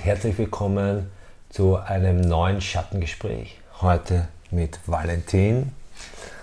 und 0.00 0.06
herzlich 0.06 0.38
willkommen 0.38 1.10
zu 1.50 1.76
einem 1.76 2.20
neuen 2.20 2.60
Schattengespräch. 2.60 3.58
Heute 3.82 4.28
mit 4.50 4.78
Valentin. 4.86 5.72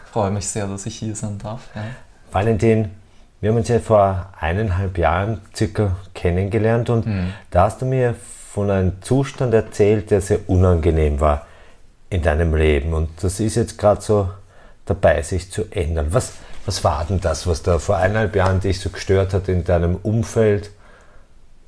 Ich 0.06 0.12
freue 0.12 0.32
mich 0.32 0.48
sehr, 0.48 0.68
dass 0.68 0.86
ich 0.86 0.98
hier 0.98 1.16
sein 1.16 1.40
darf. 1.40 1.62
Ja. 1.74 1.84
Valentin, 2.32 2.92
wir 3.42 3.50
haben 3.50 3.58
uns 3.58 3.68
ja 3.68 3.80
vor 3.80 4.32
eineinhalb 4.40 4.98
Jahren 4.98 5.42
circa 5.56 5.96
kennengelernt 6.14 6.90
und 6.90 7.08
mhm. 7.08 7.34
da 7.50 7.64
hast 7.64 7.82
du 7.82 7.86
mir 7.86 8.16
von 8.52 8.70
einem 8.70 9.02
Zustand 9.02 9.54
erzählt, 9.54 10.12
der 10.12 10.22
sehr 10.22 10.48
unangenehm 10.48 11.20
war 11.20 11.48
in 12.10 12.22
deinem 12.22 12.54
Leben 12.54 12.94
und 12.94 13.10
das 13.24 13.40
ist 13.40 13.56
jetzt 13.56 13.78
gerade 13.78 14.02
so 14.02 14.30
dabei, 14.86 15.22
sich 15.24 15.52
zu 15.52 15.66
ändern. 15.72 16.08
Was, 16.12 16.34
was 16.66 16.84
war 16.84 17.06
denn 17.06 17.22
das, 17.22 17.48
was 17.48 17.64
da 17.64 17.80
vor 17.80 17.98
eineinhalb 17.98 18.36
Jahren 18.36 18.60
dich 18.60 18.80
so 18.80 18.90
gestört 18.90 19.34
hat 19.34 19.48
in 19.48 19.64
deinem 19.64 19.96
Umfeld, 19.96 20.70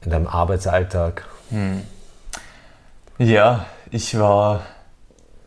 in 0.02 0.12
deinem 0.12 0.28
Arbeitsalltag? 0.28 1.26
Hm. 1.50 1.82
Ja, 3.18 3.66
ich 3.92 4.18
war 4.18 4.62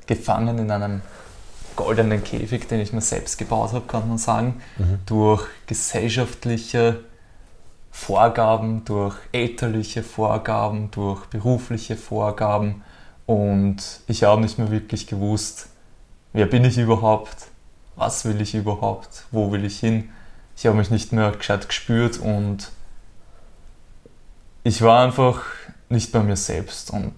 gefangen 0.07 0.59
in 0.59 0.71
einem 0.71 1.01
goldenen 1.77 2.23
Käfig, 2.23 2.69
den 2.69 2.81
ich 2.81 2.93
mir 2.93 3.01
selbst 3.01 3.39
gebaut 3.39 3.73
habe, 3.73 3.87
kann 3.87 4.09
man 4.09 4.19
sagen, 4.19 4.61
mhm. 4.77 4.99
durch 5.07 5.47
gesellschaftliche 5.67 7.01
Vorgaben, 7.91 8.85
durch 8.85 9.17
elterliche 9.33 10.03
Vorgaben, 10.03 10.91
durch 10.91 11.27
berufliche 11.27 11.97
Vorgaben 11.97 12.83
und 13.27 14.01
ich 14.07 14.25
habe 14.25 14.41
nicht 14.41 14.59
mehr 14.59 14.71
wirklich 14.71 15.07
gewusst, 15.07 15.69
wer 16.33 16.47
bin 16.47 16.65
ich 16.65 16.79
überhaupt, 16.79 17.49
was 17.97 18.25
will 18.25 18.41
ich 18.41 18.55
überhaupt, 18.55 19.25
wo 19.31 19.53
will 19.53 19.65
ich 19.65 19.79
hin. 19.79 20.11
Ich 20.57 20.67
habe 20.67 20.77
mich 20.77 20.91
nicht 20.91 21.13
mehr 21.13 21.31
gescheit 21.33 21.69
gespürt 21.69 22.19
und 22.19 22.71
ich 24.65 24.83
war 24.83 25.05
einfach 25.05 25.43
nicht 25.93 26.11
bei 26.11 26.21
mir 26.21 26.37
selbst 26.37 26.91
und 26.91 27.15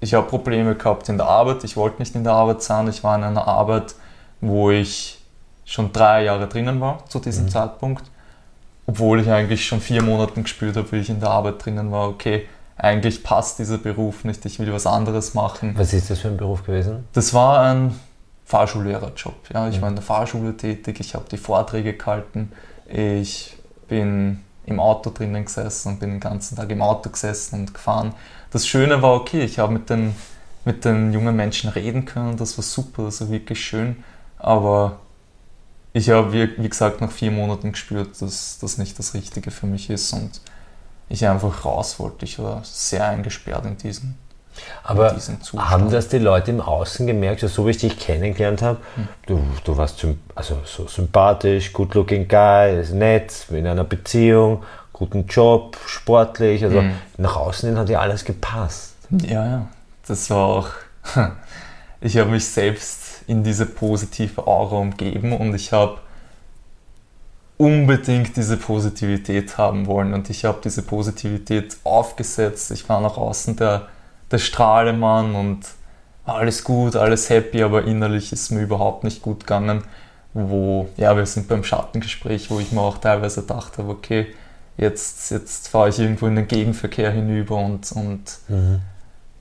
ich 0.00 0.14
habe 0.14 0.26
Probleme 0.26 0.74
gehabt 0.74 1.08
in 1.08 1.18
der 1.18 1.26
Arbeit. 1.26 1.62
Ich 1.64 1.76
wollte 1.76 1.98
nicht 1.98 2.14
in 2.14 2.24
der 2.24 2.32
Arbeit 2.32 2.62
sein. 2.62 2.88
Ich 2.88 3.04
war 3.04 3.16
in 3.16 3.24
einer 3.24 3.46
Arbeit, 3.46 3.94
wo 4.40 4.70
ich 4.70 5.18
schon 5.66 5.92
drei 5.92 6.24
Jahre 6.24 6.48
drinnen 6.48 6.80
war 6.80 7.04
zu 7.08 7.18
diesem 7.18 7.44
mhm. 7.44 7.50
Zeitpunkt. 7.50 8.04
Obwohl 8.86 9.20
ich 9.20 9.30
eigentlich 9.30 9.66
schon 9.66 9.80
vier 9.80 10.02
Monate 10.02 10.40
gespürt 10.40 10.76
habe, 10.76 10.90
wie 10.92 10.96
ich 10.96 11.10
in 11.10 11.20
der 11.20 11.30
Arbeit 11.30 11.64
drinnen 11.64 11.92
war, 11.92 12.08
okay, 12.08 12.46
eigentlich 12.76 13.22
passt 13.22 13.58
dieser 13.58 13.76
Beruf 13.76 14.24
nicht, 14.24 14.44
ich 14.46 14.58
will 14.58 14.72
was 14.72 14.86
anderes 14.86 15.34
machen. 15.34 15.74
Was 15.76 15.92
ist 15.92 16.10
das 16.10 16.20
für 16.20 16.28
ein 16.28 16.38
Beruf 16.38 16.64
gewesen? 16.64 17.04
Das 17.12 17.34
war 17.34 17.60
ein 17.60 17.94
Fahrschullehrerjob. 18.46 19.34
Ja, 19.52 19.68
ich 19.68 19.76
mhm. 19.76 19.82
war 19.82 19.88
in 19.90 19.94
der 19.96 20.02
Fahrschule 20.02 20.56
tätig, 20.56 20.98
ich 20.98 21.14
habe 21.14 21.26
die 21.30 21.36
Vorträge 21.36 21.92
gehalten, 21.92 22.52
ich 22.88 23.54
bin 23.86 24.40
im 24.66 24.80
Auto 24.80 25.10
drinnen 25.10 25.44
gesessen 25.44 25.88
und 25.88 26.00
bin 26.00 26.10
den 26.10 26.20
ganzen 26.20 26.56
Tag 26.56 26.70
im 26.70 26.82
Auto 26.82 27.10
gesessen 27.10 27.60
und 27.60 27.74
gefahren 27.74 28.14
das 28.50 28.66
Schöne 28.66 29.00
war, 29.00 29.14
okay, 29.14 29.42
ich 29.42 29.58
habe 29.58 29.72
mit 29.72 29.90
den, 29.90 30.14
mit 30.64 30.84
den 30.84 31.12
jungen 31.12 31.34
Menschen 31.36 31.70
reden 31.70 32.04
können, 32.04 32.36
das 32.36 32.58
war 32.58 32.64
super, 32.64 33.04
das 33.04 33.20
war 33.20 33.30
wirklich 33.30 33.64
schön, 33.64 34.04
aber 34.38 34.98
ich 35.92 36.10
habe, 36.10 36.32
wie, 36.32 36.62
wie 36.62 36.68
gesagt, 36.68 37.00
nach 37.00 37.10
vier 37.10 37.30
Monaten 37.30 37.72
gespürt, 37.72 38.20
dass 38.20 38.58
das 38.60 38.78
nicht 38.78 38.98
das 38.98 39.14
Richtige 39.14 39.50
für 39.50 39.66
mich 39.66 39.90
ist 39.90 40.12
und 40.12 40.40
ich 41.08 41.26
einfach 41.26 41.64
raus 41.64 41.98
wollte. 41.98 42.24
Ich 42.24 42.38
war 42.38 42.62
sehr 42.64 43.08
eingesperrt 43.08 43.66
in 43.66 43.76
diesem 43.76 44.14
aber 44.82 45.16
haben 45.56 45.90
das 45.90 46.08
die 46.08 46.18
Leute 46.18 46.50
im 46.50 46.60
Außen 46.60 47.06
gemerkt, 47.06 47.40
so 47.40 47.66
wie 47.66 47.70
ich 47.70 47.78
dich 47.78 47.98
kennengelernt 47.98 48.62
habe? 48.62 48.78
Hm. 48.96 49.08
Du, 49.26 49.42
du 49.64 49.76
warst 49.76 50.04
also 50.34 50.58
so 50.64 50.86
sympathisch, 50.86 51.72
good 51.72 51.94
looking 51.94 52.28
guy, 52.28 52.82
nett, 52.92 53.46
in 53.50 53.66
einer 53.66 53.84
Beziehung 53.84 54.62
guten 55.00 55.26
Job, 55.26 55.78
sportlich. 55.86 56.62
Also 56.62 56.82
mhm. 56.82 56.92
nach 57.16 57.36
außen 57.36 57.70
hin 57.70 57.78
hat 57.78 57.88
ja 57.88 58.00
alles 58.00 58.24
gepasst. 58.24 58.94
Ja, 59.10 59.46
ja. 59.46 59.68
Das 60.06 60.30
war 60.30 60.46
auch. 60.46 60.68
Ich 62.02 62.16
habe 62.16 62.30
mich 62.30 62.46
selbst 62.46 63.24
in 63.26 63.44
diese 63.44 63.66
positive 63.66 64.46
Aura 64.46 64.76
umgeben 64.76 65.36
und 65.36 65.54
ich 65.54 65.70
habe 65.70 65.98
unbedingt 67.58 68.38
diese 68.38 68.56
Positivität 68.56 69.58
haben 69.58 69.86
wollen 69.86 70.14
und 70.14 70.30
ich 70.30 70.46
habe 70.46 70.60
diese 70.64 70.80
Positivität 70.80 71.76
aufgesetzt. 71.84 72.70
Ich 72.70 72.88
war 72.88 73.02
nach 73.02 73.18
außen 73.18 73.54
der, 73.56 73.88
der 74.30 74.38
Strahlemann 74.38 75.34
und 75.34 75.66
alles 76.24 76.64
gut, 76.64 76.96
alles 76.96 77.28
happy, 77.30 77.62
aber 77.62 77.84
innerlich 77.84 78.32
ist 78.32 78.50
mir 78.50 78.60
überhaupt 78.60 79.04
nicht 79.04 79.22
gut 79.22 79.40
gegangen. 79.40 79.82
Wo, 80.32 80.88
ja, 80.96 81.16
wir 81.16 81.26
sind 81.26 81.48
beim 81.48 81.64
Schattengespräch, 81.64 82.50
wo 82.50 82.60
ich 82.60 82.70
mir 82.70 82.80
auch 82.80 82.98
teilweise 82.98 83.42
dachte, 83.42 83.84
okay, 83.84 84.28
jetzt, 84.76 85.32
jetzt 85.32 85.68
fahre 85.68 85.88
ich 85.88 85.98
irgendwo 85.98 86.26
in 86.26 86.36
den 86.36 86.46
Gegenverkehr 86.46 87.10
hinüber 87.10 87.56
und, 87.56 87.90
und, 87.92 88.38
mhm. 88.48 88.80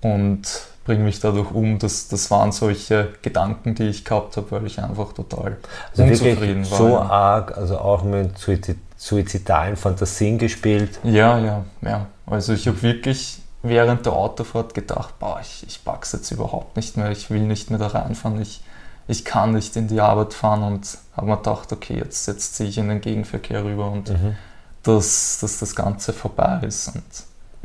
und 0.01 0.41
bringe 0.85 1.03
mich 1.03 1.19
dadurch 1.19 1.51
um. 1.51 1.77
Das, 1.77 2.07
das 2.07 2.31
waren 2.31 2.51
solche 2.51 3.09
Gedanken, 3.21 3.75
die 3.75 3.83
ich 3.83 4.03
gehabt 4.03 4.37
habe, 4.37 4.49
weil 4.51 4.65
ich 4.65 4.81
einfach 4.81 5.13
total 5.13 5.57
also 5.91 6.03
unzufrieden 6.03 6.69
war. 6.71 6.77
So 6.77 6.97
arg, 6.97 7.55
also 7.55 7.77
auch 7.77 8.03
mit 8.03 8.39
Suizid, 8.39 8.79
suizidalen 8.97 9.75
Fantasien 9.75 10.39
gespielt. 10.39 10.99
Ja, 11.03 11.37
ja, 11.37 11.65
ja. 11.81 12.07
Also 12.25 12.53
ich 12.53 12.67
habe 12.67 12.81
wirklich 12.81 13.43
während 13.61 14.05
der 14.05 14.13
Autofahrt 14.13 14.73
gedacht, 14.73 15.19
boah, 15.19 15.39
ich, 15.41 15.65
ich 15.67 15.83
pack's 15.83 16.11
jetzt 16.11 16.31
überhaupt 16.31 16.75
nicht 16.75 16.97
mehr, 16.97 17.11
ich 17.11 17.29
will 17.29 17.41
nicht 17.41 17.69
mehr 17.69 17.79
da 17.79 17.87
reinfahren, 17.87 18.41
ich, 18.41 18.61
ich 19.07 19.25
kann 19.25 19.53
nicht 19.53 19.75
in 19.75 19.87
die 19.87 20.01
Arbeit 20.01 20.33
fahren 20.33 20.63
und 20.63 20.97
habe 21.15 21.27
mir 21.27 21.37
gedacht, 21.37 21.71
okay, 21.71 21.97
jetzt, 21.97 22.27
jetzt 22.27 22.55
ziehe 22.55 22.69
ich 22.69 22.77
in 22.77 22.89
den 22.89 23.01
Gegenverkehr 23.01 23.63
rüber 23.63 23.91
und 23.91 24.09
mhm 24.09 24.35
dass, 24.83 25.39
dass 25.39 25.59
das 25.59 25.75
Ganze 25.75 26.13
vorbei 26.13 26.59
ist. 26.65 26.89
Und 26.95 27.03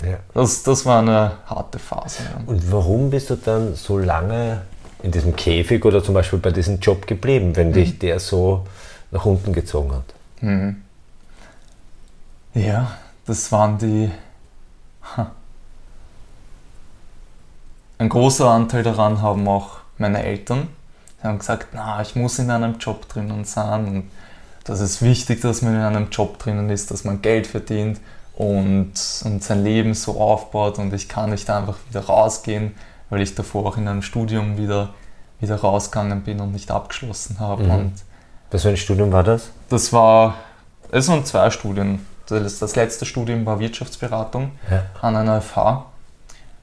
ja. 0.06 0.19
das, 0.33 0.62
das 0.62 0.84
war 0.87 1.00
eine 1.00 1.33
harte 1.47 1.78
Phase. 1.78 2.22
Und 2.47 2.71
warum 2.71 3.10
bist 3.10 3.31
du 3.31 3.37
dann 3.37 3.75
so 3.75 3.99
lange 3.99 4.62
in 5.03 5.10
diesem 5.10 5.37
Käfig 5.37 5.84
oder 5.84 6.03
zum 6.03 6.15
Beispiel 6.15 6.38
bei 6.38 6.50
diesem 6.50 6.81
Job 6.81 7.06
geblieben, 7.06 7.56
wenn 7.56 7.69
mhm. 7.69 7.75
dich 7.75 7.99
der 7.99 8.21
so 8.21 8.66
nach 9.10 9.25
unten 9.25 9.53
gezogen 9.53 9.93
hat? 9.93 10.15
Mhm. 10.41 10.83
Ja, 12.54 12.93
das 13.27 13.50
waren 13.53 13.78
die. 13.78 14.10
Ein 17.99 18.09
großer 18.09 18.49
Anteil 18.49 18.82
daran 18.82 19.22
haben 19.22 19.47
auch 19.49 19.78
meine 19.99 20.22
Eltern. 20.22 20.69
Sie 21.21 21.28
haben 21.28 21.38
gesagt, 21.38 21.69
na, 21.72 22.03
ich 22.03 22.16
muss 22.16 22.38
in 22.38 22.50
einem 22.50 22.78
Job 22.78 23.09
drinnen 23.09 23.44
sein. 23.44 23.87
Und 23.87 24.10
das 24.65 24.81
ist 24.81 25.03
wichtig, 25.03 25.41
dass 25.41 25.62
man 25.62 25.75
in 25.75 25.81
einem 25.81 26.10
Job 26.10 26.38
drinnen 26.38 26.71
ist, 26.71 26.91
dass 26.91 27.04
man 27.04 27.22
Geld 27.22 27.47
verdient 27.47 28.00
und, 28.37 28.93
und 29.25 29.43
sein 29.43 29.62
Leben 29.62 29.94
so 29.94 30.21
aufbaut 30.21 30.78
und 30.78 30.93
ich 30.93 31.09
kann 31.09 31.31
nicht 31.31 31.49
einfach 31.50 31.77
wieder 31.88 32.00
rausgehen, 32.00 32.75
weil 33.10 33.21
ich 33.21 33.34
davor 33.34 33.66
auch 33.66 33.77
in 33.77 33.87
einem 33.87 34.03
Studium 34.03 34.59
wieder, 34.59 34.93
wieder 35.41 35.56
rausgegangen 35.56 36.22
bin 36.22 36.41
und 36.41 36.53
nicht 36.53 36.71
abgeschlossen 36.71 37.38
habe. 37.38 37.65
Mhm. 37.65 37.71
Und 37.71 37.93
Was 38.50 38.62
für 38.62 38.71
ein 38.71 38.77
Studium 38.77 39.12
war 39.12 39.22
das? 39.22 39.50
Das 39.69 39.93
war, 39.93 40.34
es 40.91 41.09
waren 41.09 41.25
zwei 41.25 41.50
Studien. 41.50 42.04
Das, 42.27 42.59
das 42.59 42.75
letzte 42.75 43.04
Studium 43.04 43.44
war 43.47 43.60
Wirtschaftsberatung 43.60 44.53
ja. 44.71 44.84
an 45.03 45.15
einer 45.15 45.41
FH 45.41 45.87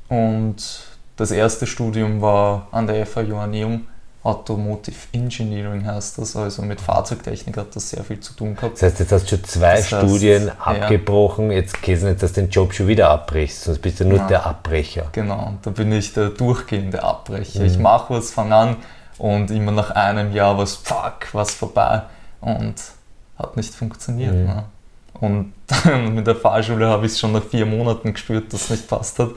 und 0.10 0.91
das 1.22 1.32
erste 1.32 1.68
Studium 1.68 2.22
war 2.22 2.68
an 2.72 2.88
der 2.88 3.06
FH 3.06 3.22
Joanneum 3.22 3.88
Automotive 4.24 4.96
Engineering 5.14 5.84
heißt 5.84 6.20
das, 6.20 6.36
also 6.36 6.62
mit 6.62 6.80
Fahrzeugtechnik 6.80 7.58
hat 7.58 7.76
das 7.76 7.90
sehr 7.90 8.04
viel 8.04 8.20
zu 8.20 8.34
tun 8.34 8.56
gehabt. 8.56 8.76
Das 8.76 8.84
heißt, 8.84 9.00
jetzt 9.00 9.12
hast 9.12 9.32
du 9.32 9.36
schon 9.36 9.44
zwei 9.46 9.76
das 9.78 9.92
heißt, 9.92 10.06
Studien 10.06 10.52
abgebrochen, 10.60 11.50
ja. 11.50 11.58
jetzt 11.58 11.82
geht 11.82 11.98
es 11.98 12.04
nicht, 12.04 12.22
dass 12.22 12.34
du 12.34 12.42
den 12.42 12.52
Job 12.52 12.72
schon 12.74 12.88
wieder 12.88 13.10
abbrichst, 13.10 13.64
sonst 13.64 13.80
bist 13.80 14.00
du 14.00 14.06
nur 14.06 14.20
Nein. 14.20 14.28
der 14.28 14.46
Abbrecher. 14.46 15.08
Genau, 15.12 15.54
da 15.64 15.72
bin 15.72 15.92
ich 15.92 16.14
der 16.14 16.30
durchgehende 16.30 17.02
Abbrecher. 17.04 17.62
Mhm. 17.62 17.66
Ich 17.66 17.80
mache 17.80 18.14
was, 18.14 18.32
fange 18.32 18.56
an 18.56 18.76
und 19.18 19.50
immer 19.50 19.72
nach 19.72 19.90
einem 19.90 20.34
Jahr 20.34 20.56
was, 20.56 20.76
fuck, 20.76 21.34
was 21.34 21.56
vorbei 21.56 22.04
und 22.42 22.76
hat 23.40 23.58
nicht 23.58 23.74
funktioniert. 23.74 24.36
Mhm. 24.36 24.46
Ne? 24.46 24.64
Und 25.14 25.54
mit 26.14 26.28
der 26.28 26.36
Fahrschule 26.36 26.88
habe 26.88 27.08
ich 27.08 27.14
es 27.14 27.20
schon 27.20 27.32
nach 27.32 27.44
vier 27.44 27.66
Monaten 27.66 28.14
gespürt, 28.14 28.54
dass 28.54 28.66
es 28.66 28.70
nicht 28.70 28.88
passt 28.88 29.18
hat. 29.18 29.30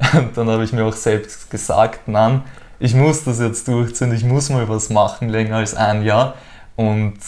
Und 0.14 0.36
dann 0.36 0.48
habe 0.48 0.64
ich 0.64 0.72
mir 0.72 0.84
auch 0.84 0.94
selbst 0.94 1.50
gesagt, 1.50 2.08
nein, 2.08 2.42
ich 2.78 2.94
muss 2.94 3.24
das 3.24 3.38
jetzt 3.38 3.68
durchziehen, 3.68 4.12
ich 4.14 4.24
muss 4.24 4.48
mal 4.48 4.68
was 4.68 4.88
machen, 4.88 5.28
länger 5.28 5.56
als 5.56 5.74
ein 5.74 6.02
Jahr 6.02 6.34
und 6.76 7.18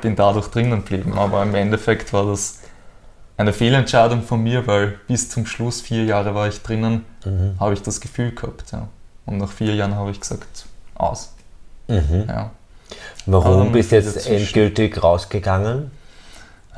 bin 0.00 0.16
dadurch 0.16 0.48
drinnen 0.48 0.84
geblieben. 0.84 1.18
Aber 1.18 1.42
im 1.42 1.54
Endeffekt 1.54 2.12
war 2.12 2.26
das 2.26 2.60
eine 3.36 3.52
Fehlentscheidung 3.52 4.22
von 4.22 4.42
mir, 4.42 4.66
weil 4.66 4.98
bis 5.06 5.28
zum 5.28 5.44
Schluss, 5.44 5.82
vier 5.82 6.04
Jahre 6.04 6.34
war 6.34 6.48
ich 6.48 6.62
drinnen, 6.62 7.04
mhm. 7.24 7.56
habe 7.60 7.74
ich 7.74 7.82
das 7.82 8.00
Gefühl 8.00 8.34
gehabt. 8.34 8.72
Ja. 8.72 8.88
Und 9.26 9.38
nach 9.38 9.50
vier 9.50 9.74
Jahren 9.74 9.94
habe 9.94 10.10
ich 10.10 10.20
gesagt, 10.20 10.64
aus. 10.94 11.34
Mhm. 11.88 12.24
Ja. 12.28 12.50
Warum 13.26 13.66
ähm, 13.66 13.72
bist 13.72 13.92
du 13.92 13.96
jetzt 13.96 14.16
dazwischen. 14.16 14.36
endgültig 14.36 15.02
rausgegangen? 15.02 15.90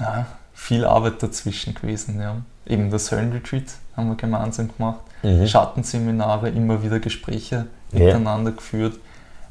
Ja, 0.00 0.26
viel 0.54 0.84
Arbeit 0.84 1.22
dazwischen 1.22 1.74
gewesen. 1.74 2.20
Ja. 2.20 2.36
Eben 2.66 2.90
das 2.90 3.12
Höllenretreat 3.12 3.74
haben 3.96 4.08
wir 4.08 4.16
gemeinsam 4.16 4.70
gemacht, 4.76 5.00
mhm. 5.22 5.46
Schattenseminare, 5.46 6.50
immer 6.50 6.82
wieder 6.82 7.00
Gespräche 7.00 7.66
miteinander 7.92 8.50
ja. 8.50 8.56
geführt. 8.56 8.98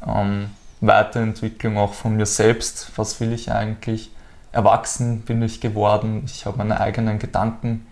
Ähm, 0.05 0.47
Weiterentwicklung 0.81 1.77
auch 1.77 1.93
von 1.93 2.15
mir 2.17 2.25
selbst. 2.25 2.91
Was 2.97 3.19
will 3.21 3.31
ich 3.31 3.51
eigentlich? 3.51 4.11
Erwachsen 4.51 5.21
bin 5.21 5.41
ich 5.41 5.61
geworden. 5.61 6.23
Ich 6.25 6.45
habe 6.45 6.57
meine 6.57 6.79
eigenen 6.79 7.19
Gedanken 7.19 7.87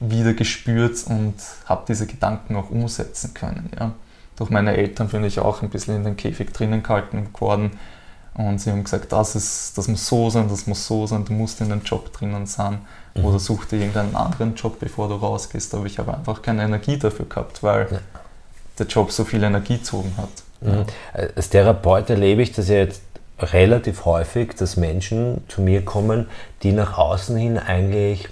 wieder 0.00 0.34
gespürt 0.34 1.04
und 1.06 1.34
habe 1.66 1.84
diese 1.88 2.06
Gedanken 2.06 2.56
auch 2.56 2.70
umsetzen 2.70 3.32
können. 3.32 3.70
Ja. 3.78 3.92
Durch 4.36 4.50
meine 4.50 4.76
Eltern 4.76 5.08
bin 5.08 5.24
ich 5.24 5.38
auch 5.38 5.62
ein 5.62 5.70
bisschen 5.70 5.96
in 5.96 6.04
den 6.04 6.16
Käfig 6.16 6.52
drinnen 6.52 6.82
gehalten 6.82 7.28
geworden 7.32 7.70
und 8.36 8.60
sie 8.60 8.70
haben 8.70 8.82
gesagt, 8.82 9.12
das, 9.12 9.36
ist, 9.36 9.78
das 9.78 9.86
muss 9.86 10.06
so 10.06 10.28
sein, 10.28 10.48
das 10.48 10.66
muss 10.66 10.86
so 10.86 11.06
sein, 11.06 11.24
du 11.24 11.32
musst 11.32 11.60
in 11.60 11.68
den 11.68 11.82
Job 11.82 12.12
drinnen 12.12 12.46
sein 12.46 12.80
mhm. 13.14 13.24
oder 13.24 13.38
such 13.38 13.66
dir 13.66 13.78
irgendeinen 13.78 14.16
anderen 14.16 14.56
Job, 14.56 14.80
bevor 14.80 15.08
du 15.08 15.14
rausgehst. 15.14 15.72
Aber 15.74 15.86
ich 15.86 15.98
habe 15.98 16.14
einfach 16.14 16.42
keine 16.42 16.64
Energie 16.64 16.98
dafür 16.98 17.26
gehabt, 17.26 17.62
weil 17.62 17.88
ja. 17.90 17.98
der 18.78 18.86
Job 18.86 19.12
so 19.12 19.24
viel 19.24 19.42
Energie 19.42 19.78
gezogen 19.78 20.12
hat. 20.16 20.28
Mhm. 20.60 20.84
Als 21.36 21.48
Therapeut 21.48 22.10
erlebe 22.10 22.42
ich 22.42 22.50
das 22.52 22.68
ja 22.68 22.76
jetzt 22.76 23.02
relativ 23.38 24.04
häufig, 24.04 24.54
dass 24.54 24.76
Menschen 24.76 25.44
zu 25.48 25.62
mir 25.62 25.84
kommen, 25.84 26.28
die 26.62 26.72
nach 26.72 26.98
außen 26.98 27.36
hin 27.36 27.58
eigentlich 27.58 28.28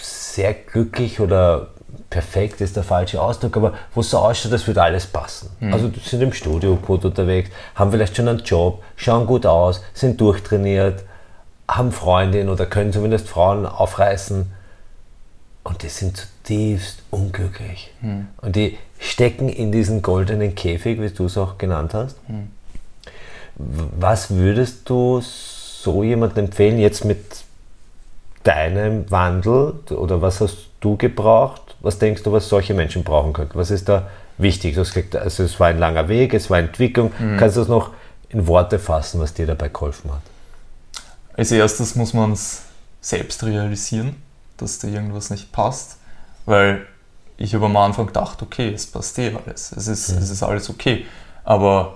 sehr 0.00 0.54
glücklich 0.54 1.20
oder 1.20 1.68
perfekt 2.08 2.60
ist 2.60 2.76
der 2.76 2.82
falsche 2.82 3.20
Ausdruck, 3.20 3.56
aber 3.56 3.74
wo 3.94 4.00
es 4.00 4.10
so 4.10 4.18
ausschaut, 4.18 4.52
das 4.52 4.66
wird 4.66 4.78
alles 4.78 5.06
passen. 5.06 5.50
Mhm. 5.60 5.72
Also 5.72 5.90
sind 6.04 6.22
im 6.22 6.32
Studio 6.32 6.76
gut 6.76 7.04
unterwegs, 7.04 7.50
haben 7.74 7.90
vielleicht 7.90 8.16
schon 8.16 8.28
einen 8.28 8.40
Job, 8.40 8.82
schauen 8.96 9.26
gut 9.26 9.46
aus, 9.46 9.82
sind 9.94 10.20
durchtrainiert, 10.20 11.04
haben 11.68 11.92
Freundin 11.92 12.48
oder 12.48 12.66
können 12.66 12.92
zumindest 12.92 13.28
Frauen 13.28 13.66
aufreißen 13.66 14.52
und 15.62 15.82
die 15.82 15.88
sind 15.88 16.16
zutiefst 16.16 17.02
unglücklich. 17.10 17.92
Mhm. 18.00 18.28
Und 18.40 18.56
die 18.56 18.78
stecken 18.98 19.48
in 19.48 19.72
diesen 19.72 20.02
goldenen 20.02 20.54
Käfig, 20.54 21.00
wie 21.00 21.10
du 21.10 21.26
es 21.26 21.38
auch 21.38 21.58
genannt 21.58 21.94
hast. 21.94 22.16
Mhm. 22.28 22.50
Was 23.56 24.30
würdest 24.30 24.88
du 24.88 25.20
so 25.22 26.02
jemandem 26.02 26.46
empfehlen, 26.46 26.78
jetzt 26.78 27.04
mit 27.04 27.44
deinem 28.42 29.10
Wandel 29.10 29.74
oder 29.90 30.22
was 30.22 30.40
hast 30.40 30.69
du 30.80 30.96
gebraucht, 30.96 31.76
was 31.80 31.98
denkst 31.98 32.22
du, 32.22 32.32
was 32.32 32.48
solche 32.48 32.74
Menschen 32.74 33.04
brauchen 33.04 33.32
könnten? 33.32 33.58
Was 33.58 33.70
ist 33.70 33.88
da 33.88 34.08
wichtig? 34.38 34.76
Also 34.78 35.42
es 35.42 35.60
war 35.60 35.68
ein 35.68 35.78
langer 35.78 36.08
Weg, 36.08 36.34
es 36.34 36.50
war 36.50 36.58
Entwicklung. 36.58 37.12
Mhm. 37.18 37.36
Kannst 37.36 37.56
du 37.56 37.60
das 37.60 37.68
noch 37.68 37.90
in 38.28 38.46
Worte 38.46 38.78
fassen, 38.78 39.20
was 39.20 39.34
dir 39.34 39.46
dabei 39.46 39.68
geholfen 39.68 40.10
hat? 40.12 40.22
Als 41.36 41.52
erstes 41.52 41.94
muss 41.94 42.12
man 42.12 42.32
es 42.32 42.62
selbst 43.00 43.42
realisieren, 43.44 44.16
dass 44.56 44.78
dir 44.78 44.88
irgendwas 44.88 45.30
nicht 45.30 45.52
passt, 45.52 45.96
weil 46.44 46.86
ich 47.36 47.54
habe 47.54 47.66
am 47.66 47.76
Anfang 47.76 48.06
gedacht, 48.06 48.42
okay, 48.42 48.72
es 48.74 48.86
passt 48.86 49.18
eh 49.18 49.34
alles, 49.34 49.72
es 49.72 49.88
ist, 49.88 50.12
mhm. 50.12 50.18
es 50.18 50.30
ist 50.30 50.42
alles 50.42 50.68
okay. 50.68 51.06
Aber 51.44 51.94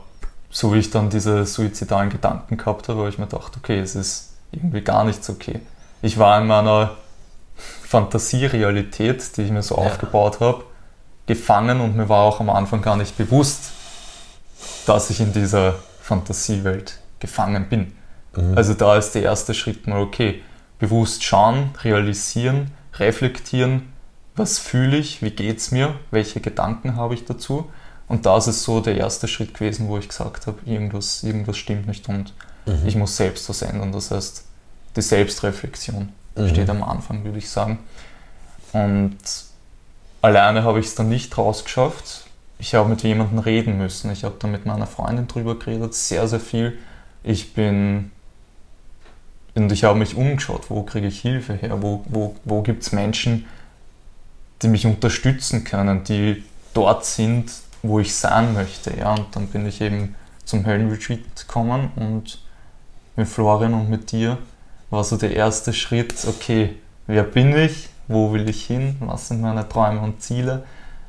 so 0.50 0.72
wie 0.72 0.78
ich 0.78 0.90
dann 0.90 1.10
diese 1.10 1.44
suizidalen 1.44 2.10
Gedanken 2.10 2.56
gehabt 2.56 2.88
habe, 2.88 3.00
habe 3.00 3.08
ich 3.08 3.18
mir 3.18 3.26
gedacht, 3.26 3.52
okay, 3.56 3.78
es 3.80 3.94
ist 3.94 4.30
irgendwie 4.52 4.80
gar 4.80 5.04
nichts 5.04 5.28
okay. 5.28 5.60
Ich 6.00 6.18
war 6.18 6.40
in 6.40 6.46
meiner 6.46 6.92
Fantasierealität, 7.94 9.36
die 9.36 9.42
ich 9.42 9.52
mir 9.52 9.62
so 9.62 9.76
ja. 9.76 9.82
aufgebaut 9.82 10.40
habe, 10.40 10.64
gefangen 11.26 11.80
und 11.80 11.96
mir 11.96 12.08
war 12.08 12.24
auch 12.24 12.40
am 12.40 12.50
Anfang 12.50 12.82
gar 12.82 12.96
nicht 12.96 13.16
bewusst, 13.16 13.70
dass 14.84 15.10
ich 15.10 15.20
in 15.20 15.32
dieser 15.32 15.76
Fantasiewelt 16.00 16.98
gefangen 17.20 17.68
bin. 17.68 17.92
Mhm. 18.34 18.58
Also 18.58 18.74
da 18.74 18.96
ist 18.96 19.12
der 19.12 19.22
erste 19.22 19.54
Schritt 19.54 19.86
mal 19.86 20.00
okay, 20.00 20.42
bewusst 20.80 21.22
schauen, 21.22 21.70
realisieren, 21.84 22.72
reflektieren, 22.94 23.92
was 24.34 24.58
fühle 24.58 24.96
ich, 24.96 25.22
wie 25.22 25.30
geht 25.30 25.58
es 25.58 25.70
mir, 25.70 25.94
welche 26.10 26.40
Gedanken 26.40 26.96
habe 26.96 27.14
ich 27.14 27.24
dazu. 27.24 27.70
Und 28.08 28.26
das 28.26 28.48
ist 28.48 28.64
so 28.64 28.80
der 28.80 28.96
erste 28.96 29.28
Schritt 29.28 29.54
gewesen, 29.54 29.86
wo 29.86 29.98
ich 29.98 30.08
gesagt 30.08 30.48
habe, 30.48 30.58
irgendwas, 30.66 31.22
irgendwas 31.22 31.58
stimmt 31.58 31.86
nicht 31.86 32.08
und 32.08 32.34
mhm. 32.66 32.82
ich 32.86 32.96
muss 32.96 33.16
selbst 33.16 33.48
was 33.48 33.62
ändern. 33.62 33.92
Das 33.92 34.10
heißt, 34.10 34.44
die 34.96 35.02
Selbstreflexion 35.02 36.08
mhm. 36.34 36.48
steht 36.48 36.70
am 36.70 36.82
Anfang, 36.82 37.24
würde 37.24 37.38
ich 37.38 37.48
sagen. 37.48 37.78
Und 38.72 39.18
alleine 40.22 40.64
habe 40.64 40.80
ich 40.80 40.86
es 40.86 40.94
dann 40.94 41.08
nicht 41.08 41.36
rausgeschafft. 41.36 42.26
Ich 42.58 42.74
habe 42.74 42.88
mit 42.88 43.02
jemandem 43.02 43.38
reden 43.38 43.78
müssen. 43.78 44.10
Ich 44.12 44.24
habe 44.24 44.36
da 44.38 44.48
mit 44.48 44.66
meiner 44.66 44.86
Freundin 44.86 45.26
drüber 45.26 45.58
geredet, 45.58 45.94
sehr, 45.94 46.26
sehr 46.28 46.40
viel. 46.40 46.78
Ich 47.22 47.54
bin 47.54 48.10
und 49.54 49.70
ich 49.70 49.84
habe 49.84 49.98
mich 49.98 50.16
umgeschaut, 50.16 50.68
wo 50.68 50.82
kriege 50.82 51.06
ich 51.06 51.20
Hilfe 51.20 51.54
her, 51.54 51.80
wo, 51.80 52.04
wo, 52.06 52.34
wo 52.44 52.62
gibt 52.62 52.82
es 52.82 52.92
Menschen, 52.92 53.46
die 54.62 54.68
mich 54.68 54.84
unterstützen 54.84 55.64
können, 55.64 56.02
die 56.04 56.42
dort 56.72 57.04
sind, 57.04 57.52
wo 57.82 58.00
ich 58.00 58.14
sein 58.14 58.54
möchte. 58.54 58.96
Ja? 58.96 59.14
Und 59.14 59.26
dann 59.36 59.46
bin 59.46 59.66
ich 59.66 59.80
eben 59.80 60.16
zum 60.44 60.66
Höllenretreat 60.66 61.20
gekommen 61.36 61.90
und 61.96 62.40
mit 63.16 63.28
Florian 63.28 63.74
und 63.74 63.88
mit 63.88 64.10
dir 64.10 64.38
war 64.94 65.04
so 65.04 65.16
der 65.16 65.34
erste 65.34 65.72
Schritt, 65.72 66.14
okay, 66.26 66.76
wer 67.06 67.24
bin 67.24 67.56
ich, 67.56 67.88
wo 68.08 68.32
will 68.32 68.48
ich 68.48 68.64
hin, 68.64 68.96
was 69.00 69.28
sind 69.28 69.40
meine 69.40 69.68
Träume 69.68 70.00
und 70.00 70.22
Ziele 70.22 70.64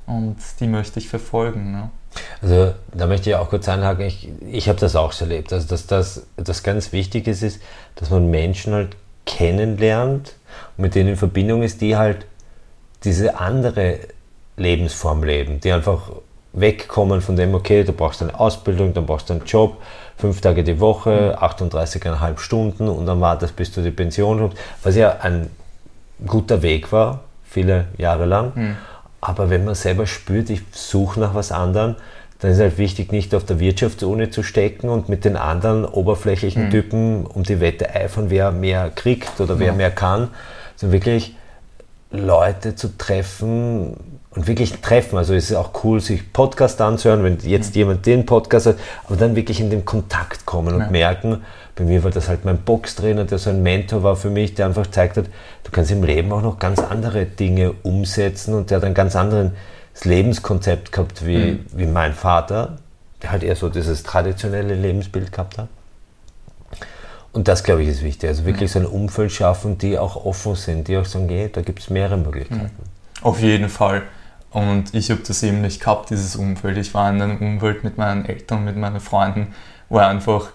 und 0.06 0.38
die 0.60 0.68
möchte 0.68 1.00
ich 1.00 1.08
verfolgen. 1.08 1.74
Ja. 1.74 1.90
Also 2.42 2.74
da 2.94 3.08
möchte 3.08 3.30
ich 3.30 3.36
auch 3.36 3.50
kurz 3.50 3.68
anhaken, 3.68 4.06
ich, 4.06 4.30
ich 4.50 4.70
habe 4.70 4.80
das 4.80 4.96
auch 4.96 5.12
so 5.12 5.26
erlebt, 5.26 5.52
also 5.52 5.68
dass 5.68 5.88
das, 5.88 6.24
das 6.38 6.64
ganz 6.64 6.92
wichtig 6.92 7.28
ist, 7.28 7.44
ist, 7.44 7.62
dass 7.96 8.10
man 8.10 8.30
Menschen 8.30 8.74
halt 8.74 8.96
kennenlernt 9.26 10.36
und 10.78 10.84
mit 10.84 10.96
denen 10.96 11.10
in 11.10 11.18
Verbindung 11.18 11.64
ist, 11.64 11.82
die 11.82 11.96
halt 11.96 12.26
diese 13.04 13.40
andere 13.40 14.00
Lebensform 14.58 15.24
leben, 15.24 15.60
die 15.60 15.72
einfach 15.72 16.12
wegkommen 16.56 17.22
von 17.22 17.36
dem, 17.36 17.54
okay, 17.54 17.84
du 17.84 17.92
brauchst 17.92 18.22
eine 18.22 18.38
Ausbildung, 18.40 18.94
dann 18.94 19.06
brauchst 19.06 19.30
du 19.30 19.34
einen 19.34 19.46
Job, 19.46 19.78
fünf 20.18 20.42
Tage 20.42 20.64
die 20.64 20.80
Woche, 20.80 21.38
38,5 21.42 22.30
mhm. 22.30 22.38
Stunden 22.38 22.88
und 22.88 23.06
dann 23.06 23.20
wartest, 23.22 23.56
bis 23.56 23.72
du 23.72 23.82
die 23.82 23.92
Pension 23.92 24.40
kommst, 24.40 24.58
was 24.84 24.96
ja 24.96 25.18
ein 25.22 25.50
guter 26.26 26.62
Weg 26.62 26.92
war, 26.92 27.20
viele 27.44 27.86
Jahre 27.98 28.26
lang. 28.26 28.54
Mhm. 28.56 28.78
Aber 29.22 29.50
wenn 29.50 29.66
man 29.66 29.76
selber 29.76 30.08
spürt, 30.08 30.50
ich 30.50 30.62
suche 30.72 31.20
nach 31.20 31.36
was 31.36 31.52
anderem, 31.52 31.96
dann 32.40 32.52
ist 32.52 32.58
es 32.58 32.64
halt 32.64 32.78
wichtig, 32.78 33.12
nicht 33.12 33.34
auf 33.34 33.44
der 33.44 33.60
Wirtschaftsuni 33.60 34.30
zu 34.30 34.44
stecken 34.44 34.90
und 34.90 35.10
mit 35.10 35.26
den 35.26 35.36
anderen 35.36 35.86
oberflächlichen 35.86 36.66
mhm. 36.66 36.72
Typen 36.72 37.26
um 37.26 37.44
die 37.44 37.60
Wette 37.60 37.94
eifern, 37.94 38.30
wer 38.30 38.52
mehr 38.52 38.92
kriegt 38.94 39.40
oder 39.42 39.60
wer 39.60 39.74
mehr 39.74 39.92
kann, 39.92 40.30
sondern 40.76 40.94
wirklich 40.94 41.36
Leute 42.12 42.76
zu 42.76 42.98
treffen, 42.98 44.15
und 44.36 44.48
wirklich 44.48 44.74
treffen. 44.82 45.18
Also 45.18 45.34
es 45.34 45.52
ist 45.52 45.56
auch 45.56 45.72
cool, 45.84 46.00
sich 46.02 46.34
Podcast 46.34 46.82
anzuhören, 46.82 47.24
wenn 47.24 47.38
jetzt 47.40 47.76
jemand 47.76 48.06
den 48.06 48.26
Podcast 48.26 48.68
hat, 48.68 48.76
aber 49.06 49.16
dann 49.16 49.36
wirklich 49.36 49.60
in 49.60 49.70
den 49.70 49.86
Kontakt 49.86 50.46
kommen 50.46 50.76
und 50.76 50.82
ja. 50.82 50.90
merken, 50.90 51.44
bei 51.76 51.84
mir 51.84 52.04
war 52.04 52.12
das 52.12 52.30
halt 52.30 52.46
mein 52.46 52.58
Boxtrainer, 52.60 53.26
der 53.26 53.38
so 53.38 53.50
ein 53.50 53.62
Mentor 53.62 54.04
war 54.04 54.16
für 54.16 54.30
mich, 54.30 54.54
der 54.54 54.68
einfach 54.68 54.84
gezeigt 54.84 55.18
hat, 55.18 55.26
du 55.64 55.72
kannst 55.72 55.92
im 55.92 56.04
Leben 56.04 56.32
auch 56.32 56.42
noch 56.42 56.60
ganz 56.60 56.80
andere 56.80 57.26
Dinge 57.26 57.74
umsetzen 57.84 58.54
und 58.54 58.72
der 58.72 58.78
hat 58.78 58.86
ein 58.86 58.94
ganz 58.94 59.16
anderes 59.16 59.52
Lebenskonzept 60.04 60.92
gehabt 60.92 61.26
wie, 61.26 61.38
mhm. 61.38 61.66
wie 61.74 61.86
mein 61.86 62.14
Vater, 62.14 62.78
der 63.22 63.32
halt 63.32 63.44
eher 63.44 63.56
so 63.56 63.70
dieses 63.70 64.04
traditionelle 64.04 64.76
Lebensbild 64.76 65.32
gehabt 65.32 65.58
hat. 65.58 65.68
Und 67.34 67.50
das, 67.50 67.66
glaube 67.66 67.84
ich, 67.84 67.90
ist 67.90 68.02
wichtig. 68.02 68.30
Also 68.30 68.46
wirklich 68.46 68.72
so 68.72 68.80
ein 68.80 68.86
Umfeld 68.86 69.30
schaffen, 69.30 69.78
die 69.78 69.98
auch 69.98 70.24
offen 70.26 70.56
sind, 70.56 70.88
die 70.88 70.98
auch 70.98 71.04
sagen, 71.04 71.28
hey, 71.28 71.50
da 71.52 71.62
gibt 71.62 71.80
es 71.80 71.90
mehrere 71.90 72.16
Möglichkeiten. 72.16 72.64
Mhm. 72.64 73.22
Auf 73.26 73.42
jeden 73.42 73.68
Fall. 73.68 74.04
Und 74.56 74.94
ich 74.94 75.12
habe 75.12 75.20
das 75.20 75.44
eben 75.44 75.60
nicht 75.60 75.82
gehabt, 75.82 76.12
dieses 76.12 76.38
Umfeld. 76.38 76.78
Ich 76.78 76.94
war 76.94 77.10
in 77.10 77.22
einem 77.22 77.40
Umfeld 77.40 77.84
mit 77.84 77.98
meinen 77.98 78.24
Eltern, 78.24 78.64
mit 78.64 78.78
meinen 78.78 79.02
Freunden, 79.02 79.54
wo 79.90 79.98
einfach 79.98 80.48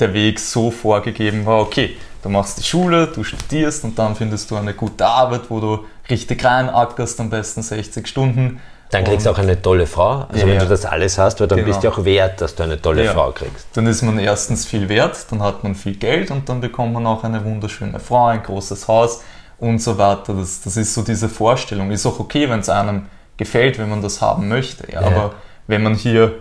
der 0.00 0.12
Weg 0.12 0.40
so 0.40 0.72
vorgegeben 0.72 1.46
war, 1.46 1.60
okay, 1.60 1.96
du 2.24 2.30
machst 2.30 2.58
die 2.58 2.64
Schule, 2.64 3.06
du 3.06 3.22
studierst 3.22 3.84
und 3.84 3.96
dann 3.96 4.16
findest 4.16 4.50
du 4.50 4.56
eine 4.56 4.74
gute 4.74 5.06
Arbeit, 5.06 5.42
wo 5.50 5.60
du 5.60 5.84
richtig 6.10 6.44
reinackerst, 6.44 7.20
am 7.20 7.30
besten 7.30 7.62
60 7.62 8.08
Stunden. 8.08 8.60
Dann 8.90 9.04
kriegst 9.04 9.24
du 9.24 9.30
auch 9.30 9.38
eine 9.38 9.62
tolle 9.62 9.86
Frau. 9.86 10.26
Also 10.28 10.44
ja, 10.44 10.52
wenn 10.52 10.58
du 10.58 10.66
das 10.66 10.84
alles 10.84 11.16
hast, 11.16 11.38
weil 11.38 11.46
dann 11.46 11.58
genau. 11.58 11.68
bist 11.68 11.84
du 11.84 11.90
auch 11.90 12.04
wert, 12.04 12.40
dass 12.40 12.56
du 12.56 12.64
eine 12.64 12.82
tolle 12.82 13.04
ja. 13.04 13.12
Frau 13.12 13.30
kriegst. 13.30 13.68
Dann 13.74 13.86
ist 13.86 14.02
man 14.02 14.18
erstens 14.18 14.66
viel 14.66 14.88
wert, 14.88 15.26
dann 15.30 15.40
hat 15.44 15.62
man 15.62 15.76
viel 15.76 15.94
Geld 15.94 16.32
und 16.32 16.48
dann 16.48 16.60
bekommt 16.60 16.92
man 16.92 17.06
auch 17.06 17.22
eine 17.22 17.44
wunderschöne 17.44 18.00
Frau, 18.00 18.26
ein 18.26 18.42
großes 18.42 18.88
Haus 18.88 19.22
und 19.62 19.78
so 19.78 19.96
weiter. 19.96 20.34
Das, 20.34 20.60
das 20.60 20.76
ist 20.76 20.92
so 20.92 21.02
diese 21.02 21.28
Vorstellung. 21.28 21.92
Ist 21.92 22.04
auch 22.04 22.18
okay, 22.18 22.50
wenn 22.50 22.58
es 22.58 22.68
einem 22.68 23.06
gefällt, 23.36 23.78
wenn 23.78 23.88
man 23.88 24.02
das 24.02 24.20
haben 24.20 24.48
möchte. 24.48 24.90
Ja. 24.90 25.02
Ja. 25.02 25.06
Aber 25.06 25.34
wenn 25.68 25.84
man 25.84 25.94
hier 25.94 26.34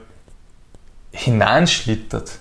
hineinschlittert 1.11 2.39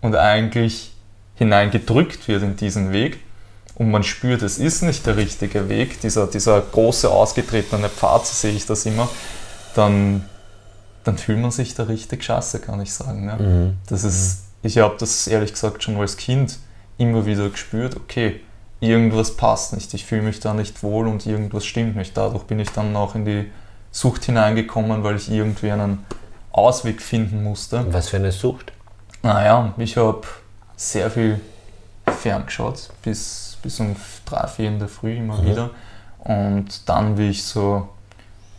und 0.00 0.14
eigentlich 0.14 0.92
hineingedrückt 1.34 2.28
wird 2.28 2.44
in 2.44 2.54
diesen 2.54 2.92
Weg 2.92 3.18
und 3.74 3.90
man 3.90 4.04
spürt, 4.04 4.42
es 4.42 4.58
ist 4.58 4.82
nicht 4.82 5.04
der 5.06 5.16
richtige 5.16 5.68
Weg, 5.68 6.00
dieser, 6.02 6.28
dieser 6.28 6.60
große 6.60 7.10
ausgetretene 7.10 7.88
Pfad, 7.88 8.24
so 8.24 8.34
sehe 8.34 8.54
ich 8.54 8.64
das 8.64 8.86
immer, 8.86 9.08
dann, 9.74 10.24
dann 11.02 11.18
fühlt 11.18 11.40
man 11.40 11.50
sich 11.50 11.74
da 11.74 11.82
richtig 11.84 12.22
scheiße, 12.22 12.60
kann 12.60 12.80
ich 12.80 12.92
sagen. 12.92 13.26
Ja. 13.26 13.36
Mhm. 13.36 13.76
Das 13.88 14.04
ist, 14.04 14.44
ich 14.62 14.78
habe 14.78 14.94
das 15.00 15.26
ehrlich 15.26 15.52
gesagt 15.52 15.82
schon 15.82 15.96
als 15.96 16.16
Kind 16.16 16.58
immer 16.96 17.26
wieder 17.26 17.48
gespürt, 17.48 17.96
okay, 17.96 18.40
irgendwas 18.82 19.36
passt 19.36 19.74
nicht, 19.74 19.94
ich 19.94 20.04
fühle 20.04 20.22
mich 20.22 20.40
da 20.40 20.52
nicht 20.54 20.82
wohl 20.82 21.06
und 21.06 21.24
irgendwas 21.24 21.64
stimmt 21.64 21.96
nicht. 21.96 22.16
Dadurch 22.16 22.44
bin 22.44 22.58
ich 22.58 22.70
dann 22.70 22.94
auch 22.96 23.14
in 23.14 23.24
die 23.24 23.50
Sucht 23.92 24.24
hineingekommen, 24.24 25.04
weil 25.04 25.16
ich 25.16 25.30
irgendwie 25.30 25.70
einen 25.70 26.04
Ausweg 26.50 27.00
finden 27.00 27.44
musste. 27.44 27.92
Was 27.92 28.08
für 28.08 28.16
eine 28.16 28.32
Sucht? 28.32 28.72
Naja, 29.22 29.72
ich 29.78 29.96
habe 29.96 30.22
sehr 30.76 31.10
viel 31.10 31.40
ferngeschaut, 32.06 32.90
bis, 33.02 33.56
bis 33.62 33.78
um 33.78 33.94
drei, 34.26 34.46
vier 34.48 34.68
in 34.68 34.80
der 34.80 34.88
Früh 34.88 35.16
immer 35.16 35.40
mhm. 35.40 35.46
wieder. 35.46 35.70
Und 36.18 36.88
dann, 36.88 37.16
wie 37.18 37.30
ich 37.30 37.44
so 37.44 37.88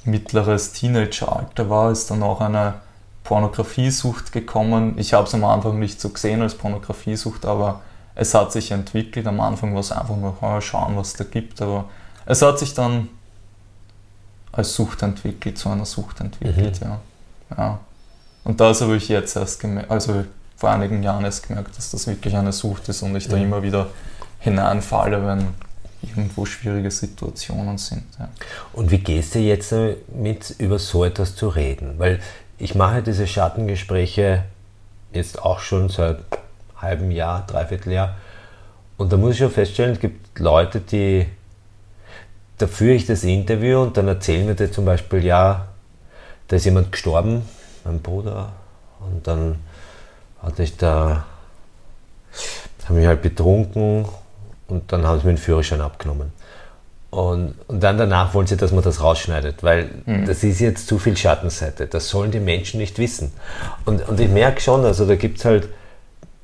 mittleres 0.05 0.71
Teenageralter 0.71 1.69
war, 1.69 1.91
ist 1.91 2.09
dann 2.09 2.23
auch 2.23 2.39
eine 2.39 2.75
Pornografiesucht 3.25 4.31
gekommen. 4.31 4.93
Ich 4.97 5.13
habe 5.13 5.27
es 5.27 5.33
am 5.33 5.43
Anfang 5.43 5.79
nicht 5.79 5.99
so 5.99 6.09
gesehen 6.09 6.41
als 6.41 6.55
Pornografiesucht, 6.55 7.45
aber 7.45 7.81
es 8.15 8.33
hat 8.33 8.51
sich 8.51 8.71
entwickelt. 8.71 9.27
Am 9.27 9.39
Anfang 9.39 9.73
war 9.73 9.81
es 9.81 9.91
einfach 9.91 10.15
nur 10.15 10.37
oh, 10.41 10.61
schauen, 10.61 10.95
was 10.95 11.09
es 11.09 11.13
da 11.13 11.23
gibt, 11.23 11.61
aber 11.61 11.85
es 12.25 12.41
hat 12.41 12.59
sich 12.59 12.73
dann 12.73 13.09
als 14.51 14.75
Sucht 14.75 15.01
entwickelt, 15.01 15.57
zu 15.57 15.69
einer 15.69 15.85
Sucht 15.85 16.19
entwickelt, 16.19 16.79
mhm. 16.81 16.87
ja. 16.87 16.99
ja. 17.57 17.79
Und 18.43 18.59
das 18.59 18.81
habe 18.81 18.95
ich 18.95 19.07
jetzt 19.09 19.35
erst 19.35 19.59
gemerkt, 19.59 19.89
also 19.89 20.25
vor 20.57 20.69
einigen 20.69 21.01
Jahren 21.01 21.25
erst 21.25 21.47
gemerkt, 21.47 21.77
dass 21.77 21.91
das 21.91 22.07
wirklich 22.07 22.35
eine 22.35 22.53
Sucht 22.53 22.87
ist 22.89 23.01
und 23.01 23.15
ich 23.15 23.27
mhm. 23.27 23.31
da 23.31 23.37
immer 23.37 23.63
wieder 23.63 23.87
hineinfalle, 24.39 25.25
wenn 25.25 25.47
irgendwo 26.01 26.45
schwierige 26.45 26.91
Situationen 26.91 27.77
sind. 27.77 28.03
Ja. 28.19 28.29
Und 28.73 28.91
wie 28.91 28.99
gehst 28.99 29.35
du 29.35 29.39
jetzt 29.39 29.71
damit, 29.71 30.55
über 30.59 30.77
so 30.77 31.03
etwas 31.05 31.35
zu 31.35 31.47
reden? 31.47 31.95
Weil 31.97 32.19
ich 32.57 32.75
mache 32.75 33.01
diese 33.01 33.25
Schattengespräche 33.25 34.43
jetzt 35.13 35.41
auch 35.41 35.59
schon 35.59 35.89
seit 35.89 36.19
halben 36.83 37.11
Jahr, 37.11 37.45
dreiviertel 37.47 37.93
Jahr. 37.93 38.15
Und 38.97 39.11
da 39.11 39.17
muss 39.17 39.33
ich 39.33 39.39
schon 39.39 39.51
feststellen, 39.51 39.93
es 39.93 39.99
gibt 39.99 40.39
Leute, 40.39 40.79
die, 40.79 41.25
da 42.57 42.67
führe 42.67 42.93
ich 42.93 43.05
das 43.05 43.23
Interview 43.23 43.81
und 43.81 43.97
dann 43.97 44.07
erzählen 44.07 44.47
wir 44.47 44.53
dir 44.53 44.71
zum 44.71 44.85
Beispiel, 44.85 45.25
ja, 45.25 45.67
da 46.47 46.55
ist 46.55 46.65
jemand 46.65 46.91
gestorben, 46.91 47.41
mein 47.83 48.01
Bruder. 48.01 48.51
Und 48.99 49.27
dann 49.27 49.55
hatte 50.41 50.63
ich 50.63 50.77
da, 50.77 51.25
habe 52.87 53.01
ich 53.01 53.07
halt 53.07 53.21
betrunken 53.21 54.05
und 54.67 54.91
dann 54.91 55.05
haben 55.05 55.19
sie 55.19 55.25
mir 55.25 55.33
den 55.33 55.37
Führerschein 55.37 55.81
abgenommen. 55.81 56.31
Und, 57.09 57.53
und 57.67 57.83
dann 57.83 57.99
danach 57.99 58.33
wollen 58.33 58.47
sie, 58.47 58.57
dass 58.57 58.71
man 58.71 58.83
das 58.83 58.99
rausschneidet, 58.99 59.61
weil 59.61 59.89
mhm. 60.05 60.25
das 60.25 60.43
ist 60.43 60.59
jetzt 60.59 60.87
zu 60.87 60.97
viel 60.97 61.15
Schattenseite. 61.15 61.85
Das 61.85 62.09
sollen 62.09 62.31
die 62.31 62.39
Menschen 62.39 62.79
nicht 62.79 62.97
wissen. 62.97 63.31
Und, 63.85 64.07
und 64.09 64.19
ich 64.19 64.29
merke 64.29 64.59
schon, 64.61 64.83
also 64.83 65.05
da 65.05 65.15
gibt 65.15 65.37
es 65.37 65.45
halt, 65.45 65.69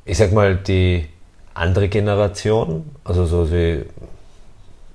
ich 0.09 0.17
sag 0.17 0.31
mal, 0.31 0.55
die 0.55 1.05
andere 1.53 1.87
Generation, 1.87 2.89
also 3.03 3.25
so 3.25 3.51
wie 3.51 3.85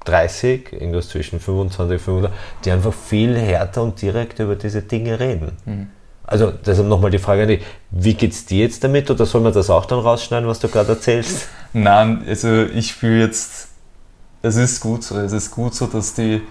30, 0.04 0.72
irgendwas 0.72 1.08
zwischen 1.08 1.38
25 1.38 1.94
und 1.94 2.00
500, 2.00 2.32
die 2.64 2.70
einfach 2.72 2.92
viel 2.92 3.38
härter 3.38 3.84
und 3.84 4.00
direkt 4.02 4.40
über 4.40 4.56
diese 4.56 4.82
Dinge 4.82 5.20
reden. 5.20 5.52
Mhm. 5.64 5.86
Also 6.24 6.50
deshalb 6.50 6.88
nochmal 6.88 7.10
die 7.10 7.18
Frage 7.18 7.42
an 7.42 7.48
dich, 7.48 7.62
wie 7.90 8.14
geht's 8.14 8.46
dir 8.46 8.64
jetzt 8.64 8.82
damit 8.82 9.08
oder 9.10 9.24
soll 9.24 9.42
man 9.42 9.52
das 9.52 9.70
auch 9.70 9.86
dann 9.86 10.00
rausschneiden, 10.00 10.48
was 10.48 10.58
du 10.58 10.68
gerade 10.68 10.90
erzählst? 10.90 11.48
Nein, 11.72 12.24
also 12.26 12.64
ich 12.64 12.94
fühle 12.94 13.26
jetzt, 13.26 13.68
es 14.42 14.56
ist 14.56 14.80
gut 14.80 15.04
so, 15.04 15.18
es 15.18 15.32
ist 15.32 15.50
gut 15.52 15.74
so, 15.74 15.86
dass 15.86 16.14
die 16.14 16.42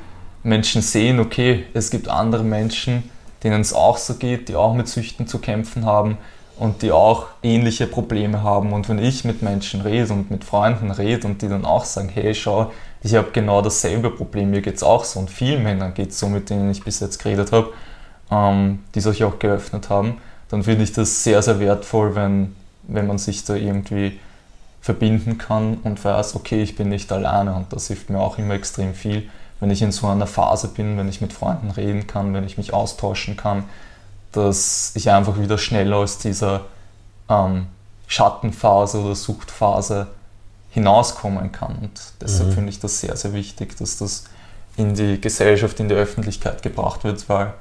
Menschen 0.43 0.81
sehen, 0.81 1.19
okay, 1.19 1.65
es 1.73 1.89
gibt 1.89 2.07
andere 2.07 2.43
Menschen, 2.43 3.09
denen 3.43 3.59
es 3.59 3.73
auch 3.73 3.97
so 3.97 4.13
geht, 4.13 4.47
die 4.47 4.55
auch 4.55 4.73
mit 4.73 4.87
Süchten 4.87 5.27
zu 5.27 5.39
kämpfen 5.39 5.85
haben 5.85 6.17
und 6.57 6.81
die 6.81 6.91
auch 6.91 7.27
ähnliche 7.41 7.87
Probleme 7.87 8.43
haben. 8.43 8.73
Und 8.73 8.87
wenn 8.89 8.99
ich 8.99 9.25
mit 9.25 9.41
Menschen 9.41 9.81
rede 9.81 10.13
und 10.13 10.29
mit 10.31 10.43
Freunden 10.43 10.91
rede 10.91 11.27
und 11.27 11.41
die 11.41 11.47
dann 11.47 11.65
auch 11.65 11.85
sagen, 11.85 12.09
hey, 12.09 12.35
schau, 12.35 12.71
ich 13.01 13.15
habe 13.15 13.31
genau 13.31 13.61
dasselbe 13.61 14.09
Problem, 14.09 14.51
mir 14.51 14.61
geht 14.61 14.75
es 14.75 14.83
auch 14.83 15.03
so 15.03 15.19
und 15.19 15.29
vielen 15.29 15.63
Männern 15.63 15.93
geht 15.93 16.11
es 16.11 16.19
so, 16.19 16.29
mit 16.29 16.49
denen 16.49 16.71
ich 16.71 16.83
bis 16.83 16.99
jetzt 16.99 17.21
geredet 17.21 17.51
habe, 17.51 17.73
ähm, 18.31 18.79
die 18.95 19.01
sich 19.01 19.23
auch 19.23 19.39
geöffnet 19.39 19.89
haben, 19.89 20.17
dann 20.49 20.63
finde 20.63 20.83
ich 20.83 20.93
das 20.93 21.23
sehr, 21.23 21.41
sehr 21.41 21.59
wertvoll, 21.59 22.15
wenn, 22.15 22.55
wenn 22.83 23.07
man 23.07 23.17
sich 23.17 23.43
da 23.43 23.55
irgendwie 23.55 24.19
verbinden 24.81 25.37
kann 25.37 25.77
und 25.83 26.03
weiß, 26.03 26.35
okay, 26.35 26.61
ich 26.61 26.75
bin 26.75 26.89
nicht 26.89 27.11
alleine 27.11 27.55
und 27.55 27.71
das 27.73 27.87
hilft 27.87 28.09
mir 28.09 28.19
auch 28.19 28.37
immer 28.37 28.53
extrem 28.53 28.93
viel, 28.93 29.29
wenn 29.59 29.71
ich 29.71 29.81
in 29.81 29.91
so 29.91 30.07
einer 30.07 30.27
Phase 30.27 30.67
bin, 30.67 30.97
wenn 30.97 31.07
ich 31.07 31.21
mit 31.21 31.33
Freunden 31.33 31.71
reden 31.71 32.05
kann, 32.05 32.33
wenn 32.33 32.43
ich 32.43 32.57
mich 32.57 32.73
austauschen 32.73 33.37
kann, 33.37 33.63
dass 34.33 34.91
ich 34.95 35.09
einfach 35.09 35.39
wieder 35.39 35.57
schneller 35.57 35.97
aus 35.97 36.17
dieser 36.17 36.65
ähm, 37.29 37.67
Schattenphase 38.07 38.99
oder 38.99 39.15
Suchtphase 39.15 40.07
hinauskommen 40.71 41.51
kann. 41.51 41.77
Und 41.81 42.01
deshalb 42.21 42.49
mhm. 42.49 42.53
finde 42.53 42.69
ich 42.69 42.79
das 42.79 42.99
sehr, 42.99 43.15
sehr 43.15 43.33
wichtig, 43.33 43.77
dass 43.77 43.97
das 43.97 44.25
in 44.75 44.95
die 44.95 45.21
Gesellschaft, 45.21 45.79
in 45.79 45.87
die 45.87 45.95
Öffentlichkeit 45.95 46.63
gebracht 46.63 47.03
wird, 47.03 47.29
weil 47.29 47.53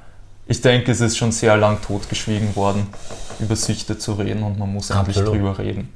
ich 0.45 0.61
denke, 0.61 0.91
es 0.91 0.99
ist 0.99 1.17
schon 1.17 1.31
sehr 1.31 1.55
lang 1.55 1.81
totgeschwiegen 1.81 2.55
worden, 2.55 2.87
über 3.39 3.55
Süchte 3.55 3.97
zu 3.97 4.13
reden 4.13 4.43
und 4.43 4.59
man 4.59 4.73
muss 4.73 4.89
endlich 4.89 5.17
Absolut. 5.17 5.35
drüber 5.35 5.57
reden. 5.57 5.93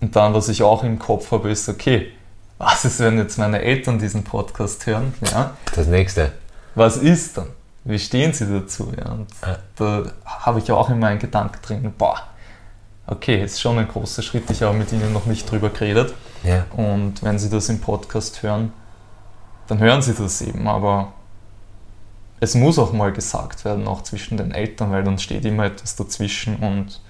Und 0.00 0.14
dann, 0.16 0.34
was 0.34 0.48
ich 0.48 0.62
auch 0.62 0.84
im 0.84 0.98
Kopf 0.98 1.30
habe, 1.30 1.50
ist, 1.50 1.68
okay, 1.68 2.12
was 2.58 2.84
ist, 2.84 3.00
wenn 3.00 3.18
jetzt 3.18 3.38
meine 3.38 3.62
Eltern 3.62 3.98
diesen 3.98 4.24
Podcast 4.24 4.86
hören? 4.86 5.14
Ja? 5.30 5.56
Das 5.74 5.86
nächste. 5.86 6.32
Was 6.74 6.96
ist 6.96 7.38
dann? 7.38 7.48
Wie 7.86 8.00
stehen 8.00 8.32
sie 8.32 8.46
dazu? 8.46 8.92
Ja? 8.96 9.12
Und 9.12 9.28
ja. 9.42 9.58
da 9.76 10.12
habe 10.24 10.58
ich 10.58 10.70
auch 10.72 10.90
in 10.90 10.98
meinen 10.98 11.20
Gedanken 11.20 11.58
drin, 11.62 11.94
boah, 11.96 12.20
okay, 13.06 13.44
ist 13.44 13.60
schon 13.60 13.78
ein 13.78 13.86
großer 13.86 14.22
Schritt. 14.22 14.50
Ich 14.50 14.62
habe 14.62 14.76
mit 14.76 14.92
ihnen 14.92 15.12
noch 15.12 15.26
nicht 15.26 15.48
drüber 15.48 15.70
geredet. 15.70 16.12
Ja. 16.42 16.66
Und 16.76 17.22
wenn 17.22 17.38
sie 17.38 17.48
das 17.48 17.68
im 17.68 17.80
Podcast 17.80 18.42
hören, 18.42 18.72
dann 19.68 19.78
hören 19.78 20.02
sie 20.02 20.14
das 20.14 20.42
eben. 20.42 20.66
Aber 20.66 21.12
es 22.40 22.56
muss 22.56 22.76
auch 22.80 22.92
mal 22.92 23.12
gesagt 23.12 23.64
werden, 23.64 23.86
auch 23.86 24.02
zwischen 24.02 24.36
den 24.36 24.50
Eltern, 24.50 24.90
weil 24.90 25.04
dann 25.04 25.18
steht 25.18 25.44
immer 25.44 25.66
etwas 25.66 25.94
dazwischen 25.94 26.56
und 26.56 27.00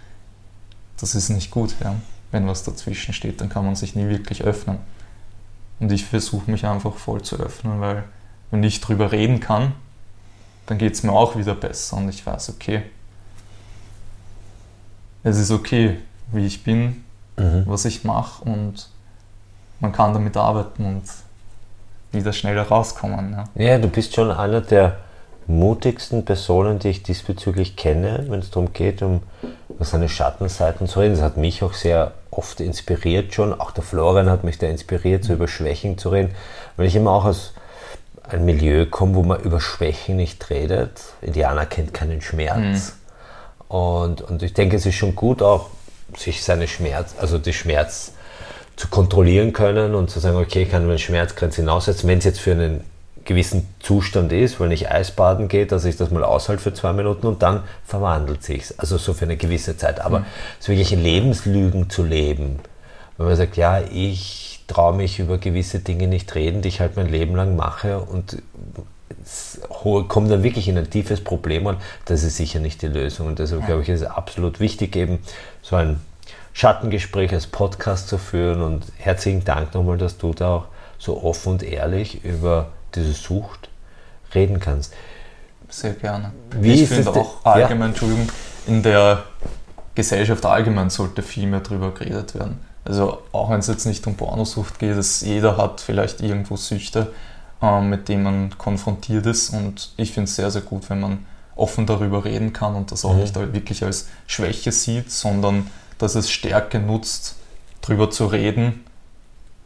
das 1.01 1.15
ist 1.15 1.31
nicht 1.31 1.51
gut. 1.51 1.75
Ja. 1.83 1.97
Wenn 2.33 2.47
was 2.47 2.65
dazwischen 2.65 3.15
steht, 3.15 3.41
dann 3.41 3.49
kann 3.49 3.65
man 3.65 3.77
sich 3.77 3.97
nie 3.97 4.09
wirklich 4.09 4.45
öffnen. 4.45 4.77
Und 5.81 5.91
ich 5.91 6.05
versuche 6.05 6.51
mich 6.51 6.67
einfach 6.67 6.97
voll 6.97 7.23
zu 7.23 7.37
öffnen, 7.37 7.81
weil 7.81 8.05
wenn 8.51 8.63
ich 8.63 8.83
drüber 8.83 9.13
reden 9.13 9.41
kann, 9.41 9.73
dann 10.67 10.79
geht 10.79 10.95
es 10.95 11.03
mir 11.03 11.13
auch 11.13 11.37
wieder 11.37 11.55
besser 11.55 11.97
und 11.97 12.09
ich 12.09 12.27
weiß, 12.27 12.51
okay, 12.51 12.83
es 15.23 15.39
ist 15.39 15.51
okay, 15.51 15.99
wie 16.33 16.47
ich 16.47 16.63
bin, 16.63 17.05
mhm. 17.37 17.65
was 17.67 17.85
ich 17.85 18.05
mache 18.05 18.45
und 18.45 18.89
man 19.81 19.93
kann 19.93 20.13
damit 20.13 20.37
arbeiten 20.37 20.85
und 20.85 21.03
wieder 22.13 22.33
schneller 22.33 22.63
rauskommen. 22.63 23.33
Ja, 23.33 23.63
ja 23.63 23.79
du 23.79 23.89
bist 23.89 24.15
schon 24.15 24.31
einer 24.31 24.61
der 24.61 24.99
mutigsten 25.47 26.25
Personen, 26.25 26.79
die 26.79 26.89
ich 26.89 27.03
diesbezüglich 27.03 27.77
kenne, 27.77 28.27
wenn 28.29 28.41
es 28.41 28.51
darum 28.51 28.73
geht, 28.73 29.03
um 29.03 29.23
seine 29.79 30.09
Schattenseiten 30.09 30.89
zu 30.89 31.01
reden. 31.01 31.15
Das 31.15 31.23
hat 31.23 31.37
mich 31.37 31.63
auch 31.63 31.75
sehr 31.75 32.13
oft 32.31 32.61
inspiriert 32.61 33.33
schon. 33.33 33.59
Auch 33.59 33.71
der 33.71 33.85
Florian 33.85 34.29
hat 34.29 34.43
mich 34.45 34.59
da 34.59 34.67
inspiriert, 34.67 35.25
so 35.25 35.35
über 35.35 35.47
Schwächen 35.47 35.99
zu 35.99 36.09
reden, 36.09 36.35
weil 36.77 36.87
ich 36.87 36.97
immer 36.97 37.13
auch 37.13 37.25
aus 37.25 37.53
einem 38.29 38.45
Milieu 38.45 38.87
komme, 38.87 39.15
wo 39.15 39.23
man 39.23 39.41
über 39.41 39.61
Schwächen 39.61 40.17
nicht 40.17 40.51
redet. 40.51 41.01
Indianer 41.23 41.67
kennt 41.67 41.95
keinen 41.95 42.21
Schmerz. 42.21 42.95
Mhm. 43.69 43.77
Und, 43.77 44.23
und 44.23 44.43
ich 44.43 44.53
denke, 44.53 44.77
es 44.77 44.87
ist 44.87 44.95
schon 44.95 45.15
gut, 45.15 45.43
auch 45.43 45.71
sich 46.17 46.45
seine 46.45 46.69
Schmerz, 46.69 47.15
also 47.21 47.39
die 47.39 47.53
Schmerz 47.53 48.13
zu 48.77 48.89
kontrollieren 48.89 49.53
können 49.53 49.95
und 49.95 50.11
zu 50.11 50.21
sagen, 50.21 50.37
okay, 50.37 50.63
ich 50.63 50.71
kann 50.71 50.87
meine 50.87 50.99
Schmerzgrenze 50.99 51.63
hinaussetzen, 51.63 52.09
wenn 52.09 52.19
es 52.19 52.25
jetzt 52.25 52.41
für 52.41 52.53
einen 52.53 52.85
gewissen 53.25 53.67
Zustand 53.81 54.33
ist, 54.33 54.61
weil 54.61 54.69
nicht 54.69 54.91
Eisbaden 54.91 55.49
geht, 55.49 55.73
dass 55.73 55.85
ich 55.85 55.97
das 55.97 56.11
mal 56.11 56.23
aushalte 56.23 56.63
für 56.63 56.75
zwei 56.75 56.93
Minuten 56.93 57.27
und 57.27 57.43
dann 57.43 57.65
verwandelt 57.85 58.45
sich 58.45 58.73
Also 58.77 58.99
so 58.99 59.15
für 59.15 59.25
eine 59.25 59.37
gewisse 59.37 59.77
Zeit. 59.77 60.01
Aber 60.01 60.21
mhm. 60.21 60.27
so 60.61 60.69
wirklich 60.69 60.91
Lebenslügen 60.91 61.91
zu 61.91 62.05
leben, 62.05 62.61
wenn 63.17 63.27
man 63.27 63.37
sagt, 63.37 63.57
ja, 63.57 63.81
ich 63.81 64.56
traue 64.67 64.95
mich 64.97 65.19
über 65.19 65.39
gewisse 65.39 65.81
Dinge 65.81 66.09
nicht 66.09 66.35
reden, 66.35 66.63
die 66.63 66.69
ich 66.69 66.81
halt 66.81 66.97
mein 66.97 67.09
Leben 67.09 67.37
lang 67.37 67.57
mache 67.57 68.01
und 68.01 68.43
kommt 70.09 70.31
dann 70.31 70.43
wirklich 70.43 70.69
in 70.69 70.79
ein 70.79 70.91
tiefes 70.91 71.23
Problem 71.23 71.67
an, 71.67 71.77
das 72.05 72.23
ist 72.23 72.37
sicher 72.37 72.61
nicht 72.61 72.83
die 72.83 72.89
Lösung. 72.89 73.27
Und 73.27 73.39
deshalb 73.39 73.67
glaube 73.67 73.83
ich, 73.83 73.89
ist 73.89 74.03
es 74.03 74.07
absolut 74.07 74.61
wichtig, 74.61 74.95
eben 74.97 75.19
so 75.63 75.77
ein 75.77 76.01
Schattengespräch 76.53 77.33
als 77.33 77.47
Podcast 77.47 78.09
zu 78.09 78.19
führen. 78.19 78.63
Und 78.63 78.85
herzlichen 78.99 79.45
Dank 79.45 79.75
nochmal, 79.75 79.99
dass 79.99 80.19
du 80.19 80.33
da 80.33 80.57
auch 80.57 80.65
so 80.99 81.23
offen 81.23 81.55
und 81.55 81.63
ehrlich 81.63 82.25
über 82.25 82.69
diese 82.95 83.13
Sucht 83.13 83.69
reden 84.35 84.61
kannst. 84.61 84.95
Sehr 85.69 85.95
gerne. 85.95 86.33
Wie 86.53 86.83
ich 86.83 86.89
finde 86.89 87.11
auch 87.11 87.45
allgemein, 87.45 87.81
ja. 87.81 87.87
Entschuldigung, 87.87 88.29
in 88.67 88.83
der 88.83 89.25
Gesellschaft 89.95 90.45
allgemein 90.47 90.91
sollte 90.91 91.23
viel 91.23 91.47
mehr 91.47 91.61
darüber 91.61 91.93
geredet 91.93 92.35
werden. 92.35 92.66
Also 92.87 93.23
auch 93.33 93.51
wenn 93.51 93.59
es 93.59 93.67
jetzt 93.67 93.87
nicht 93.87 94.07
um 94.07 94.15
Pornosucht 94.15 94.79
geht, 94.79 94.97
dass 94.97 95.21
jeder 95.21 95.57
hat 95.57 95.81
vielleicht 95.81 96.21
irgendwo 96.21 96.57
Süchte, 96.57 97.13
äh, 97.61 97.81
mit 97.81 98.09
denen 98.09 98.23
man 98.23 98.59
konfrontiert 98.59 99.27
ist. 99.27 99.51
Und 99.51 99.93
ich 99.97 100.13
finde 100.13 100.29
es 100.29 100.37
sehr, 100.37 100.51
sehr 100.51 100.63
gut, 100.63 100.89
wenn 100.89 101.01
man 101.01 101.27
offen 101.57 101.87
darüber 101.87 102.25
reden 102.25 102.53
kann 102.53 102.75
und 102.75 102.93
das 102.93 103.05
auch 103.05 103.15
mhm. 103.15 103.21
nicht 103.21 103.35
wirklich 103.35 103.83
als 103.83 104.09
Schwäche 104.27 104.73
sieht, 104.73 105.11
sondern 105.11 105.69
dass 105.99 106.15
es 106.15 106.31
Stärke 106.31 106.79
nutzt, 106.79 107.37
darüber 107.81 108.11
zu 108.11 108.27
reden 108.27 108.85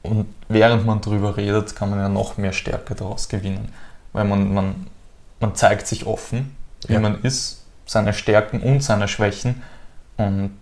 und 0.03 0.27
während 0.49 0.87
man 0.87 1.01
darüber 1.01 1.37
redet, 1.37 1.77
kann 1.77 1.91
man 1.91 1.99
ja 1.99 2.09
noch 2.09 2.37
mehr 2.37 2.53
Stärke 2.53 2.95
daraus 2.95 3.29
gewinnen. 3.29 3.73
Weil 4.13 4.25
man, 4.25 4.53
man, 4.53 4.87
man 5.41 5.55
zeigt 5.55 5.87
sich 5.87 6.07
offen, 6.07 6.57
wie 6.87 6.95
ja. 6.95 7.01
man 7.01 7.23
ist, 7.23 7.65
seine 7.87 8.13
Stärken 8.13 8.61
und 8.61 8.83
seine 8.83 9.09
Schwächen. 9.09 9.63
Und 10.17 10.53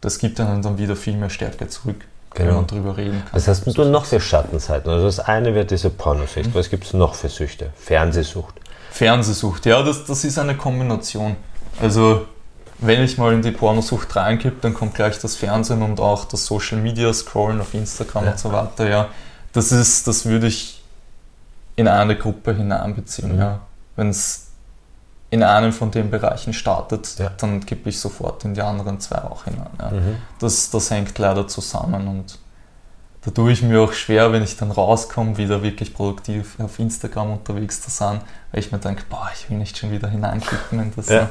das 0.00 0.18
gibt 0.18 0.40
einem 0.40 0.62
dann 0.62 0.78
wieder 0.78 0.96
viel 0.96 1.16
mehr 1.16 1.30
Stärke 1.30 1.68
zurück. 1.68 2.04
genau. 2.34 2.48
wenn 2.48 2.56
man 2.56 2.66
drüber 2.66 2.96
reden 2.96 3.22
kann. 3.22 3.32
Was 3.32 3.48
hast 3.48 3.66
du 3.66 3.84
noch 3.84 4.04
für 4.04 4.20
Schattenseiten? 4.20 4.90
Also 4.90 5.06
das 5.06 5.20
eine 5.20 5.54
wird 5.54 5.70
diese 5.70 5.90
Pornosicht. 5.90 6.48
Mhm. 6.50 6.54
Was 6.54 6.70
gibt 6.70 6.84
es 6.84 6.92
noch 6.92 7.14
für 7.14 7.28
Süchte? 7.28 7.70
Fernsehsucht. 7.76 8.54
Fernsehsucht, 8.90 9.66
ja, 9.66 9.82
das, 9.82 10.04
das 10.04 10.24
ist 10.24 10.38
eine 10.38 10.56
Kombination. 10.56 11.36
Also 11.80 12.26
wenn 12.78 13.02
ich 13.02 13.18
mal 13.18 13.32
in 13.32 13.42
die 13.42 13.50
Pornosucht 13.50 14.14
reingebe, 14.16 14.56
dann 14.60 14.74
kommt 14.74 14.94
gleich 14.94 15.18
das 15.18 15.36
Fernsehen 15.36 15.82
und 15.82 16.00
auch 16.00 16.24
das 16.24 16.46
Social 16.46 16.78
Media 16.78 17.12
Scrollen 17.12 17.60
auf 17.60 17.74
Instagram 17.74 18.24
ja. 18.24 18.30
und 18.32 18.38
so 18.38 18.52
weiter. 18.52 18.88
Ja, 18.88 19.08
das 19.52 19.70
ist, 19.70 20.06
das 20.06 20.26
würde 20.26 20.46
ich 20.46 20.82
in 21.76 21.88
eine 21.88 22.16
Gruppe 22.16 22.54
hineinbeziehen. 22.54 23.34
Mhm. 23.34 23.38
Ja. 23.38 23.60
Wenn 23.96 24.08
es 24.08 24.49
in 25.30 25.42
einem 25.42 25.72
von 25.72 25.90
den 25.90 26.10
Bereichen 26.10 26.52
startet, 26.52 27.18
ja. 27.18 27.30
dann 27.36 27.60
gebe 27.60 27.88
ich 27.88 28.00
sofort 28.00 28.44
in 28.44 28.54
die 28.54 28.62
anderen 28.62 29.00
zwei 29.00 29.22
auch 29.22 29.44
hinein. 29.44 29.70
Ja. 29.78 29.90
Mhm. 29.90 30.16
Das, 30.40 30.70
das 30.70 30.90
hängt 30.90 31.16
leider 31.18 31.46
zusammen 31.46 32.08
und 32.08 32.38
da 33.22 33.30
tue 33.30 33.52
ich 33.52 33.62
mir 33.62 33.80
auch 33.80 33.92
schwer, 33.92 34.32
wenn 34.32 34.42
ich 34.42 34.56
dann 34.56 34.70
rauskomme, 34.70 35.36
wieder 35.36 35.62
wirklich 35.62 35.92
produktiv 35.92 36.58
auf 36.58 36.78
Instagram 36.78 37.32
unterwegs 37.32 37.82
zu 37.82 37.90
sein, 37.90 38.22
weil 38.50 38.60
ich 38.60 38.72
mir 38.72 38.78
denke, 38.78 39.04
boah, 39.08 39.30
ich 39.34 39.48
will 39.50 39.58
nicht 39.58 39.76
schon 39.76 39.90
wieder 39.90 40.08
hineinklicken 40.08 40.80
in 40.80 40.92
das. 40.96 41.08
Ja. 41.08 41.28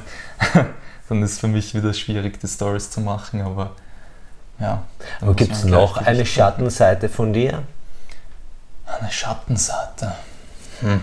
dann 1.09 1.23
ist 1.23 1.33
es 1.33 1.39
für 1.39 1.47
mich 1.47 1.73
wieder 1.73 1.93
schwierig, 1.93 2.39
die 2.39 2.47
Stories 2.47 2.91
zu 2.91 3.01
machen, 3.01 3.41
aber 3.41 3.71
ja. 4.59 4.83
Aber 5.19 5.33
gibt 5.33 5.53
es 5.53 5.63
noch 5.63 5.97
eine 5.97 6.25
Schattenseite 6.25 7.09
von 7.09 7.33
dir? 7.33 7.63
Eine 8.85 9.11
Schattenseite. 9.11 10.13
Hm. 10.81 11.01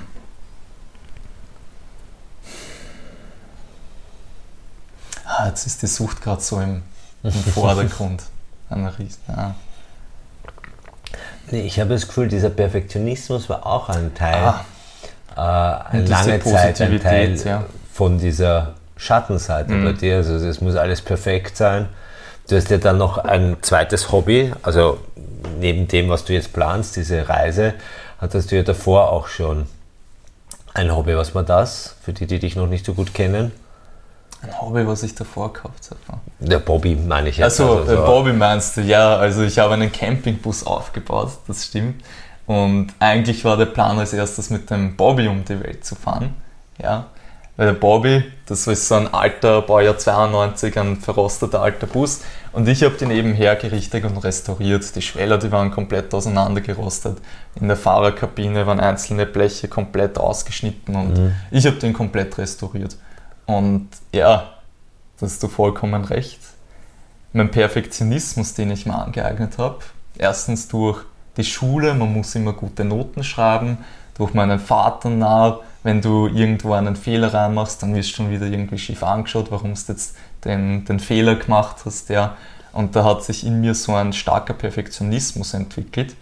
Jetzt 5.57 5.67
ist 5.67 5.81
die 5.81 5.87
Sucht 5.87 6.21
gerade 6.21 6.43
so 6.43 6.61
im, 6.61 6.83
im 7.23 7.33
Vordergrund. 7.33 8.23
Eine 8.69 8.99
Riesen, 8.99 9.23
ja. 9.27 9.55
Nee, 11.51 11.63
ich 11.63 11.81
habe 11.81 11.95
das 11.95 12.07
Gefühl, 12.07 12.29
dieser 12.29 12.51
Perfektionismus 12.51 13.49
war 13.49 13.65
auch 13.65 13.89
ein 13.89 14.13
Teil, 14.15 14.53
ah, 15.35 15.87
äh, 15.91 15.97
eine 15.97 16.05
lange 16.05 16.41
Zeit 16.41 16.79
ein 16.83 17.01
Teil 17.01 17.37
ja. 17.43 17.65
von 17.91 18.19
dieser 18.19 18.75
Schattenseite 18.99 19.73
mhm. 19.73 19.85
bei 19.85 19.93
dir. 19.95 20.17
Also 20.17 20.35
es 20.35 20.61
muss 20.61 20.77
alles 20.77 21.01
perfekt 21.01 21.57
sein. 21.57 21.89
Du 22.51 22.57
hast 22.57 22.69
ja 22.69 22.77
dann 22.77 22.99
noch 22.99 23.17
ein 23.17 23.57
zweites 23.63 24.13
Hobby, 24.13 24.53
also 24.63 24.99
neben 25.59 25.89
dem, 25.89 26.11
was 26.11 26.27
du 26.27 26.35
jetzt 26.35 26.53
planst, 26.53 26.97
diese 26.97 27.31
Reise, 27.31 27.73
hattest 28.19 28.53
du 28.53 28.57
ja 28.57 28.63
davor 28.63 29.11
auch 29.11 29.29
schon 29.29 29.67
ein 30.75 30.95
Hobby. 30.95 31.17
Was 31.17 31.35
war 31.35 31.45
das, 31.45 31.97
für 32.03 32.13
die, 32.13 32.27
die 32.27 32.41
dich 32.41 32.57
noch 32.57 32.67
nicht 32.67 32.85
so 32.85 32.93
gut 32.93 33.15
kennen? 33.15 33.53
Ein 34.47 34.61
Hobby, 34.61 34.87
was 34.87 35.03
ich 35.03 35.15
davor 35.15 35.53
gekauft 35.53 35.91
habe. 36.09 36.21
Der 36.41 36.59
Bobby 36.59 36.95
meine 36.95 37.29
ich 37.29 37.39
jetzt. 37.39 37.61
Also, 37.61 37.79
also 37.79 37.97
so. 37.97 38.05
Bobby 38.05 38.33
meinst 38.33 38.77
du, 38.77 38.83
ja, 38.83 39.17
also 39.17 39.43
ich 39.43 39.59
habe 39.59 39.75
einen 39.75 39.91
Campingbus 39.91 40.65
aufgebaut, 40.65 41.31
das 41.47 41.65
stimmt. 41.67 42.03
Und 42.47 42.89
eigentlich 43.01 43.45
war 43.45 43.57
der 43.57 43.67
Plan 43.67 43.99
als 43.99 44.13
erstes 44.13 44.51
mit 44.51 44.71
dem 44.71 44.97
Bobby 44.97 45.27
um 45.27 45.45
die 45.45 45.61
Welt 45.61 45.85
zu 45.85 45.97
fahren. 45.97 46.35
Ja, 46.81 47.07
weil 47.57 47.69
der 47.69 47.75
Bobby, 47.75 48.23
das 48.45 48.67
ist 48.67 48.87
so 48.87 48.97
ein 48.97 49.13
alter, 49.13 49.63
Baujahr 49.63 49.97
92, 49.97 50.79
ein 50.79 50.97
verrosteter 50.97 51.63
alter 51.63 51.87
Bus. 51.87 52.21
Und 52.53 52.69
ich 52.69 52.83
habe 52.83 52.97
den 52.97 53.11
eben 53.11 53.33
hergerichtet 53.33 54.05
und 54.05 54.19
restauriert. 54.19 54.95
Die 54.95 55.03
Schweller, 55.03 55.39
die 55.39 55.51
waren 55.51 55.71
komplett 55.71 56.13
auseinandergerostet. 56.13 57.19
In 57.59 57.69
der 57.69 57.77
Fahrerkabine 57.77 58.67
waren 58.67 58.79
einzelne 58.79 59.25
Bleche 59.25 59.69
komplett 59.69 60.19
ausgeschnitten 60.19 60.95
und 60.95 61.19
mhm. 61.19 61.33
ich 61.51 61.67
habe 61.67 61.77
den 61.77 61.95
komplett 61.95 62.37
restauriert. 62.37 62.97
Und 63.47 63.89
ja, 64.13 64.53
da 65.19 65.27
hast 65.27 65.43
du 65.43 65.49
vollkommen 65.49 66.05
recht. 66.05 66.41
Mein 67.33 67.51
Perfektionismus, 67.51 68.55
den 68.55 68.71
ich 68.71 68.87
mir 68.87 68.95
angeeignet 68.95 69.59
habe, 69.59 69.79
erstens 70.19 70.69
durch 70.69 71.05
die 71.37 71.45
Schule, 71.45 71.95
man 71.95 72.13
muss 72.13 72.35
immer 72.35 72.53
gute 72.53 72.85
Noten 72.85 73.23
schreiben, 73.23 73.79
durch 74.17 74.33
meinen 74.35 74.59
Vater 74.59 75.11
nach, 75.11 75.59
wenn 75.83 76.01
du 76.01 76.27
irgendwo 76.27 76.73
einen 76.73 76.97
Fehler 76.97 77.33
reinmachst, 77.33 77.83
dann 77.83 77.95
wirst 77.95 78.11
du 78.11 78.15
schon 78.15 78.31
wieder 78.31 78.47
irgendwie 78.47 78.79
schief 78.79 79.03
angeschaut, 79.03 79.51
warum 79.51 79.75
du 79.75 79.81
jetzt 79.89 80.17
den, 80.45 80.85
den 80.85 80.99
Fehler 80.99 81.37
gemacht 81.37 81.77
hast. 81.85 82.09
Ja. 82.09 82.37
Und 82.73 82.97
da 82.97 83.05
hat 83.05 83.23
sich 83.23 83.47
in 83.47 83.61
mir 83.61 83.75
so 83.75 83.95
ein 83.95 84.13
starker 84.13 84.55
Perfektionismus 84.55 85.55
entwickelt, 85.55 86.17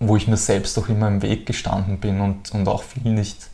wo 0.00 0.16
ich 0.16 0.28
mir 0.28 0.36
selbst 0.36 0.78
auch 0.78 0.88
immer 0.88 1.08
im 1.08 1.22
Weg 1.22 1.46
gestanden 1.46 1.98
bin 1.98 2.20
und, 2.20 2.52
und 2.52 2.68
auch 2.68 2.82
viel 2.82 3.12
nicht, 3.12 3.48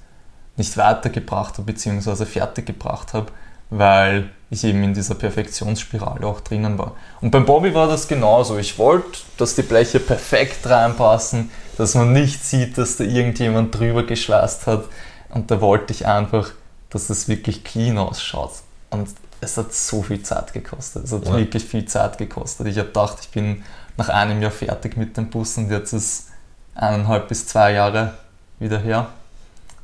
nicht 0.57 0.77
weitergebracht 0.77 1.55
habe, 1.55 1.73
beziehungsweise 1.73 2.27
fertiggebracht 2.27 3.13
habe, 3.13 3.27
weil 3.71 4.31
ich 4.51 4.65
eben 4.65 4.83
in 4.85 4.95
dieser 4.95 5.15
Perfektionsspirale 5.15 6.27
auch 6.27 6.41
drinnen 6.41 6.79
war. 6.79 6.93
Und 7.21 7.31
beim 7.31 7.45
Bobby 7.45 7.75
war 7.75 7.89
das 7.89 8.07
genauso. 8.07 8.59
Ich 8.59 8.79
wollte, 8.79 9.21
dass 9.37 9.55
die 9.57 9.63
Bleche 9.63 10.01
perfekt 10.01 10.67
reinpassen, 10.69 11.51
dass 11.77 11.95
man 11.95 12.13
nicht 12.13 12.45
sieht, 12.45 12.79
dass 12.79 12.97
da 12.97 13.05
irgendjemand 13.05 13.77
drüber 13.77 14.05
geschweißt 14.05 14.67
hat. 14.67 14.85
Und 15.31 15.51
da 15.51 15.61
wollte 15.61 15.93
ich 15.93 16.07
einfach, 16.07 16.51
dass 16.91 17.11
es 17.11 17.27
wirklich 17.27 17.65
clean 17.65 17.99
ausschaut. 17.99 18.53
Und 18.91 19.09
es 19.41 19.57
hat 19.57 19.73
so 19.73 20.03
viel 20.03 20.23
Zeit 20.23 20.53
gekostet. 20.53 21.05
Es 21.05 21.13
hat 21.13 21.27
ja. 21.27 21.37
wirklich 21.37 21.65
viel 21.65 21.85
Zeit 21.87 22.19
gekostet. 22.19 22.69
Ich 22.69 22.79
habe 22.79 22.89
gedacht, 22.89 23.19
ich 23.21 23.31
bin 23.31 23.63
nach 23.97 24.09
einem 24.09 24.41
Jahr 24.41 24.51
fertig 24.51 24.97
mit 24.97 25.17
dem 25.17 25.31
Bus 25.31 25.57
und 25.59 25.71
jetzt 25.71 25.93
ist 25.93 26.29
eineinhalb 26.75 27.29
bis 27.29 27.47
zwei 27.47 27.73
Jahre 27.73 28.15
wieder 28.59 28.79
her. 28.79 29.09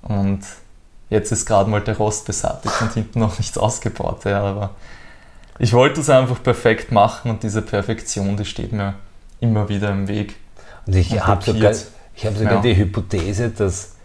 Und 0.03 0.41
jetzt 1.11 1.33
ist 1.33 1.47
gerade 1.47 1.69
mal 1.69 1.81
der 1.81 1.97
Rost 1.97 2.27
beseitigt 2.27 2.75
und 2.81 2.93
hinten 2.95 3.21
noch 3.21 3.39
nichts 3.39 3.59
ausgebaut. 3.59 4.25
Ja, 4.25 4.43
aber 4.43 4.71
ich 5.59 5.73
wollte 5.73 6.01
es 6.01 6.09
einfach 6.09 6.43
perfekt 6.43 6.91
machen 6.91 7.31
und 7.31 7.43
diese 7.43 7.63
Perfektion, 7.63 8.37
die 8.37 8.45
steht 8.45 8.73
mir 8.73 8.95
immer 9.41 9.69
wieder 9.69 9.91
im 9.91 10.09
Weg. 10.09 10.37
Und 10.87 10.97
ich 10.97 11.21
habe 11.21 11.45
sogar, 11.45 11.73
ich 12.15 12.27
hab 12.27 12.37
sogar 12.37 12.55
ja. 12.55 12.61
die 12.61 12.77
Hypothese, 12.77 13.51
dass 13.51 13.97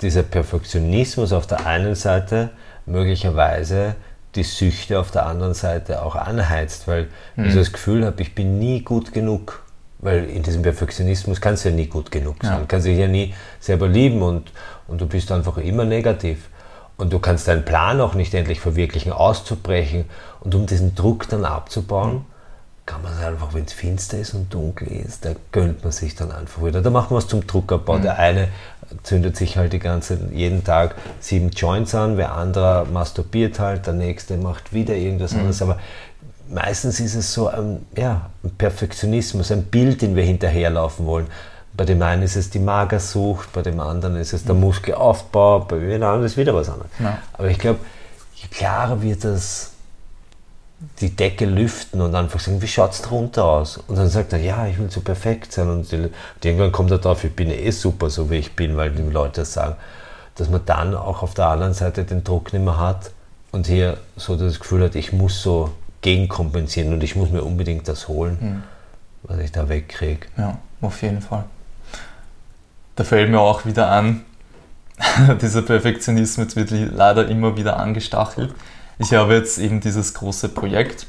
dieser 0.00 0.22
Perfektionismus 0.22 1.32
auf 1.32 1.46
der 1.46 1.66
einen 1.66 1.94
Seite 1.94 2.50
möglicherweise 2.86 3.96
die 4.34 4.44
Süchte 4.44 4.98
auf 4.98 5.10
der 5.10 5.26
anderen 5.26 5.54
Seite 5.54 6.02
auch 6.02 6.14
anheizt, 6.14 6.86
weil 6.86 7.08
mhm. 7.36 7.46
ich 7.46 7.52
so 7.52 7.58
das 7.58 7.72
Gefühl 7.72 8.06
habe, 8.06 8.22
ich 8.22 8.34
bin 8.34 8.58
nie 8.58 8.82
gut 8.82 9.12
genug. 9.12 9.62
Weil 10.02 10.30
in 10.30 10.42
diesem 10.42 10.62
Perfektionismus 10.62 11.42
kannst 11.42 11.64
du 11.64 11.68
ja 11.68 11.74
nie 11.74 11.86
gut 11.86 12.10
genug 12.10 12.36
sein, 12.40 12.60
ja. 12.60 12.64
kannst 12.66 12.86
dich 12.86 12.96
ja 12.96 13.06
nie 13.06 13.34
selber 13.58 13.86
lieben 13.86 14.22
und, 14.22 14.50
und 14.90 15.00
du 15.00 15.06
bist 15.06 15.32
einfach 15.32 15.56
immer 15.56 15.84
negativ. 15.84 16.48
Und 16.96 17.12
du 17.12 17.18
kannst 17.18 17.48
deinen 17.48 17.64
Plan 17.64 18.00
auch 18.00 18.14
nicht 18.14 18.34
endlich 18.34 18.60
verwirklichen, 18.60 19.12
auszubrechen. 19.12 20.04
Und 20.40 20.54
um 20.54 20.66
diesen 20.66 20.94
Druck 20.94 21.28
dann 21.28 21.46
abzubauen, 21.46 22.12
mhm 22.12 22.24
kann 22.90 23.02
man 23.02 23.16
einfach, 23.18 23.54
wenn 23.54 23.64
es 23.64 23.72
finster 23.72 24.18
ist 24.18 24.34
und 24.34 24.52
dunkel 24.52 24.88
ist, 24.88 25.24
da 25.24 25.30
gönnt 25.52 25.84
man 25.84 25.92
sich 25.92 26.16
dann 26.16 26.32
einfach 26.32 26.64
wieder. 26.64 26.82
Da 26.82 26.90
macht 26.90 27.10
man 27.10 27.18
was 27.18 27.28
zum 27.28 27.46
Druckabbau. 27.46 27.98
Mhm. 27.98 28.02
Der 28.02 28.18
eine 28.18 28.48
zündet 29.04 29.36
sich 29.36 29.56
halt 29.56 29.72
die 29.72 29.78
ganze, 29.78 30.18
jeden 30.32 30.64
Tag 30.64 30.96
sieben 31.20 31.50
Joints 31.50 31.94
an, 31.94 32.16
wer 32.16 32.32
andere 32.32 32.86
masturbiert 32.92 33.60
halt, 33.60 33.86
der 33.86 33.94
nächste 33.94 34.36
macht 34.38 34.72
wieder 34.72 34.94
irgendwas 34.94 35.32
mhm. 35.32 35.38
anderes. 35.38 35.62
Aber 35.62 35.78
meistens 36.48 36.98
ist 36.98 37.14
es 37.14 37.32
so 37.32 37.46
ein, 37.46 37.86
ja, 37.96 38.30
ein 38.42 38.50
Perfektionismus, 38.58 39.52
ein 39.52 39.62
Bild, 39.62 40.02
den 40.02 40.16
wir 40.16 40.24
hinterherlaufen 40.24 41.06
wollen. 41.06 41.28
Bei 41.80 41.86
dem 41.86 42.02
einen 42.02 42.20
ist 42.20 42.36
es 42.36 42.50
die 42.50 42.58
Magersucht, 42.58 43.54
bei 43.54 43.62
dem 43.62 43.80
anderen 43.80 44.16
ist 44.16 44.34
es 44.34 44.44
der. 44.44 44.54
Muskelaufbau, 44.54 45.60
bei 45.60 45.78
dem 45.78 46.02
anderen 46.02 46.24
ist 46.24 46.32
es 46.32 46.36
wieder 46.36 46.54
was 46.54 46.68
anderes. 46.68 46.90
Ja. 46.98 47.16
Aber 47.32 47.48
ich 47.48 47.58
glaube, 47.58 47.78
je 48.34 48.48
klarer 48.48 49.00
wird 49.00 49.24
das 49.24 49.70
die 51.00 51.16
Decke 51.16 51.46
lüften 51.46 52.02
und 52.02 52.14
einfach 52.14 52.38
sagen, 52.38 52.60
wie 52.60 52.68
schaut 52.68 52.92
es 52.92 53.00
drunter 53.00 53.46
aus? 53.46 53.78
Und 53.78 53.96
dann 53.96 54.10
sagt 54.10 54.34
er, 54.34 54.40
ja, 54.40 54.66
ich 54.66 54.78
will 54.78 54.90
so 54.90 55.00
perfekt 55.00 55.54
sein. 55.54 55.70
Und, 55.70 55.90
irgendwann 56.44 56.70
kommt 56.70 56.90
er 56.90 56.98
drauf, 56.98 57.24
ich 57.24 57.34
bin 57.34 57.50
eh 57.50 57.70
super, 57.70 58.10
so 58.10 58.28
wie 58.28 58.36
ich 58.36 58.54
bin, 58.54 58.76
weil 58.76 58.90
die 58.90 59.00
Leute 59.00 59.40
das 59.40 59.54
sagen. 59.54 59.76
Dass 60.34 60.50
man 60.50 60.60
dann 60.66 60.94
auch 60.94 61.22
auf 61.22 61.32
der 61.32 61.46
anderen 61.46 61.72
Seite 61.72 62.04
den 62.04 62.24
Druck 62.24 62.52
nicht 62.52 62.62
mehr 62.62 62.78
hat 62.78 63.10
und 63.52 63.66
hier 63.66 63.96
so 64.16 64.36
das 64.36 64.60
Gefühl 64.60 64.84
hat, 64.84 64.96
ich 64.96 65.14
muss 65.14 65.40
so 65.40 65.70
gegenkompensieren 66.02 66.92
und 66.92 67.02
ich 67.02 67.16
muss 67.16 67.30
mir 67.30 67.42
unbedingt 67.42 67.88
das 67.88 68.06
holen, 68.06 68.36
mhm. 68.38 68.62
was 69.22 69.38
ich 69.38 69.50
da 69.50 69.70
wegkriege. 69.70 70.26
Ja, 70.36 70.58
auf 70.82 71.00
jeden 71.00 71.22
Fall. 71.22 71.44
Da 72.96 73.04
fällt 73.04 73.30
mir 73.30 73.40
auch 73.40 73.64
wieder 73.66 73.90
an, 73.90 74.24
dieser 75.40 75.62
Perfektionismus 75.62 76.56
wird 76.56 76.70
leider 76.70 77.28
immer 77.28 77.56
wieder 77.56 77.78
angestachelt 77.78 78.54
ich 79.00 79.14
habe 79.14 79.34
jetzt 79.34 79.58
eben 79.58 79.80
dieses 79.80 80.12
große 80.12 80.50
Projekt 80.50 81.06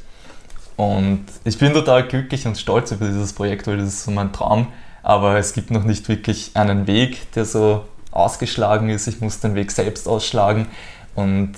und 0.77 1.25
ich 1.43 1.57
bin 1.57 1.73
total 1.73 2.07
glücklich 2.07 2.47
und 2.47 2.57
stolz 2.57 2.91
über 2.91 3.05
dieses 3.05 3.33
Projekt, 3.33 3.67
weil 3.67 3.77
das 3.77 3.89
ist 3.89 4.05
so 4.05 4.11
mein 4.11 4.31
Traum. 4.31 4.67
Aber 5.03 5.37
es 5.37 5.51
gibt 5.51 5.71
noch 5.71 5.83
nicht 5.83 6.07
wirklich 6.07 6.51
einen 6.53 6.87
Weg, 6.87 7.31
der 7.33 7.43
so 7.43 7.83
ausgeschlagen 8.11 8.89
ist. 8.89 9.07
Ich 9.07 9.19
muss 9.19 9.41
den 9.41 9.55
Weg 9.55 9.71
selbst 9.71 10.07
ausschlagen 10.07 10.67
und 11.15 11.51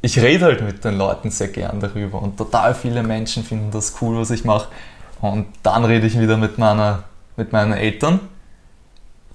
ich 0.00 0.20
rede 0.20 0.44
halt 0.44 0.62
mit 0.62 0.84
den 0.84 0.96
Leuten 0.96 1.30
sehr 1.30 1.48
gern 1.48 1.80
darüber 1.80 2.22
und 2.22 2.36
total 2.36 2.72
viele 2.72 3.02
Menschen 3.02 3.42
finden 3.42 3.72
das 3.72 3.96
cool, 4.00 4.16
was 4.16 4.30
ich 4.30 4.44
mache. 4.44 4.68
Und 5.20 5.46
dann 5.64 5.84
rede 5.84 6.06
ich 6.06 6.20
wieder 6.20 6.36
mit, 6.36 6.56
meiner, 6.58 7.02
mit 7.36 7.52
meinen 7.52 7.72
Eltern. 7.72 8.20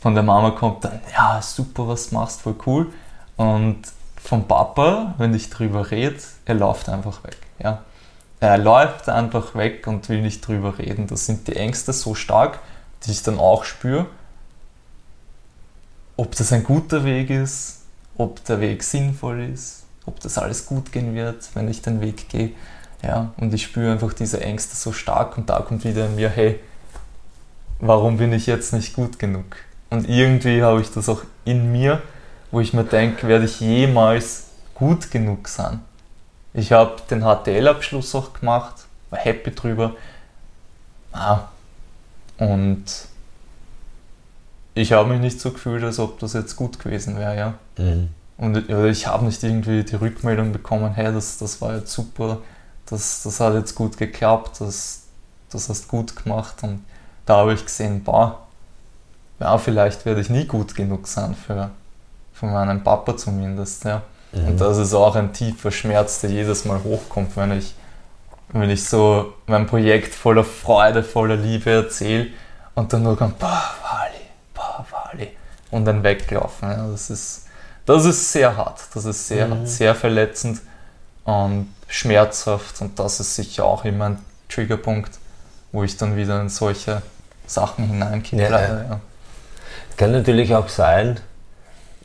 Von 0.04 0.16
der 0.16 0.24
Mama 0.24 0.52
kommt 0.52 0.84
dann, 0.84 1.00
ja, 1.14 1.42
super, 1.42 1.88
was 1.88 2.12
machst, 2.12 2.42
voll 2.42 2.56
cool. 2.66 2.92
Und 3.38 3.84
vom 4.22 4.46
Papa, 4.50 5.14
wenn 5.18 5.34
ich 5.34 5.50
drüber 5.50 5.92
rede, 5.92 6.18
er 6.44 6.56
läuft 6.56 6.90
einfach 6.90 7.24
weg. 7.24 7.38
Ja. 7.58 7.84
er 8.42 8.58
läuft 8.58 9.08
einfach 9.08 9.56
weg 9.56 9.88
und 9.88 10.10
will 10.10 10.22
nicht 10.22 10.46
drüber 10.46 10.78
reden. 10.78 11.08
Das 11.08 11.26
sind 11.26 11.48
die 11.48 11.56
Ängste 11.56 11.94
so 11.94 12.16
stark, 12.16 12.60
die 13.06 13.12
ich 13.12 13.24
dann 13.24 13.40
auch 13.40 13.64
spüre. 13.64 14.08
Ob 16.18 16.36
das 16.36 16.52
ein 16.52 16.66
guter 16.66 17.06
Weg 17.06 17.30
ist, 17.30 17.84
ob 18.18 18.44
der 18.44 18.60
Weg 18.60 18.84
sinnvoll 18.84 19.40
ist, 19.54 19.86
ob 20.06 20.20
das 20.20 20.38
alles 20.38 20.66
gut 20.66 20.92
gehen 20.92 21.16
wird, 21.16 21.48
wenn 21.54 21.70
ich 21.70 21.82
den 21.82 22.02
Weg 22.02 22.28
gehe. 22.28 22.52
Ja, 23.02 23.32
und 23.38 23.54
ich 23.54 23.64
spüre 23.64 23.94
einfach 23.94 24.12
diese 24.12 24.42
Ängste 24.42 24.76
so 24.76 24.92
stark 24.92 25.38
und 25.38 25.50
da 25.50 25.62
kommt 25.62 25.86
wieder 25.86 26.08
in 26.08 26.16
mir, 26.16 26.30
hey, 26.30 26.60
warum 27.80 28.18
bin 28.18 28.34
ich 28.34 28.48
jetzt 28.48 28.74
nicht 28.74 28.96
gut 28.96 29.18
genug? 29.18 29.46
Und 29.94 30.10
irgendwie 30.10 30.64
habe 30.64 30.82
ich 30.82 30.90
das 30.90 31.08
auch 31.08 31.22
in 31.46 31.72
mir, 31.72 32.02
wo 32.50 32.60
ich 32.60 32.74
mir 32.74 32.84
denke, 32.84 33.28
werde 33.28 33.46
ich 33.46 33.60
jemals 33.60 34.46
gut 34.74 35.12
genug 35.12 35.48
sein? 35.48 35.82
Ich 36.52 36.72
habe 36.72 36.96
den 37.12 37.22
HTL-Abschluss 37.22 38.16
auch 38.16 38.34
gemacht, 38.34 38.74
war 39.12 39.20
happy 39.20 39.52
drüber. 39.52 39.94
Ah, 41.12 41.42
und 42.40 42.86
ich 44.74 44.94
habe 44.94 45.10
mich 45.10 45.20
nicht 45.20 45.40
so 45.40 45.52
gefühlt, 45.52 45.84
als 45.84 46.00
ob 46.00 46.18
das 46.18 46.34
jetzt 46.34 46.56
gut 46.56 46.80
gewesen 46.80 47.20
wäre, 47.20 47.38
ja. 47.38 47.54
Mhm. 47.78 48.10
Und 48.38 48.68
ich 48.68 49.06
habe 49.06 49.26
nicht 49.26 49.44
irgendwie 49.44 49.84
die 49.84 49.96
Rückmeldung 49.96 50.54
bekommen, 50.54 50.96
hey, 50.96 51.14
das, 51.14 51.38
das 51.38 51.62
war 51.62 51.76
jetzt 51.76 51.94
super, 51.94 52.40
das, 52.88 53.22
das 53.22 53.40
hat 53.40 53.54
jetzt 53.54 53.76
gut 53.76 54.00
geklappt, 54.00 54.60
das, 54.60 55.04
das 55.52 55.70
hast 55.70 55.88
gut 55.88 56.16
gemacht. 56.16 56.64
Und 56.64 56.84
da 57.28 57.38
habe 57.38 57.54
ich 57.54 57.64
gesehen, 57.64 58.04
boah, 58.04 58.43
ja, 59.44 59.58
vielleicht 59.58 60.06
werde 60.06 60.22
ich 60.22 60.30
nie 60.30 60.46
gut 60.46 60.74
genug 60.74 61.06
sein 61.06 61.36
für, 61.36 61.70
für 62.34 62.46
meinen 62.46 62.82
Papa 62.84 63.18
zumindest, 63.18 63.84
ja. 63.84 64.02
Mhm. 64.32 64.48
Und 64.48 64.62
das 64.62 64.78
ist 64.78 64.94
auch 64.94 65.16
ein 65.16 65.34
tiefer 65.34 65.70
Schmerz, 65.70 66.22
der 66.22 66.30
jedes 66.30 66.64
Mal 66.64 66.82
hochkommt, 66.84 67.36
wenn 67.36 67.52
ich, 67.52 67.76
wenn 68.54 68.70
ich 68.70 68.88
so 68.88 69.34
mein 69.46 69.68
Projekt 69.68 70.16
voller 70.16 70.46
Freude, 70.46 71.04
voller 71.04 71.36
Liebe 71.36 71.72
erzähle 71.72 72.28
und 72.74 72.94
dann 72.94 73.04
nur 73.04 73.18
kommt, 73.18 73.38
boah, 73.38 73.64
Wally, 73.84 74.24
boah, 74.54 74.86
Wally, 74.90 75.30
und 75.72 75.84
dann 75.86 76.04
weglaufen. 76.04 76.70
Ja, 76.70 76.88
das, 76.88 77.10
ist, 77.10 77.48
das 77.86 78.06
ist 78.06 78.32
sehr 78.32 78.56
hart, 78.56 78.80
das 78.94 79.04
ist 79.04 79.28
sehr, 79.28 79.48
mhm. 79.48 79.66
sehr 79.66 79.94
verletzend 79.94 80.62
und 81.26 81.68
schmerzhaft 81.88 82.82
und 82.82 82.98
das 82.98 83.20
ist 83.20 83.36
sicher 83.36 83.66
auch 83.66 83.84
immer 83.84 84.06
ein 84.06 84.20
Triggerpunkt, 84.48 85.20
wo 85.74 85.84
ich 85.84 85.98
dann 85.98 86.16
wieder 86.16 86.40
in 86.40 86.48
solche 86.48 87.02
Sachen 87.46 87.86
hineinkippe. 87.88 88.42
Ja, 88.42 88.60
ja. 88.60 89.00
Kann 89.98 90.12
natürlich 90.12 90.56
auch 90.56 90.70
sein, 90.70 91.20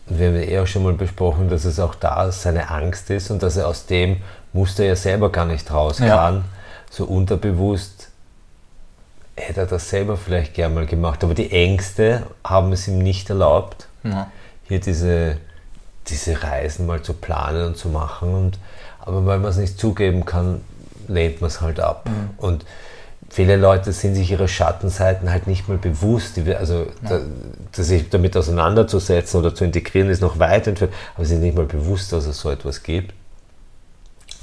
wir 0.06 0.28
haben 0.28 0.36
ja 0.36 0.42
eh 0.42 0.58
auch 0.60 0.66
schon 0.66 0.82
mal 0.82 0.94
besprochen, 0.94 1.48
dass 1.48 1.64
es 1.64 1.78
auch 1.80 1.94
da 1.94 2.30
seine 2.32 2.70
Angst 2.70 3.10
ist 3.10 3.30
und 3.30 3.42
dass 3.42 3.56
er 3.56 3.68
aus 3.68 3.86
dem 3.86 4.18
Muster 4.52 4.84
ja 4.84 4.96
selber 4.96 5.30
gar 5.30 5.44
nicht 5.44 5.70
raus 5.70 5.98
kann. 5.98 6.08
Ja. 6.08 6.44
So 6.90 7.04
unterbewusst 7.04 8.08
hätte 9.36 9.60
er 9.60 9.66
das 9.66 9.90
selber 9.90 10.16
vielleicht 10.16 10.54
gern 10.54 10.74
mal 10.74 10.86
gemacht. 10.86 11.22
Aber 11.24 11.34
die 11.34 11.50
Ängste 11.50 12.24
haben 12.44 12.72
es 12.72 12.88
ihm 12.88 12.98
nicht 12.98 13.30
erlaubt, 13.30 13.88
ja. 14.02 14.30
hier 14.64 14.80
diese, 14.80 15.36
diese 16.08 16.42
Reisen 16.42 16.86
mal 16.86 17.02
zu 17.02 17.12
planen 17.14 17.66
und 17.66 17.76
zu 17.76 17.88
machen. 17.88 18.34
Und, 18.34 18.58
aber 19.00 19.24
weil 19.26 19.38
man 19.38 19.50
es 19.50 19.56
nicht 19.56 19.78
zugeben 19.78 20.24
kann, 20.24 20.62
lehnt 21.06 21.40
man 21.40 21.48
es 21.48 21.60
halt 21.60 21.80
ab. 21.80 22.08
Mhm. 22.08 22.30
Und 22.38 22.66
viele 23.28 23.56
Leute 23.56 23.92
sind 23.92 24.14
sich 24.14 24.30
ihre 24.30 24.48
Schattenseiten 24.48 25.30
halt 25.30 25.46
nicht 25.46 25.68
mal 25.68 25.78
bewusst. 25.78 26.36
Die, 26.36 26.54
also 26.54 26.86
ja. 27.08 27.20
da, 27.72 27.82
sich 27.82 28.08
damit 28.08 28.36
auseinanderzusetzen 28.36 29.40
oder 29.40 29.54
zu 29.54 29.64
integrieren 29.64 30.08
ist 30.08 30.22
noch 30.22 30.38
weit 30.38 30.66
entfernt, 30.66 30.92
aber 31.14 31.24
sie 31.24 31.34
sind 31.34 31.42
nicht 31.42 31.56
mal 31.56 31.66
bewusst, 31.66 32.12
dass 32.12 32.26
es 32.26 32.40
so 32.40 32.50
etwas 32.50 32.82
gibt. 32.82 33.14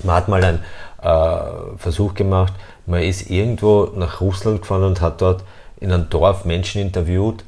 Man 0.04 0.16
hat 0.16 0.28
mal 0.28 0.44
einen 0.44 0.60
äh, 1.02 1.78
Versuch 1.78 2.14
gemacht, 2.14 2.54
man 2.86 3.02
ist 3.02 3.30
irgendwo 3.30 3.92
nach 3.96 4.22
Russland 4.22 4.62
gefahren 4.62 4.84
und 4.84 5.02
hat 5.02 5.22
dort 5.22 5.44
in 5.80 5.92
einem 5.92 6.10
Dorf 6.10 6.46
Menschen 6.46 6.82
interviewt. 6.82 7.44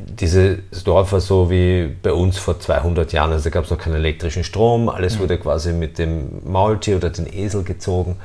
Dieses 0.00 0.58
Dorf 0.84 1.12
war 1.12 1.20
so 1.20 1.50
wie 1.50 1.86
bei 2.02 2.12
uns 2.12 2.36
vor 2.38 2.58
200 2.58 3.12
Jahren, 3.12 3.32
also 3.32 3.44
da 3.44 3.50
gab 3.50 3.64
es 3.64 3.70
noch 3.70 3.78
keinen 3.78 3.94
elektrischen 3.96 4.44
Strom, 4.44 4.88
alles 4.88 5.16
mhm. 5.16 5.20
wurde 5.20 5.38
quasi 5.38 5.72
mit 5.72 5.98
dem 5.98 6.40
Maultier 6.44 6.96
oder 6.96 7.10
den 7.10 7.32
Esel 7.32 7.62
gezogen. 7.62 8.16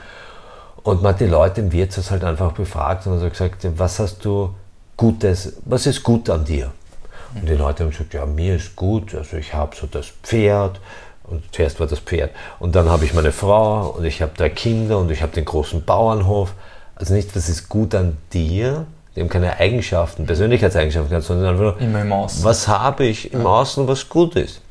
Und 0.84 1.02
man 1.02 1.14
hat 1.14 1.22
die 1.22 1.26
Leute 1.26 1.62
im 1.62 1.72
Wirtshaus 1.72 2.12
halt 2.12 2.24
einfach 2.24 2.52
befragt 2.52 3.08
und 3.08 3.22
hat 3.22 3.32
gesagt, 3.32 3.66
was 3.78 4.00
hast 4.00 4.24
du 4.26 4.54
Gutes, 4.98 5.54
was 5.66 5.86
ist 5.88 6.04
gut 6.04 6.30
an 6.30 6.46
dir? 6.46 6.72
Und 7.36 7.50
die 7.50 7.54
Leute 7.54 7.84
haben 7.84 7.92
gesagt, 7.92 8.14
ja, 8.14 8.26
mir 8.26 8.58
ist 8.58 8.76
gut, 8.76 9.16
also 9.16 9.38
ich 9.38 9.54
habe 9.54 9.76
so 9.76 9.88
das 9.88 10.08
Pferd 10.22 10.80
und 11.24 11.44
zuerst 11.52 11.80
war 11.80 11.88
das 11.88 12.00
Pferd 12.00 12.32
und 12.60 12.76
dann 12.76 12.90
habe 12.90 13.06
ich 13.06 13.14
meine 13.14 13.32
Frau 13.32 13.90
und 13.98 14.04
ich 14.04 14.22
habe 14.22 14.34
drei 14.38 14.50
Kinder 14.50 15.00
und 15.00 15.10
ich 15.10 15.22
habe 15.24 15.32
den 15.32 15.46
großen 15.46 15.84
Bauernhof. 15.84 16.54
Also 16.96 17.14
nicht, 17.16 17.36
was 17.36 17.50
ist 17.50 17.70
gut 17.70 17.96
an 17.96 18.18
dir, 18.34 18.86
die 19.16 19.22
haben 19.22 19.30
keine 19.30 19.58
Eigenschaften, 19.58 20.26
Persönlichkeitseigenschaften 20.28 21.10
gehabt, 21.10 21.26
sondern 21.26 21.48
einfach 21.50 21.80
nur, 21.80 21.80
was 22.44 22.68
habe 22.68 23.06
ich 23.06 23.34
im 23.34 23.48
Außen, 23.48 23.88
was 23.88 24.10
gut 24.10 24.36
ist. 24.36 24.62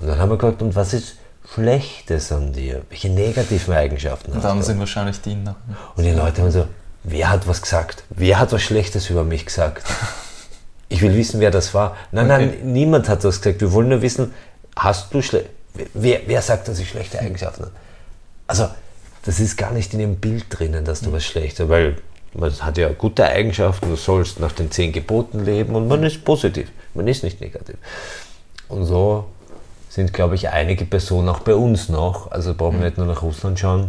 Und 0.00 0.08
dann 0.08 0.18
haben 0.18 0.30
wir 0.30 0.38
gesagt, 0.38 0.62
und 0.62 0.76
was 0.76 0.92
ist 0.94 1.16
Schlechtes 1.54 2.32
an 2.32 2.52
dir? 2.52 2.82
Welche 2.88 3.10
negativen 3.10 3.74
Eigenschaften 3.74 4.34
hast 4.34 4.42
du? 4.42 4.48
Dann 4.48 4.62
sind 4.62 4.78
wahrscheinlich 4.78 5.20
die 5.20 5.34
noch. 5.34 5.56
Und 5.96 6.04
die 6.04 6.10
Leute 6.10 6.42
haben 6.42 6.50
so, 6.50 6.66
wer 7.02 7.30
hat 7.30 7.46
was 7.46 7.60
gesagt? 7.60 8.04
Wer 8.10 8.38
hat 8.38 8.52
was 8.52 8.62
Schlechtes 8.62 9.10
über 9.10 9.24
mich 9.24 9.44
gesagt? 9.44 9.86
Ich 10.88 11.00
will 11.02 11.14
wissen, 11.14 11.40
wer 11.40 11.50
das 11.50 11.72
war. 11.74 11.96
Nein, 12.10 12.30
okay. 12.30 12.46
nein, 12.46 12.72
niemand 12.72 13.08
hat 13.08 13.24
das 13.24 13.40
gesagt. 13.40 13.60
Wir 13.60 13.72
wollen 13.72 13.88
nur 13.88 14.02
wissen, 14.02 14.32
hast 14.76 15.12
du 15.12 15.22
schlecht. 15.22 15.46
Wer, 15.94 16.20
wer 16.26 16.42
sagt, 16.42 16.68
dass 16.68 16.78
ich 16.78 16.88
schlechte 16.88 17.18
Eigenschaften 17.18 17.64
habe? 17.64 17.74
Also, 18.46 18.68
das 19.24 19.40
ist 19.40 19.56
gar 19.56 19.72
nicht 19.72 19.92
in 19.94 20.00
dem 20.00 20.16
Bild 20.16 20.46
drinnen, 20.50 20.84
dass 20.84 21.00
du 21.00 21.08
mhm. 21.08 21.14
was 21.14 21.24
Schlechtes 21.24 21.68
weil 21.68 21.96
man 22.34 22.50
hat 22.50 22.78
ja 22.78 22.88
gute 22.90 23.26
Eigenschaften, 23.26 23.88
du 23.88 23.96
sollst 23.96 24.40
nach 24.40 24.52
den 24.52 24.70
zehn 24.70 24.92
Geboten 24.92 25.44
leben 25.44 25.74
und 25.74 25.88
man 25.88 26.02
ist 26.02 26.24
positiv, 26.24 26.70
man 26.94 27.06
ist 27.06 27.22
nicht 27.22 27.40
negativ. 27.40 27.76
Und 28.68 28.86
so 28.86 29.26
sind, 29.92 30.14
glaube 30.14 30.36
ich, 30.36 30.48
einige 30.48 30.86
Personen 30.86 31.28
auch 31.28 31.40
bei 31.40 31.54
uns 31.54 31.90
noch, 31.90 32.30
also 32.30 32.54
brauchen 32.54 32.76
wir 32.76 32.78
mhm. 32.78 32.84
nicht 32.86 32.96
nur 32.96 33.06
nach 33.08 33.20
Russland 33.20 33.58
schauen, 33.58 33.88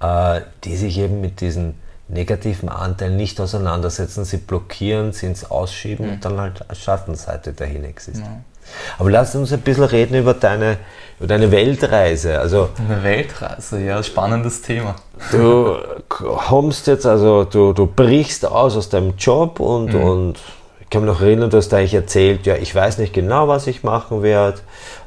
äh, 0.00 0.42
die 0.62 0.76
sich 0.76 0.96
eben 0.98 1.20
mit 1.20 1.40
diesen 1.40 1.74
negativen 2.06 2.68
Anteilen 2.68 3.16
nicht 3.16 3.40
auseinandersetzen, 3.40 4.24
sie 4.24 4.36
blockieren, 4.36 5.12
sie 5.12 5.26
ins 5.26 5.50
Ausschieben 5.50 6.06
mhm. 6.06 6.12
und 6.12 6.24
dann 6.24 6.40
halt 6.40 6.70
als 6.70 6.78
Schattenseite 6.78 7.52
dahin 7.52 7.82
existieren. 7.82 8.30
Ja. 8.30 8.70
Aber 9.00 9.10
lass 9.10 9.34
uns 9.34 9.52
ein 9.52 9.62
bisschen 9.62 9.82
reden 9.82 10.14
über 10.14 10.34
deine, 10.34 10.76
über 11.18 11.26
deine 11.26 11.50
Weltreise. 11.50 12.38
Also, 12.38 12.68
Eine 12.78 13.02
Weltreise, 13.02 13.80
ja, 13.80 14.00
spannendes 14.04 14.62
Thema. 14.62 14.94
Du 15.32 15.78
kommst 16.08 16.86
jetzt, 16.86 17.06
also 17.06 17.42
du, 17.42 17.72
du 17.72 17.86
brichst 17.88 18.46
aus 18.46 18.76
aus 18.76 18.88
deinem 18.88 19.16
Job 19.16 19.58
und, 19.58 19.94
mhm. 19.94 20.02
und 20.04 20.38
ich 20.86 20.90
kann 20.90 21.04
mich 21.04 21.12
noch 21.12 21.20
erinnern, 21.20 21.50
du 21.50 21.56
hast 21.56 21.74
eigentlich 21.74 21.94
erzählt, 21.94 22.46
ja, 22.46 22.54
ich 22.54 22.72
weiß 22.72 22.98
nicht 22.98 23.12
genau, 23.12 23.48
was 23.48 23.66
ich 23.66 23.82
machen 23.82 24.22
werde. 24.22 24.60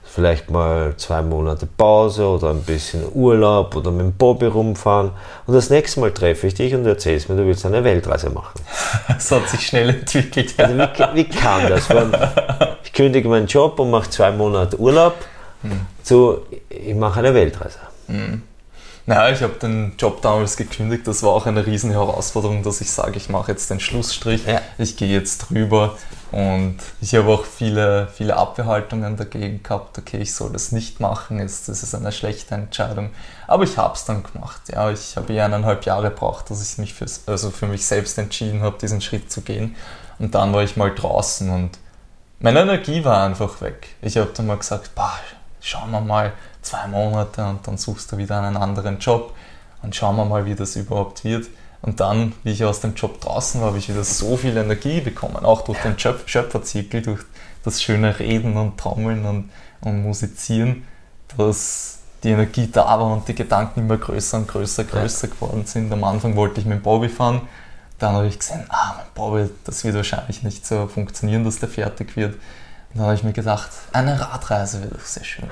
Vielleicht 0.03 0.49
mal 0.49 0.93
zwei 0.97 1.21
Monate 1.21 1.67
Pause 1.67 2.27
oder 2.27 2.49
ein 2.49 2.63
bisschen 2.63 3.03
Urlaub 3.13 3.77
oder 3.77 3.89
mit 3.89 4.01
dem 4.01 4.11
Bobby 4.11 4.47
rumfahren. 4.47 5.11
Und 5.47 5.53
das 5.53 5.69
nächste 5.69 6.01
Mal 6.01 6.11
treffe 6.11 6.47
ich 6.47 6.53
dich 6.55 6.75
und 6.75 6.83
du 6.83 6.89
erzählst 6.89 7.29
mir, 7.29 7.37
du 7.37 7.45
willst 7.45 7.65
eine 7.65 7.83
Weltreise 7.85 8.29
machen. 8.29 8.59
Das 9.07 9.31
hat 9.31 9.47
sich 9.47 9.67
schnell 9.67 9.89
entwickelt. 9.89 10.53
Also 10.57 10.77
wie, 10.77 11.15
wie 11.15 11.29
kam 11.29 11.69
das? 11.69 11.87
Ich 12.83 12.91
kündige 12.91 13.29
meinen 13.29 13.47
Job 13.47 13.79
und 13.79 13.89
mache 13.89 14.09
zwei 14.09 14.31
Monate 14.31 14.77
Urlaub 14.77 15.15
hm. 15.61 15.81
zu, 16.03 16.39
ich 16.69 16.95
mache 16.95 17.19
eine 17.19 17.33
Weltreise. 17.33 17.79
Hm. 18.07 18.41
Naja, 19.09 19.33
ich 19.33 19.41
habe 19.41 19.53
den 19.53 19.93
Job 19.97 20.21
damals 20.21 20.55
gekündigt. 20.55 21.07
Das 21.07 21.23
war 21.23 21.31
auch 21.31 21.47
eine 21.47 21.65
riesen 21.65 21.89
Herausforderung, 21.89 22.61
dass 22.61 22.79
ich 22.79 22.91
sage, 22.91 23.17
ich 23.17 23.27
mache 23.27 23.51
jetzt 23.51 23.71
den 23.71 23.79
Schlussstrich, 23.79 24.45
ja. 24.45 24.61
ich 24.77 24.97
gehe 24.97 25.11
jetzt 25.11 25.49
drüber. 25.49 25.97
Und 26.31 26.77
ich 27.01 27.15
habe 27.15 27.27
auch 27.29 27.43
viele, 27.43 28.09
viele 28.13 28.35
Abwehrhaltungen 28.35 29.17
dagegen 29.17 29.63
gehabt. 29.63 29.97
Okay, 29.97 30.19
ich 30.19 30.35
soll 30.35 30.51
das 30.51 30.71
nicht 30.71 30.99
machen, 30.99 31.39
das 31.39 31.67
ist 31.67 31.95
eine 31.95 32.11
schlechte 32.11 32.53
Entscheidung. 32.53 33.09
Aber 33.47 33.63
ich 33.63 33.79
habe 33.79 33.95
es 33.95 34.05
dann 34.05 34.21
gemacht. 34.21 34.61
Ja, 34.71 34.91
ich 34.91 35.17
habe 35.17 35.33
ja 35.33 35.45
eineinhalb 35.45 35.85
Jahre 35.85 36.11
gebraucht, 36.11 36.51
dass 36.51 36.61
ich 36.61 36.77
mich 36.77 36.93
für, 36.93 37.07
also 37.25 37.49
für 37.49 37.65
mich 37.65 37.87
selbst 37.87 38.15
entschieden 38.19 38.61
habe, 38.61 38.77
diesen 38.77 39.01
Schritt 39.01 39.31
zu 39.31 39.41
gehen. 39.41 39.75
Und 40.19 40.35
dann 40.35 40.53
war 40.53 40.61
ich 40.61 40.77
mal 40.77 40.93
draußen 40.93 41.49
und 41.49 41.79
meine 42.41 42.59
Energie 42.59 43.03
war 43.03 43.23
einfach 43.23 43.59
weg. 43.61 43.87
Ich 44.03 44.17
habe 44.17 44.29
dann 44.35 44.45
mal 44.45 44.57
gesagt, 44.57 44.91
bah, 44.93 45.19
schauen 45.61 45.89
wir 45.89 46.01
mal, 46.01 46.31
zwei 46.61 46.87
Monate 46.87 47.45
und 47.45 47.65
dann 47.67 47.77
suchst 47.77 48.11
du 48.11 48.17
wieder 48.17 48.41
einen 48.41 48.57
anderen 48.57 48.99
Job 48.99 49.33
und 49.81 49.95
schauen 49.95 50.15
wir 50.15 50.25
mal, 50.25 50.45
wie 50.45 50.55
das 50.55 50.75
überhaupt 50.75 51.23
wird. 51.23 51.47
Und 51.81 52.01
dann, 52.01 52.33
wie 52.43 52.51
ich 52.51 52.65
aus 52.65 52.81
dem 52.81 52.93
Job 52.93 53.21
draußen 53.21 53.61
war, 53.61 53.69
habe 53.69 53.77
ich 53.77 53.87
wieder 53.87 54.03
so 54.03 54.35
viel 54.35 54.57
Energie 54.57 54.99
bekommen, 54.99 55.45
auch 55.45 55.61
durch 55.61 55.79
den 55.81 55.97
Schöpferzirkel, 55.97 57.01
durch 57.01 57.21
das 57.63 57.81
schöne 57.81 58.19
Reden 58.19 58.57
und 58.57 58.77
Trommeln 58.77 59.25
und, 59.25 59.49
und 59.81 60.03
Musizieren, 60.03 60.85
dass 61.37 61.99
die 62.23 62.31
Energie 62.31 62.69
da 62.69 62.85
war 62.85 63.13
und 63.13 63.27
die 63.29 63.35
Gedanken 63.35 63.81
immer 63.81 63.97
größer 63.97 64.37
und 64.37 64.47
größer, 64.47 64.83
größer 64.83 65.29
geworden 65.29 65.65
sind. 65.65 65.91
Am 65.93 66.03
Anfang 66.03 66.35
wollte 66.35 66.59
ich 66.59 66.65
mit 66.65 66.79
dem 66.79 66.81
Bobby 66.81 67.07
fahren, 67.07 67.41
dann 67.97 68.13
habe 68.15 68.27
ich 68.27 68.39
gesehen, 68.39 68.65
ah, 68.69 68.95
mein 68.97 69.05
Bobby, 69.13 69.49
das 69.63 69.83
wird 69.83 69.95
wahrscheinlich 69.95 70.43
nicht 70.43 70.65
so 70.65 70.87
funktionieren, 70.87 71.43
dass 71.43 71.59
der 71.59 71.69
fertig 71.69 72.15
wird. 72.17 72.33
Und 72.33 72.95
dann 72.95 73.05
habe 73.05 73.15
ich 73.15 73.23
mir 73.23 73.33
gedacht, 73.33 73.69
eine 73.93 74.19
Radreise 74.19 74.81
wäre 74.81 74.95
doch 74.95 75.05
sehr 75.05 75.23
schön. 75.23 75.47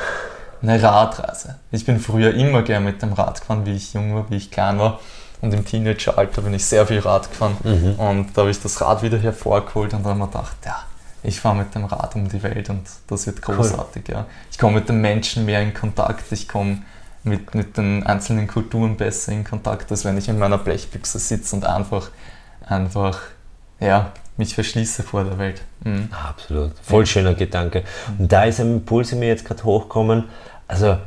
Eine 0.61 0.81
Radreise. 0.81 1.55
Ich 1.71 1.85
bin 1.85 1.99
früher 1.99 2.33
immer 2.33 2.61
gern 2.63 2.83
mit 2.83 3.01
dem 3.01 3.13
Rad 3.13 3.41
gefahren, 3.41 3.65
wie 3.65 3.75
ich 3.75 3.93
jung 3.93 4.15
war, 4.15 4.29
wie 4.29 4.37
ich 4.37 4.51
klein 4.51 4.79
war. 4.79 4.99
Und 5.41 5.53
im 5.53 5.65
Teenageralter 5.65 6.41
bin 6.41 6.53
ich 6.53 6.65
sehr 6.65 6.87
viel 6.87 6.99
Rad 6.99 7.29
gefahren. 7.29 7.57
Mhm. 7.63 7.95
Und 7.99 8.35
da 8.35 8.41
habe 8.41 8.51
ich 8.51 8.59
das 8.59 8.81
Rad 8.81 9.03
wieder 9.03 9.19
hervorgeholt 9.19 9.93
und 9.93 10.03
da 10.03 10.09
habe 10.09 10.19
ich 10.19 10.25
mir 10.25 10.31
gedacht, 10.31 10.57
ja, 10.65 10.83
ich 11.23 11.39
fahre 11.39 11.57
mit 11.57 11.75
dem 11.75 11.85
Rad 11.85 12.15
um 12.15 12.27
die 12.27 12.41
Welt 12.41 12.69
und 12.69 12.87
das 13.07 13.27
wird 13.27 13.41
großartig. 13.41 14.03
Cool. 14.07 14.15
Ja. 14.15 14.25
Ich 14.51 14.57
komme 14.57 14.75
mit 14.75 14.89
den 14.89 15.01
Menschen 15.01 15.45
mehr 15.45 15.61
in 15.61 15.73
Kontakt, 15.73 16.31
ich 16.31 16.47
komme 16.47 16.79
mit, 17.23 17.53
mit 17.53 17.77
den 17.77 18.05
einzelnen 18.05 18.47
Kulturen 18.47 18.97
besser 18.97 19.31
in 19.31 19.43
Kontakt, 19.43 19.91
als 19.91 20.05
wenn 20.05 20.17
ich 20.17 20.29
in 20.29 20.39
meiner 20.39 20.57
Blechbüchse 20.57 21.19
sitze 21.19 21.55
und 21.55 21.65
einfach, 21.65 22.09
einfach 22.65 23.19
ja, 23.79 24.11
mich 24.37 24.55
verschließe 24.55 25.03
vor 25.03 25.23
der 25.23 25.37
Welt. 25.37 25.61
Mhm. 25.83 26.09
Absolut. 26.11 26.71
Voll 26.81 27.05
schöner 27.05 27.33
Gedanke. 27.33 27.83
Und 28.17 28.31
da 28.31 28.43
ist 28.43 28.59
ein 28.59 28.73
Impuls 28.73 29.11
in 29.11 29.19
mir 29.19 29.27
jetzt 29.27 29.45
gerade 29.45 29.63
hochgekommen, 29.63 30.25
also, 30.67 30.97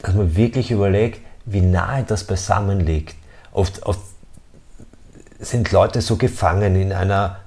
dass 0.00 0.14
man 0.14 0.34
wirklich 0.36 0.70
überlegt, 0.70 1.20
wie 1.44 1.60
nahe 1.60 2.04
das 2.04 2.24
beisammen 2.24 2.80
liegt. 2.80 3.16
Oft, 3.52 3.82
oft 3.84 4.00
sind 5.38 5.70
Leute 5.72 6.00
so 6.00 6.16
gefangen 6.16 6.74
in 6.76 6.92
einer 6.92 7.40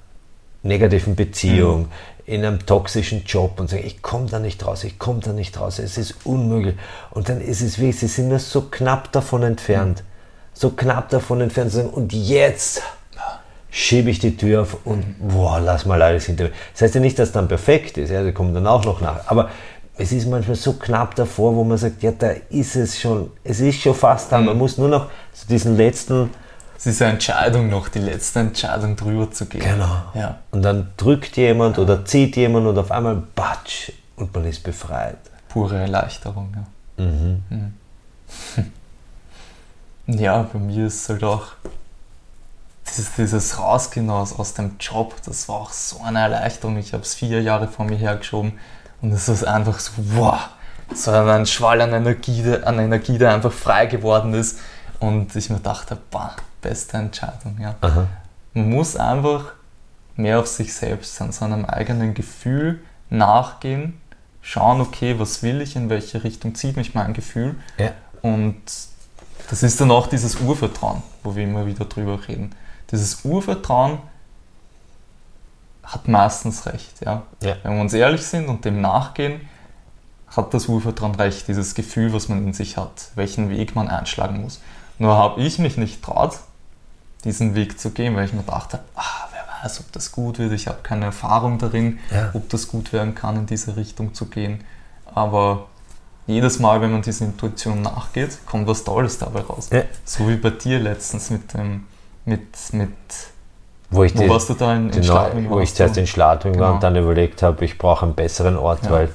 negativen 0.63 1.15
Beziehung, 1.15 1.81
mhm. 1.81 1.87
in 2.25 2.45
einem 2.45 2.65
toxischen 2.65 3.23
Job 3.25 3.59
und 3.59 3.69
sagen, 3.69 3.83
ich 3.85 4.01
komme 4.01 4.27
da 4.27 4.39
nicht 4.39 4.65
raus, 4.65 4.83
ich 4.83 4.99
komme 4.99 5.19
da 5.19 5.33
nicht 5.33 5.59
raus, 5.59 5.79
es 5.79 5.97
ist 5.97 6.25
unmöglich. 6.25 6.75
Und 7.09 7.29
dann 7.29 7.41
ist 7.41 7.61
es 7.61 7.79
wie, 7.79 7.91
sie 7.91 8.07
sind 8.07 8.29
nur 8.29 8.39
so 8.39 8.61
knapp 8.61 9.11
davon 9.11 9.43
entfernt, 9.43 9.99
mhm. 9.99 10.07
so 10.53 10.69
knapp 10.69 11.09
davon 11.09 11.41
entfernt 11.41 11.71
zu 11.71 11.77
sagen, 11.77 11.89
und 11.89 12.13
jetzt 12.13 12.81
schiebe 13.71 14.09
ich 14.09 14.19
die 14.19 14.37
Tür 14.37 14.61
auf 14.61 14.77
und 14.85 15.15
boah, 15.19 15.59
lass 15.59 15.85
mal 15.85 16.01
alles 16.01 16.25
hinter 16.25 16.43
mir. 16.43 16.51
Das 16.73 16.83
heißt 16.83 16.95
ja 16.95 17.01
nicht, 17.01 17.17
dass 17.17 17.29
es 17.29 17.33
dann 17.33 17.47
perfekt 17.47 17.97
ist, 17.97 18.11
ja, 18.11 18.23
die 18.23 18.33
kommen 18.33 18.53
dann 18.53 18.67
auch 18.67 18.85
noch 18.85 19.01
nach. 19.01 19.27
Aber 19.27 19.49
es 19.97 20.11
ist 20.11 20.27
manchmal 20.27 20.55
so 20.55 20.73
knapp 20.73 21.15
davor, 21.15 21.55
wo 21.55 21.63
man 21.63 21.77
sagt, 21.77 22.03
ja, 22.03 22.11
da 22.11 22.31
ist 22.49 22.75
es 22.75 22.99
schon, 22.99 23.31
es 23.43 23.59
ist 23.61 23.81
schon 23.81 23.95
fast 23.95 24.31
da. 24.31 24.39
Mhm. 24.39 24.45
Man 24.45 24.57
muss 24.57 24.77
nur 24.77 24.89
noch 24.89 25.09
so 25.33 25.47
diesen 25.47 25.77
letzten 25.77 26.29
es 26.77 26.87
ist 26.87 27.01
eine 27.03 27.11
Entscheidung 27.11 27.69
noch, 27.69 27.89
die 27.89 27.99
letzte 27.99 28.39
Entscheidung 28.39 28.95
drüber 28.95 29.29
zu 29.29 29.45
gehen. 29.45 29.61
Genau. 29.61 30.01
Ja. 30.15 30.39
Und 30.49 30.63
dann 30.63 30.87
drückt 30.97 31.37
jemand 31.37 31.77
oder 31.77 32.03
zieht 32.05 32.35
jemand 32.35 32.65
und 32.65 32.75
auf 32.75 32.89
einmal 32.89 33.21
batsch 33.35 33.91
und 34.15 34.33
man 34.33 34.45
ist 34.45 34.63
befreit. 34.63 35.19
Pure 35.47 35.77
Erleichterung, 35.77 36.51
ja. 36.55 37.03
Mhm. 37.05 37.43
Mhm. 37.49 37.73
Ja, 40.19 40.49
bei 40.51 40.57
mir 40.57 40.87
ist 40.87 41.03
es 41.03 41.09
halt 41.09 41.23
auch 41.23 41.43
dieses, 42.91 43.15
dieses 43.15 43.59
Rausgehen 43.59 44.09
aus, 44.09 44.37
aus 44.37 44.53
dem 44.53 44.75
Job, 44.79 45.15
das 45.25 45.47
war 45.49 45.55
auch 45.55 45.71
so 45.71 46.01
eine 46.01 46.19
Erleichterung. 46.19 46.77
Ich 46.77 46.93
habe 46.93 47.03
es 47.03 47.13
vier 47.13 47.41
Jahre 47.41 47.67
vor 47.67 47.85
mir 47.85 47.97
hergeschoben 47.97 48.53
und 49.01 49.11
es 49.11 49.29
ist 49.29 49.43
einfach 49.43 49.79
so, 49.79 49.91
wow, 49.95 50.49
so 50.93 51.11
ein 51.11 51.45
Schwall 51.45 51.81
an 51.81 51.93
Energie, 51.93 52.43
an 52.63 52.79
Energie, 52.79 53.17
der 53.17 53.33
einfach 53.33 53.51
frei 53.51 53.85
geworden 53.85 54.33
ist. 54.33 54.59
Und 54.99 55.35
ich 55.35 55.49
mir 55.49 55.59
dachte, 55.59 55.97
boah, 56.11 56.35
beste 56.61 56.97
Entscheidung. 56.97 57.57
Ja. 57.59 57.75
Man 58.53 58.69
muss 58.69 58.95
einfach 58.95 59.53
mehr 60.15 60.39
auf 60.39 60.47
sich 60.47 60.73
selbst, 60.73 61.19
an 61.21 61.31
seinem 61.31 61.65
eigenen 61.65 62.13
Gefühl 62.13 62.81
nachgehen, 63.09 63.99
schauen, 64.41 64.81
okay, 64.81 65.17
was 65.17 65.41
will 65.41 65.61
ich, 65.61 65.75
in 65.75 65.89
welche 65.89 66.23
Richtung 66.23 66.53
zieht 66.55 66.77
mich 66.77 66.93
mein 66.93 67.13
Gefühl. 67.13 67.55
Ja. 67.77 67.91
Und 68.21 68.61
das 69.49 69.63
ist 69.63 69.81
dann 69.81 69.91
auch 69.91 70.07
dieses 70.07 70.35
Urvertrauen, 70.35 71.01
wo 71.23 71.35
wir 71.35 71.43
immer 71.43 71.65
wieder 71.65 71.85
drüber 71.85 72.19
reden. 72.27 72.51
Dieses 72.91 73.23
Urvertrauen 73.23 73.99
hat 75.83 76.07
meistens 76.07 76.65
recht. 76.65 77.01
Ja? 77.03 77.23
ja. 77.41 77.55
Wenn 77.63 77.75
wir 77.75 77.81
uns 77.81 77.93
ehrlich 77.93 78.25
sind 78.25 78.47
und 78.47 78.65
dem 78.65 78.81
nachgehen, 78.81 79.41
hat 80.27 80.53
das 80.53 80.67
Urvertrauen 80.67 81.15
recht, 81.15 81.47
dieses 81.47 81.75
Gefühl, 81.75 82.13
was 82.13 82.29
man 82.29 82.45
in 82.45 82.53
sich 82.53 82.77
hat, 82.77 83.09
welchen 83.15 83.49
Weg 83.49 83.75
man 83.75 83.89
einschlagen 83.89 84.41
muss. 84.41 84.61
Nur 84.97 85.17
habe 85.17 85.41
ich 85.41 85.59
mich 85.59 85.77
nicht 85.77 86.03
traut, 86.03 86.37
diesen 87.23 87.55
Weg 87.55 87.79
zu 87.79 87.91
gehen, 87.91 88.15
weil 88.15 88.25
ich 88.25 88.33
mir 88.33 88.43
dachte, 88.43 88.79
ah, 88.95 89.27
wer 89.31 89.43
weiß, 89.63 89.81
ob 89.81 89.91
das 89.91 90.11
gut 90.11 90.39
wird. 90.39 90.53
Ich 90.53 90.67
habe 90.67 90.79
keine 90.83 91.05
Erfahrung 91.05 91.57
darin, 91.57 91.99
ja. 92.11 92.31
ob 92.33 92.49
das 92.49 92.67
gut 92.67 92.93
werden 92.93 93.15
kann, 93.15 93.35
in 93.35 93.45
diese 93.45 93.75
Richtung 93.75 94.13
zu 94.13 94.27
gehen. 94.27 94.63
Aber 95.13 95.67
jedes 96.27 96.59
Mal, 96.59 96.81
wenn 96.81 96.91
man 96.91 97.01
dieser 97.01 97.25
Intuition 97.25 97.81
nachgeht, 97.81 98.45
kommt 98.45 98.67
was 98.67 98.83
Tolles 98.83 99.17
dabei 99.17 99.41
raus. 99.41 99.69
Ja. 99.71 99.83
So 100.05 100.27
wie 100.29 100.37
bei 100.37 100.51
dir 100.51 100.79
letztens 100.79 101.29
mit 101.29 101.53
dem, 101.53 101.85
mit, 102.25 102.41
mit 102.73 102.89
wo, 103.91 104.03
ich 104.03 104.15
wo 104.15 104.23
die, 104.23 104.29
warst 104.29 104.49
du 104.49 104.53
da 104.53 104.75
in, 104.75 104.89
in 104.89 105.03
Schladming? 105.03 105.49
Wo 105.49 105.59
ich 105.59 105.73
zuerst 105.73 105.97
in 105.97 106.07
Schladming 106.07 106.53
genau. 106.53 106.65
war 106.65 106.73
und 106.75 106.83
dann 106.83 106.95
überlegt 106.95 107.43
habe, 107.43 107.63
ich 107.65 107.77
brauche 107.77 108.05
einen 108.05 108.15
besseren 108.15 108.57
Ort, 108.57 108.85
ja. 108.85 108.91
weil 108.91 109.09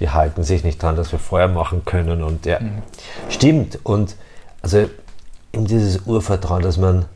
die 0.00 0.10
halten 0.10 0.42
sich 0.42 0.64
nicht 0.64 0.82
dran, 0.82 0.96
dass 0.96 1.12
wir 1.12 1.18
Feuer 1.18 1.48
machen 1.48 1.84
können. 1.84 2.22
Und 2.22 2.44
ja, 2.44 2.60
mhm. 2.60 2.82
stimmt. 3.28 3.78
Und 3.84 4.16
also 4.62 4.88
eben 5.52 5.66
dieses 5.66 6.06
Urvertrauen, 6.06 6.62
dass 6.62 6.76
man 6.76 7.06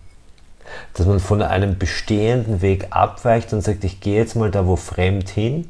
dass 0.94 1.04
man 1.04 1.18
von 1.18 1.42
einem 1.42 1.78
bestehenden 1.78 2.62
Weg 2.62 2.86
abweicht 2.90 3.52
und 3.52 3.60
sagt, 3.60 3.82
ich 3.82 4.00
gehe 4.00 4.16
jetzt 4.16 4.36
mal 4.36 4.52
da 4.52 4.66
wo 4.66 4.76
fremd 4.76 5.28
hin 5.28 5.68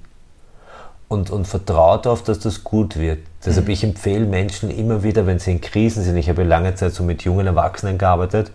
und, 1.08 1.30
und 1.30 1.46
vertraue 1.46 1.98
darauf, 1.98 2.22
dass 2.22 2.38
das 2.38 2.64
gut 2.64 2.98
wird. 2.98 3.20
Deshalb 3.44 3.66
mhm. 3.66 3.72
ich 3.72 3.82
empfehle 3.82 4.26
Menschen 4.26 4.70
immer 4.70 5.02
wieder, 5.02 5.24
wenn 5.24 5.38
sie 5.38 5.52
in 5.52 5.62
Krisen 5.62 6.04
sind, 6.04 6.18
ich 6.18 6.28
habe 6.28 6.42
lange 6.42 6.74
Zeit 6.74 6.92
so 6.92 7.02
mit 7.02 7.22
jungen 7.22 7.46
Erwachsenen 7.46 7.96
gearbeitet 7.96 8.52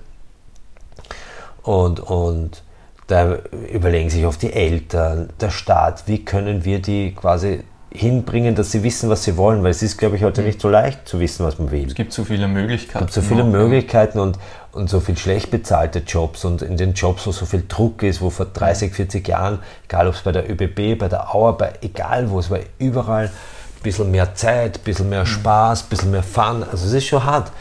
und, 1.65 1.99
und 1.99 2.61
da 3.07 3.37
überlegen 3.73 4.09
sich 4.09 4.25
oft 4.25 4.41
die 4.41 4.53
Eltern, 4.53 5.29
der 5.41 5.49
Staat, 5.49 6.07
wie 6.07 6.23
können 6.23 6.63
wir 6.63 6.79
die 6.79 7.13
quasi 7.13 7.63
hinbringen, 7.91 8.55
dass 8.55 8.71
sie 8.71 8.83
wissen, 8.83 9.09
was 9.09 9.23
sie 9.23 9.37
wollen, 9.37 9.63
weil 9.63 9.71
es 9.71 9.81
ist, 9.81 9.97
glaube 9.97 10.15
ich, 10.17 10.23
heute 10.23 10.41
mhm. 10.41 10.47
nicht 10.47 10.61
so 10.61 10.69
leicht 10.69 11.07
zu 11.07 11.19
wissen, 11.19 11.45
was 11.45 11.57
man 11.57 11.71
will. 11.71 11.87
Es 11.87 11.95
gibt 11.95 12.13
so 12.13 12.23
viele 12.23 12.47
Möglichkeiten. 12.47 13.05
Es 13.05 13.13
gibt 13.13 13.13
so 13.13 13.21
viele 13.21 13.43
Möglichkeiten 13.43 14.19
und, 14.19 14.37
und 14.73 14.89
so 14.89 14.99
viel 14.99 15.17
schlecht 15.17 15.49
bezahlte 15.49 15.99
Jobs 15.99 16.45
und 16.45 16.61
in 16.61 16.77
den 16.77 16.93
Jobs, 16.93 17.25
wo 17.25 17.31
so 17.31 17.45
viel 17.45 17.63
Druck 17.67 18.03
ist, 18.03 18.21
wo 18.21 18.29
vor 18.29 18.47
30, 18.47 18.93
40 18.93 19.27
Jahren, 19.27 19.59
egal 19.85 20.07
ob 20.07 20.15
es 20.15 20.21
bei 20.21 20.31
der 20.31 20.49
ÖBB, 20.49 20.99
bei 20.99 21.07
der 21.07 21.33
Auer, 21.33 21.57
bei 21.57 21.73
egal 21.81 22.29
wo, 22.29 22.39
es 22.39 22.51
war 22.51 22.59
überall 22.77 23.25
ein 23.25 23.81
bisschen 23.81 24.11
mehr 24.11 24.35
Zeit, 24.35 24.77
ein 24.77 24.83
bisschen 24.83 25.09
mehr 25.09 25.21
mhm. 25.21 25.27
Spaß, 25.27 25.83
ein 25.83 25.89
bisschen 25.89 26.11
mehr 26.11 26.23
Fun, 26.23 26.63
also 26.63 26.85
es 26.85 26.93
ist 26.93 27.05
schon 27.05 27.23
hart. 27.23 27.51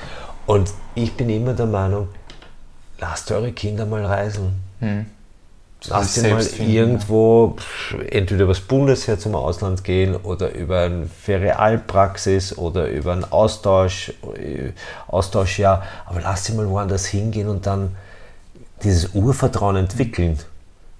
Und 0.46 0.72
ich 0.94 1.14
bin 1.14 1.30
immer 1.30 1.54
der 1.54 1.66
Meinung, 1.66 2.08
lasst 2.98 3.30
eure 3.30 3.52
Kinder 3.52 3.86
mal 3.86 4.04
reisen. 4.04 4.60
Mhm. 4.80 5.06
Lass 5.86 6.14
sie 6.14 6.30
mal 6.30 6.40
finden, 6.40 6.72
irgendwo 6.72 7.56
ja. 7.92 8.04
entweder 8.06 8.44
übers 8.44 8.60
Bundesheer 8.60 9.18
zum 9.18 9.34
Ausland 9.34 9.84
gehen 9.84 10.16
oder 10.16 10.54
über 10.54 10.80
eine 10.80 11.06
Ferialpraxis 11.06 12.56
oder 12.56 12.88
über 12.88 13.12
ein 13.12 13.30
Austausch, 13.30 14.12
äh, 14.34 14.70
Austauschjahr, 15.08 15.82
aber 16.06 16.22
lass 16.22 16.46
sie 16.46 16.54
mal 16.54 16.68
woanders 16.68 17.04
hingehen 17.06 17.48
und 17.48 17.66
dann 17.66 17.94
dieses 18.82 19.14
Urvertrauen 19.14 19.76
entwickeln. 19.76 20.38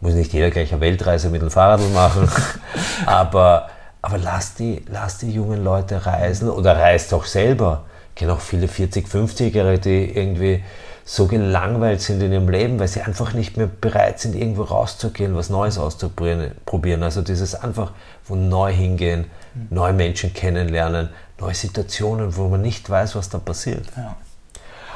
Muss 0.01 0.13
nicht 0.13 0.35
jeder 0.35 0.51
gleich 0.51 0.71
eine 0.73 0.83
Weltreise 0.83 1.31
mit 1.31 1.41
dem 1.41 1.51
Fahrrad 1.51 1.81
machen, 1.95 2.29
aber, 3.07 3.71
aber 4.03 4.19
lass, 4.19 4.55
die, 4.55 4.83
lass 4.91 5.17
die 5.17 5.31
jungen 5.31 5.65
Leute 5.65 6.05
reisen 6.05 6.51
oder 6.51 6.77
reist 6.77 7.15
auch 7.15 7.25
selber. 7.25 7.85
Ich 8.11 8.17
kenne 8.17 8.35
auch 8.35 8.41
viele 8.41 8.67
40-, 8.67 9.09
50-Jährige, 9.09 9.79
die 9.79 10.17
irgendwie 10.17 10.63
so 11.05 11.27
gelangweilt 11.27 12.01
sind 12.01 12.23
in 12.23 12.33
ihrem 12.33 12.49
Leben, 12.49 12.79
weil 12.81 12.89
sie 12.89 13.03
einfach 13.03 13.35
nicht 13.35 13.57
mehr 13.57 13.69
bereit 13.69 14.21
sind, 14.21 14.35
irgendwo 14.35 14.63
rauszugehen, 14.63 15.37
was 15.37 15.51
Neues 15.51 15.79
auszuprobieren. 15.79 17.03
Also 17.03 17.21
dieses 17.21 17.55
einfach 17.55 17.93
wo 18.27 18.35
neu 18.35 18.73
hingehen, 18.73 19.27
mhm. 19.55 19.67
neue 19.71 19.93
Menschen 19.93 20.33
kennenlernen, 20.33 21.11
neue 21.39 21.55
Situationen, 21.55 22.37
wo 22.37 22.49
man 22.49 22.63
nicht 22.63 22.89
weiß, 22.89 23.17
was 23.17 23.29
da 23.29 23.39
passiert. 23.39 23.85
Ja. 23.97 24.17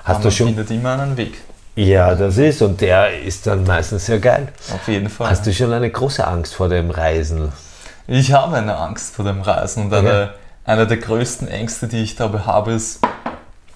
Hast 0.05 0.17
Aber 0.17 0.25
du 0.25 0.31
schon 0.31 0.47
findet 0.49 0.71
immer 0.71 0.99
einen 0.99 1.17
Weg. 1.17 1.35
Ja, 1.77 2.15
das 2.15 2.39
ist 2.39 2.63
und 2.63 2.81
der 2.81 3.21
ist 3.21 3.47
dann 3.47 3.65
meistens 3.65 4.07
sehr 4.07 4.19
geil. 4.19 4.49
Auf 4.75 4.89
jeden 4.89 5.09
Fall. 5.09 5.31
Hast 5.31 5.47
du 5.47 5.53
schon 5.53 5.73
eine 5.73 5.91
große 5.91 6.27
Angst 6.27 6.55
vor 6.55 6.69
dem 6.69 6.91
Reisen? 6.91 7.53
Ich 8.07 8.33
habe 8.33 8.57
eine 8.57 8.77
Angst 8.77 9.15
vor 9.15 9.25
dem 9.25 9.43
Reisen 9.43 9.85
und 9.85 9.95
eine, 9.95 10.09
okay. 10.09 10.29
eine 10.65 10.87
der 10.87 10.97
größten 10.97 11.47
Ängste, 11.47 11.87
die 11.87 12.03
ich 12.03 12.17
dabei 12.17 12.41
habe, 12.41 12.73
ist, 12.73 13.01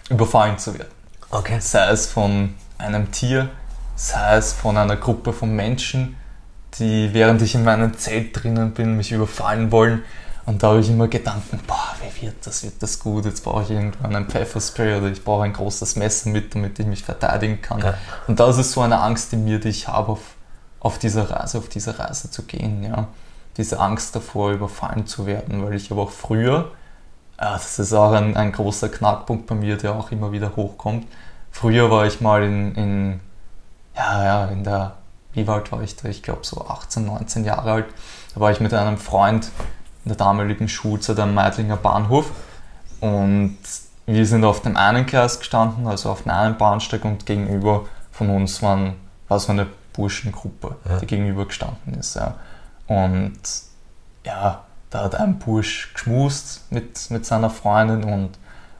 überfallen 0.08 0.58
zu 0.58 0.76
werden. 0.78 1.01
Okay. 1.34 1.58
Sei 1.60 1.88
es 1.88 2.06
von 2.08 2.54
einem 2.76 3.10
Tier, 3.10 3.48
sei 3.96 4.36
es 4.36 4.52
von 4.52 4.76
einer 4.76 4.96
Gruppe 4.96 5.32
von 5.32 5.56
Menschen, 5.56 6.16
die 6.78 7.14
während 7.14 7.40
ich 7.40 7.54
in 7.54 7.64
meinem 7.64 7.96
Zelt 7.96 8.42
drinnen 8.42 8.72
bin, 8.72 8.98
mich 8.98 9.12
überfallen 9.12 9.72
wollen. 9.72 10.02
Und 10.44 10.62
da 10.62 10.68
habe 10.68 10.80
ich 10.80 10.90
immer 10.90 11.08
Gedanken, 11.08 11.58
boah, 11.66 11.94
wie 12.02 12.26
wird 12.26 12.46
das, 12.46 12.62
wird 12.64 12.82
das 12.82 12.98
gut? 12.98 13.24
Jetzt 13.24 13.44
brauche 13.44 13.62
ich 13.62 13.70
irgendwann 13.70 14.14
ein 14.14 14.26
Pfefferspray 14.26 14.98
oder 14.98 15.06
ich 15.06 15.24
brauche 15.24 15.44
ein 15.44 15.54
großes 15.54 15.96
Messer 15.96 16.28
mit, 16.28 16.54
damit 16.54 16.78
ich 16.78 16.86
mich 16.86 17.02
verteidigen 17.02 17.62
kann. 17.62 17.80
Ja. 17.80 17.94
Und 18.26 18.38
das 18.38 18.58
ist 18.58 18.72
so 18.72 18.82
eine 18.82 19.00
Angst 19.00 19.32
in 19.32 19.44
mir, 19.44 19.58
die 19.58 19.70
ich 19.70 19.88
habe, 19.88 20.12
auf, 20.12 20.34
auf 20.80 20.98
dieser 20.98 21.30
Reise, 21.30 21.56
auf 21.56 21.70
diese 21.70 21.98
Reise 21.98 22.30
zu 22.30 22.42
gehen. 22.42 22.82
Ja. 22.82 23.08
Diese 23.56 23.80
Angst 23.80 24.14
davor, 24.14 24.52
überfallen 24.52 25.06
zu 25.06 25.24
werden, 25.24 25.64
weil 25.64 25.72
ich 25.72 25.90
aber 25.90 26.02
auch 26.02 26.10
früher 26.10 26.72
das 27.50 27.78
ist 27.78 27.92
auch 27.92 28.12
ein, 28.12 28.36
ein 28.36 28.52
großer 28.52 28.88
Knackpunkt 28.88 29.46
bei 29.46 29.54
mir, 29.54 29.76
der 29.76 29.94
auch 29.94 30.10
immer 30.12 30.32
wieder 30.32 30.54
hochkommt. 30.54 31.06
Früher 31.50 31.90
war 31.90 32.06
ich 32.06 32.20
mal 32.20 32.42
in, 32.44 32.74
in 32.74 33.20
ja, 33.96 34.24
ja, 34.24 34.44
in 34.46 34.64
der, 34.64 34.94
wie 35.32 35.46
alt 35.46 35.72
war 35.72 35.82
ich 35.82 35.96
da? 35.96 36.08
Ich 36.08 36.22
glaube 36.22 36.40
so 36.44 36.66
18, 36.66 37.04
19 37.04 37.44
Jahre 37.44 37.72
alt. 37.72 37.86
Da 38.34 38.40
war 38.40 38.50
ich 38.52 38.60
mit 38.60 38.72
einem 38.72 38.96
Freund 38.96 39.50
in 40.04 40.08
der 40.08 40.16
damaligen 40.16 40.68
Schulzeit 40.68 41.18
am 41.18 41.34
Meidlinger 41.34 41.76
Bahnhof 41.76 42.30
Und 43.00 43.58
wir 44.06 44.26
sind 44.26 44.44
auf 44.44 44.62
dem 44.62 44.76
einen 44.76 45.06
Gleis 45.06 45.38
gestanden, 45.38 45.86
also 45.86 46.10
auf 46.10 46.22
dem 46.22 46.32
einen 46.32 46.56
Bahnsteig 46.56 47.04
und 47.04 47.26
gegenüber 47.26 47.86
von 48.10 48.30
uns 48.30 48.62
waren, 48.62 48.94
war 49.28 49.38
so 49.38 49.52
eine 49.52 49.66
Burschengruppe, 49.92 50.76
ja. 50.88 50.98
die 50.98 51.06
gegenüber 51.06 51.46
gestanden 51.46 51.94
ist. 51.94 52.16
Ja. 52.16 52.36
Und 52.86 53.40
ja, 54.24 54.62
da 54.92 55.04
hat 55.04 55.14
ein 55.14 55.38
Bursch 55.38 55.90
geschmust 55.94 56.70
mit, 56.70 57.10
mit 57.10 57.24
seiner 57.24 57.48
Freundin 57.48 58.04
und, 58.04 58.30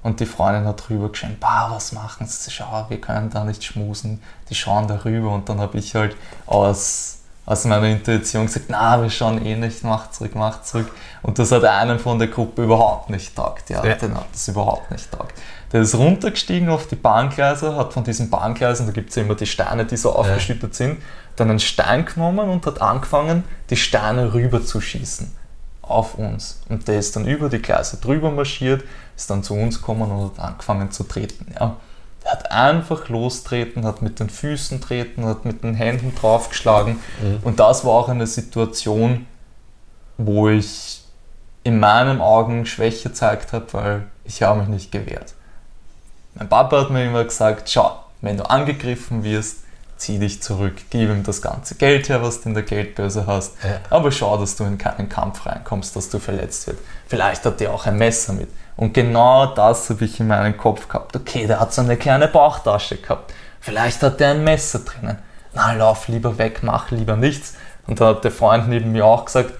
und 0.02 0.20
die 0.20 0.26
Freundin 0.26 0.66
hat 0.66 0.88
drüber 0.88 1.08
geschrien, 1.08 1.38
bah, 1.40 1.70
was 1.70 1.92
machen 1.92 2.26
sie, 2.26 2.50
schau, 2.50 2.84
wir 2.88 3.00
können 3.00 3.30
da 3.30 3.44
nicht 3.44 3.64
schmusen, 3.64 4.22
die 4.50 4.54
schauen 4.54 4.86
da 4.86 5.04
rüber. 5.04 5.30
Und 5.30 5.48
dann 5.48 5.58
habe 5.58 5.78
ich 5.78 5.94
halt 5.94 6.14
aus, 6.46 7.20
aus 7.46 7.64
meiner 7.64 7.86
Intuition 7.86 8.44
gesagt, 8.44 8.66
na, 8.68 9.00
wir 9.00 9.08
schauen 9.08 9.44
eh 9.44 9.56
nicht, 9.56 9.84
mach 9.84 10.10
zurück, 10.10 10.32
mach 10.34 10.62
zurück. 10.62 10.90
Und 11.22 11.38
das 11.38 11.50
hat 11.50 11.64
einen 11.64 11.98
von 11.98 12.18
der 12.18 12.28
Gruppe 12.28 12.64
überhaupt 12.64 13.08
nicht 13.08 13.34
taugt, 13.34 13.70
ja, 13.70 13.82
ja. 13.82 13.94
den 13.94 14.14
hat 14.14 14.26
das 14.34 14.46
überhaupt 14.48 14.90
nicht 14.90 15.10
taugt. 15.10 15.32
Der 15.72 15.80
ist 15.80 15.94
runtergestiegen 15.94 16.68
auf 16.68 16.88
die 16.88 16.96
Bahngleise, 16.96 17.74
hat 17.76 17.94
von 17.94 18.04
diesen 18.04 18.28
Bahngleisen, 18.28 18.84
da 18.84 18.92
gibt 18.92 19.08
es 19.08 19.16
ja 19.16 19.22
immer 19.22 19.34
die 19.34 19.46
Steine, 19.46 19.86
die 19.86 19.96
so 19.96 20.14
aufgeschüttet 20.14 20.74
sind, 20.74 21.00
dann 21.36 21.48
einen 21.48 21.60
Stein 21.60 22.04
genommen 22.04 22.50
und 22.50 22.66
hat 22.66 22.82
angefangen, 22.82 23.44
die 23.70 23.76
Steine 23.76 24.34
rüber 24.34 24.62
zu 24.62 24.82
schießen 24.82 25.40
auf 25.82 26.14
uns. 26.14 26.60
Und 26.68 26.88
der 26.88 26.98
ist 26.98 27.14
dann 27.16 27.26
über 27.26 27.48
die 27.48 27.60
Gleise 27.60 27.98
drüber 27.98 28.30
marschiert, 28.30 28.84
ist 29.16 29.28
dann 29.30 29.42
zu 29.42 29.54
uns 29.54 29.78
gekommen 29.78 30.10
und 30.10 30.38
hat 30.38 30.44
angefangen 30.44 30.90
zu 30.90 31.04
treten. 31.04 31.52
Ja. 31.58 31.76
Er 32.24 32.32
hat 32.32 32.52
einfach 32.52 33.08
lostreten, 33.08 33.84
hat 33.84 34.00
mit 34.00 34.20
den 34.20 34.30
Füßen 34.30 34.80
treten, 34.80 35.24
hat 35.24 35.44
mit 35.44 35.64
den 35.64 35.74
Händen 35.74 36.14
draufgeschlagen. 36.14 37.00
Mhm. 37.20 37.40
Und 37.42 37.58
das 37.58 37.84
war 37.84 37.92
auch 37.92 38.08
eine 38.08 38.28
Situation, 38.28 39.26
wo 40.18 40.48
ich 40.48 41.02
in 41.64 41.80
meinen 41.80 42.20
Augen 42.20 42.64
Schwäche 42.64 43.08
gezeigt 43.08 43.52
habe, 43.52 43.66
weil 43.72 44.02
ich 44.24 44.42
habe 44.42 44.60
mich 44.60 44.68
nicht 44.68 44.92
gewehrt. 44.92 45.34
Mein 46.34 46.48
Papa 46.48 46.82
hat 46.82 46.90
mir 46.90 47.04
immer 47.04 47.24
gesagt, 47.24 47.68
schau, 47.68 47.98
wenn 48.20 48.36
du 48.36 48.48
angegriffen 48.48 49.24
wirst, 49.24 49.58
zieh 50.02 50.18
dich 50.18 50.42
zurück, 50.42 50.74
gib 50.90 51.08
ihm 51.08 51.22
das 51.22 51.40
ganze 51.40 51.76
Geld 51.76 52.08
her, 52.08 52.22
was 52.22 52.40
du 52.40 52.48
in 52.48 52.54
der 52.54 52.64
Geldbörse 52.64 53.26
hast, 53.26 53.54
ja. 53.62 53.78
aber 53.88 54.10
schau, 54.10 54.36
dass 54.36 54.56
du 54.56 54.64
in 54.64 54.76
keinen 54.76 55.08
Kampf 55.08 55.46
reinkommst, 55.46 55.94
dass 55.94 56.10
du 56.10 56.18
verletzt 56.18 56.66
wirst. 56.66 56.80
Vielleicht 57.06 57.44
hat 57.44 57.60
der 57.60 57.72
auch 57.72 57.86
ein 57.86 57.96
Messer 57.96 58.32
mit. 58.32 58.48
Und 58.76 58.94
genau 58.94 59.46
das 59.46 59.90
habe 59.90 60.04
ich 60.04 60.18
in 60.18 60.26
meinem 60.26 60.56
Kopf 60.56 60.88
gehabt. 60.88 61.14
Okay, 61.14 61.46
der 61.46 61.60
hat 61.60 61.72
so 61.72 61.82
eine 61.82 61.96
kleine 61.96 62.26
Bauchtasche 62.26 62.96
gehabt. 62.96 63.32
Vielleicht 63.60 64.02
hat 64.02 64.18
der 64.18 64.30
ein 64.30 64.42
Messer 64.42 64.80
drinnen. 64.80 65.18
Na, 65.54 65.72
lauf 65.74 66.08
lieber 66.08 66.36
weg, 66.38 66.60
mach 66.62 66.90
lieber 66.90 67.16
nichts. 67.16 67.54
Und 67.86 68.00
dann 68.00 68.08
hat 68.08 68.24
der 68.24 68.32
Freund 68.32 68.68
neben 68.68 68.90
mir 68.90 69.04
auch 69.04 69.26
gesagt, 69.26 69.52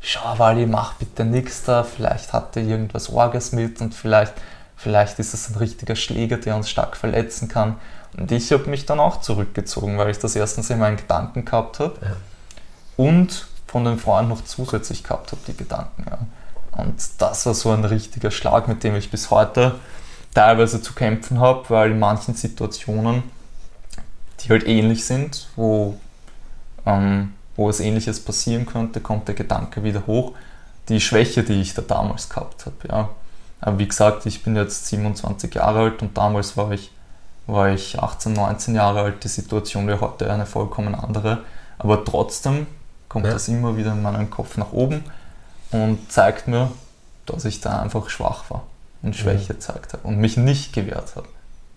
schau, 0.00 0.38
Wally, 0.38 0.66
mach 0.66 0.94
bitte 0.94 1.24
nichts 1.24 1.64
da. 1.64 1.82
Vielleicht 1.82 2.32
hat 2.32 2.56
der 2.56 2.62
irgendwas 2.62 3.10
Orges 3.10 3.52
mit 3.52 3.80
und 3.82 3.94
vielleicht, 3.94 4.32
vielleicht 4.76 5.18
ist 5.18 5.34
es 5.34 5.50
ein 5.50 5.56
richtiger 5.56 5.96
Schläger, 5.96 6.38
der 6.38 6.56
uns 6.56 6.70
stark 6.70 6.96
verletzen 6.96 7.48
kann. 7.48 7.76
Und 8.16 8.32
ich 8.32 8.52
habe 8.52 8.68
mich 8.68 8.86
dann 8.86 9.00
auch 9.00 9.20
zurückgezogen, 9.20 9.98
weil 9.98 10.10
ich 10.10 10.18
das 10.18 10.36
erstens 10.36 10.70
in 10.70 10.78
meinen 10.78 10.96
Gedanken 10.96 11.44
gehabt 11.44 11.78
habe 11.78 11.94
ja. 12.02 12.16
und 12.96 13.46
von 13.66 13.84
den 13.84 13.98
Freunden 13.98 14.30
noch 14.30 14.44
zusätzlich 14.44 15.04
gehabt 15.04 15.30
habe, 15.32 15.40
die 15.46 15.56
Gedanken. 15.56 16.04
Ja. 16.08 16.18
Und 16.72 16.94
das 17.18 17.46
war 17.46 17.54
so 17.54 17.70
ein 17.70 17.84
richtiger 17.84 18.30
Schlag, 18.30 18.68
mit 18.68 18.82
dem 18.84 18.96
ich 18.96 19.10
bis 19.10 19.30
heute 19.30 19.76
teilweise 20.34 20.82
zu 20.82 20.92
kämpfen 20.94 21.40
habe, 21.40 21.68
weil 21.68 21.92
in 21.92 21.98
manchen 21.98 22.34
Situationen, 22.34 23.22
die 24.40 24.48
halt 24.48 24.66
ähnlich 24.66 25.04
sind, 25.04 25.48
wo, 25.56 25.98
ähm, 26.86 27.34
wo 27.56 27.68
es 27.68 27.80
ähnliches 27.80 28.24
passieren 28.24 28.66
könnte, 28.66 29.00
kommt 29.00 29.28
der 29.28 29.34
Gedanke 29.34 29.84
wieder 29.84 30.06
hoch. 30.06 30.32
Die 30.88 31.00
Schwäche, 31.00 31.42
die 31.42 31.60
ich 31.60 31.74
da 31.74 31.82
damals 31.82 32.28
gehabt 32.28 32.66
habe. 32.66 32.76
Ja. 32.88 33.08
Aber 33.60 33.78
wie 33.78 33.86
gesagt, 33.86 34.26
ich 34.26 34.42
bin 34.42 34.56
jetzt 34.56 34.86
27 34.86 35.54
Jahre 35.54 35.80
alt 35.80 36.02
und 36.02 36.16
damals 36.16 36.56
war 36.56 36.72
ich 36.72 36.90
war 37.46 37.70
ich 37.70 37.98
18, 37.98 38.32
19 38.32 38.74
Jahre 38.74 39.00
alt. 39.00 39.24
Die 39.24 39.28
Situation 39.28 39.86
wäre 39.86 40.00
heute 40.00 40.32
eine 40.32 40.46
vollkommen 40.46 40.94
andere. 40.94 41.38
Aber 41.78 42.04
trotzdem 42.04 42.66
kommt 43.08 43.26
ja. 43.26 43.32
das 43.32 43.48
immer 43.48 43.76
wieder 43.76 43.92
in 43.92 44.02
meinen 44.02 44.30
Kopf 44.30 44.56
nach 44.56 44.72
oben 44.72 45.04
und 45.70 46.10
zeigt 46.12 46.48
mir, 46.48 46.70
dass 47.26 47.44
ich 47.44 47.60
da 47.60 47.80
einfach 47.80 48.08
schwach 48.10 48.50
war 48.50 48.64
und 49.02 49.16
Schwäche 49.16 49.44
mhm. 49.44 49.58
gezeigt 49.58 49.92
habe 49.92 50.06
und 50.06 50.18
mich 50.18 50.36
nicht 50.36 50.72
gewehrt 50.72 51.16
habe. 51.16 51.28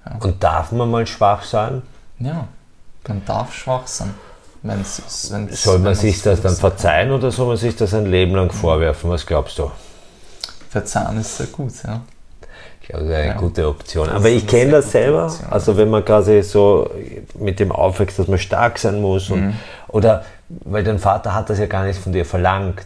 Ja. 0.06 0.18
Und 0.20 0.44
darf 0.44 0.72
man 0.72 0.92
mal 0.92 1.08
schwach 1.08 1.44
sein? 1.44 1.82
Ja, 2.20 2.48
man 3.08 3.26
darf 3.26 3.54
schwach 3.54 3.88
sein. 3.88 4.14
Wenn's, 4.62 5.30
wenn's, 5.32 5.64
soll 5.64 5.80
man 5.80 5.94
sich 5.94 6.22
das 6.22 6.42
dann 6.42 6.56
verzeihen 6.56 7.12
oder 7.12 7.32
soll 7.32 7.48
man 7.48 7.58
sich 7.58 7.76
das 7.76 7.94
ein 7.94 8.06
Leben 8.06 8.34
lang 8.34 8.50
vorwerfen? 8.50 9.10
Was 9.10 9.26
glaubst 9.26 9.60
du? 9.60 9.70
Verzeihen 10.70 11.18
ist 11.20 11.38
sehr 11.38 11.48
gut, 11.48 11.74
ja. 11.86 12.02
Ich 12.84 12.90
glaube, 12.90 13.06
das 13.06 13.14
ist 13.14 13.18
eine 13.18 13.34
ja. 13.34 13.40
gute 13.40 13.68
Option. 13.68 14.08
Das 14.08 14.16
Aber 14.16 14.30
ich 14.30 14.46
kenne 14.46 14.72
das 14.72 14.92
selber. 14.92 15.26
Option. 15.26 15.50
Also 15.50 15.78
wenn 15.78 15.90
man 15.90 16.04
quasi 16.04 16.44
so 16.44 16.92
mit 17.40 17.60
dem 17.60 17.72
aufwächst, 17.72 18.20
dass 18.20 18.28
man 18.28 18.38
stark 18.38 18.78
sein 18.78 19.02
muss 19.02 19.30
und, 19.30 19.48
mhm. 19.48 19.54
oder 19.88 20.26
weil 20.50 20.84
dein 20.84 21.00
Vater 21.00 21.34
hat 21.34 21.50
das 21.50 21.60
ja 21.60 21.66
gar 21.66 21.86
nicht 21.86 21.98
von 21.98 22.12
dir 22.12 22.26
verlangt. 22.26 22.86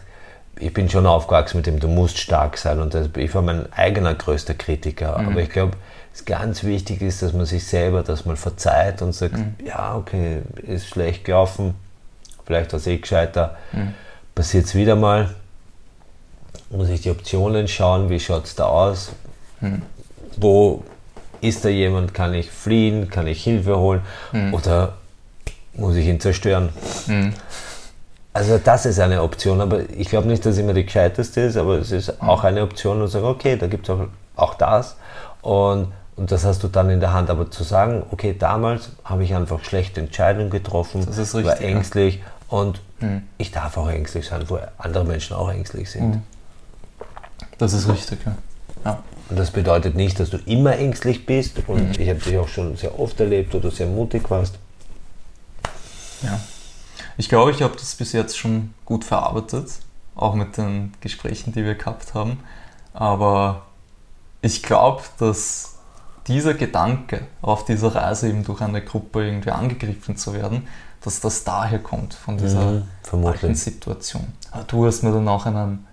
Ich 0.60 0.72
bin 0.72 0.88
schon 0.88 1.04
aufgewachsen 1.04 1.58
mit 1.58 1.66
dem, 1.66 1.80
du 1.80 1.88
musst 1.88 2.18
stark 2.18 2.58
sein 2.58 2.80
und 2.80 2.94
das, 2.94 3.08
ich 3.16 3.34
war 3.34 3.42
mein 3.42 3.72
eigener 3.72 4.14
größter 4.14 4.54
Kritiker. 4.54 5.18
Mhm. 5.18 5.28
Aber 5.30 5.40
ich 5.40 5.50
glaube, 5.50 5.72
es 6.14 6.24
ganz 6.24 6.62
wichtig 6.62 7.02
ist, 7.02 7.22
dass 7.22 7.32
man 7.32 7.46
sich 7.46 7.66
selber 7.66 8.04
das 8.04 8.24
mal 8.24 8.36
verzeiht 8.36 9.02
und 9.02 9.12
sagt, 9.12 9.36
mhm. 9.36 9.56
ja, 9.64 9.96
okay, 9.96 10.42
ist 10.62 10.86
schlecht 10.86 11.24
gelaufen, 11.24 11.74
vielleicht 12.46 12.72
war 12.72 12.78
es 12.78 12.86
eh 12.86 12.98
gescheiter, 12.98 13.56
mhm. 13.72 13.94
passiert 14.34 14.66
es 14.66 14.76
wieder 14.76 14.94
mal, 14.94 15.34
muss 16.70 16.88
ich 16.88 17.00
die 17.00 17.10
Optionen 17.10 17.66
schauen, 17.66 18.10
wie 18.10 18.20
schaut 18.20 18.44
es 18.44 18.54
da 18.54 18.66
aus, 18.66 19.10
hm. 19.60 19.82
Wo 20.36 20.84
ist 21.40 21.64
da 21.64 21.68
jemand? 21.68 22.14
Kann 22.14 22.34
ich 22.34 22.50
fliehen? 22.50 23.10
Kann 23.10 23.26
ich 23.26 23.42
Hilfe 23.42 23.78
holen? 23.78 24.02
Hm. 24.32 24.54
Oder 24.54 24.94
muss 25.74 25.96
ich 25.96 26.06
ihn 26.06 26.20
zerstören? 26.20 26.70
Hm. 27.06 27.32
Also 28.32 28.58
das 28.58 28.86
ist 28.86 29.00
eine 29.00 29.22
Option, 29.22 29.60
aber 29.60 29.90
ich 29.90 30.08
glaube 30.08 30.28
nicht, 30.28 30.44
dass 30.46 30.54
es 30.54 30.58
immer 30.58 30.74
die 30.74 30.84
gescheiteste 30.84 31.40
ist, 31.40 31.56
aber 31.56 31.78
es 31.78 31.90
ist 31.90 32.22
auch 32.22 32.44
eine 32.44 32.62
Option 32.62 33.02
und 33.02 33.08
sagen, 33.08 33.24
okay, 33.24 33.56
da 33.56 33.66
gibt 33.66 33.88
es 33.88 33.94
auch, 33.94 34.06
auch 34.36 34.54
das 34.54 34.96
und, 35.42 35.88
und 36.14 36.30
das 36.30 36.44
hast 36.44 36.62
du 36.62 36.68
dann 36.68 36.90
in 36.90 37.00
der 37.00 37.12
Hand. 37.12 37.30
Aber 37.30 37.50
zu 37.50 37.64
sagen, 37.64 38.04
okay, 38.12 38.36
damals 38.38 38.90
habe 39.02 39.24
ich 39.24 39.34
einfach 39.34 39.64
schlechte 39.64 40.00
Entscheidungen 40.00 40.50
getroffen, 40.50 41.04
das 41.04 41.18
ist 41.18 41.34
richtig, 41.34 41.52
war 41.52 41.60
ängstlich 41.60 42.16
ja. 42.16 42.56
und 42.58 42.80
hm. 43.00 43.22
ich 43.38 43.50
darf 43.50 43.76
auch 43.76 43.88
ängstlich 43.88 44.26
sein, 44.26 44.48
wo 44.48 44.58
andere 44.76 45.04
Menschen 45.04 45.34
auch 45.34 45.50
ängstlich 45.50 45.90
sind. 45.90 46.14
Hm. 46.14 46.22
Das 47.56 47.72
ist 47.72 47.88
richtig, 47.88 48.20
ja. 48.24 48.34
ja. 48.84 49.02
Und 49.30 49.38
das 49.38 49.50
bedeutet 49.50 49.94
nicht, 49.94 50.18
dass 50.20 50.30
du 50.30 50.38
immer 50.46 50.76
ängstlich 50.76 51.26
bist. 51.26 51.58
Und 51.66 51.96
mhm. 51.96 52.02
ich 52.02 52.08
habe 52.08 52.18
dich 52.18 52.38
auch 52.38 52.48
schon 52.48 52.76
sehr 52.76 52.98
oft 52.98 53.18
erlebt, 53.20 53.52
wo 53.54 53.58
du 53.58 53.70
sehr 53.70 53.86
mutig 53.86 54.30
warst. 54.30 54.58
Ja. 56.22 56.40
Ich 57.16 57.28
glaube, 57.28 57.50
ich 57.50 57.62
habe 57.62 57.74
das 57.76 57.94
bis 57.94 58.12
jetzt 58.12 58.38
schon 58.38 58.74
gut 58.84 59.04
verarbeitet, 59.04 59.70
auch 60.14 60.34
mit 60.34 60.56
den 60.56 60.92
Gesprächen, 61.00 61.52
die 61.52 61.64
wir 61.64 61.74
gehabt 61.74 62.14
haben. 62.14 62.40
Aber 62.94 63.62
ich 64.40 64.62
glaube, 64.62 65.02
dass 65.18 65.74
dieser 66.26 66.54
Gedanke 66.54 67.26
auf 67.42 67.64
dieser 67.64 67.94
Reise 67.94 68.28
eben 68.28 68.44
durch 68.44 68.60
eine 68.60 68.82
Gruppe 68.82 69.24
irgendwie 69.24 69.50
angegriffen 69.50 70.16
zu 70.16 70.32
werden, 70.32 70.66
dass 71.02 71.20
das 71.20 71.44
daher 71.44 71.78
kommt, 71.78 72.14
von 72.14 72.38
dieser 72.38 72.84
mhm, 73.12 73.54
Situation. 73.54 74.32
Aber 74.50 74.64
du 74.64 74.86
hast 74.86 75.02
mir 75.02 75.12
dann 75.12 75.28
auch 75.28 75.46
einen 75.46 75.86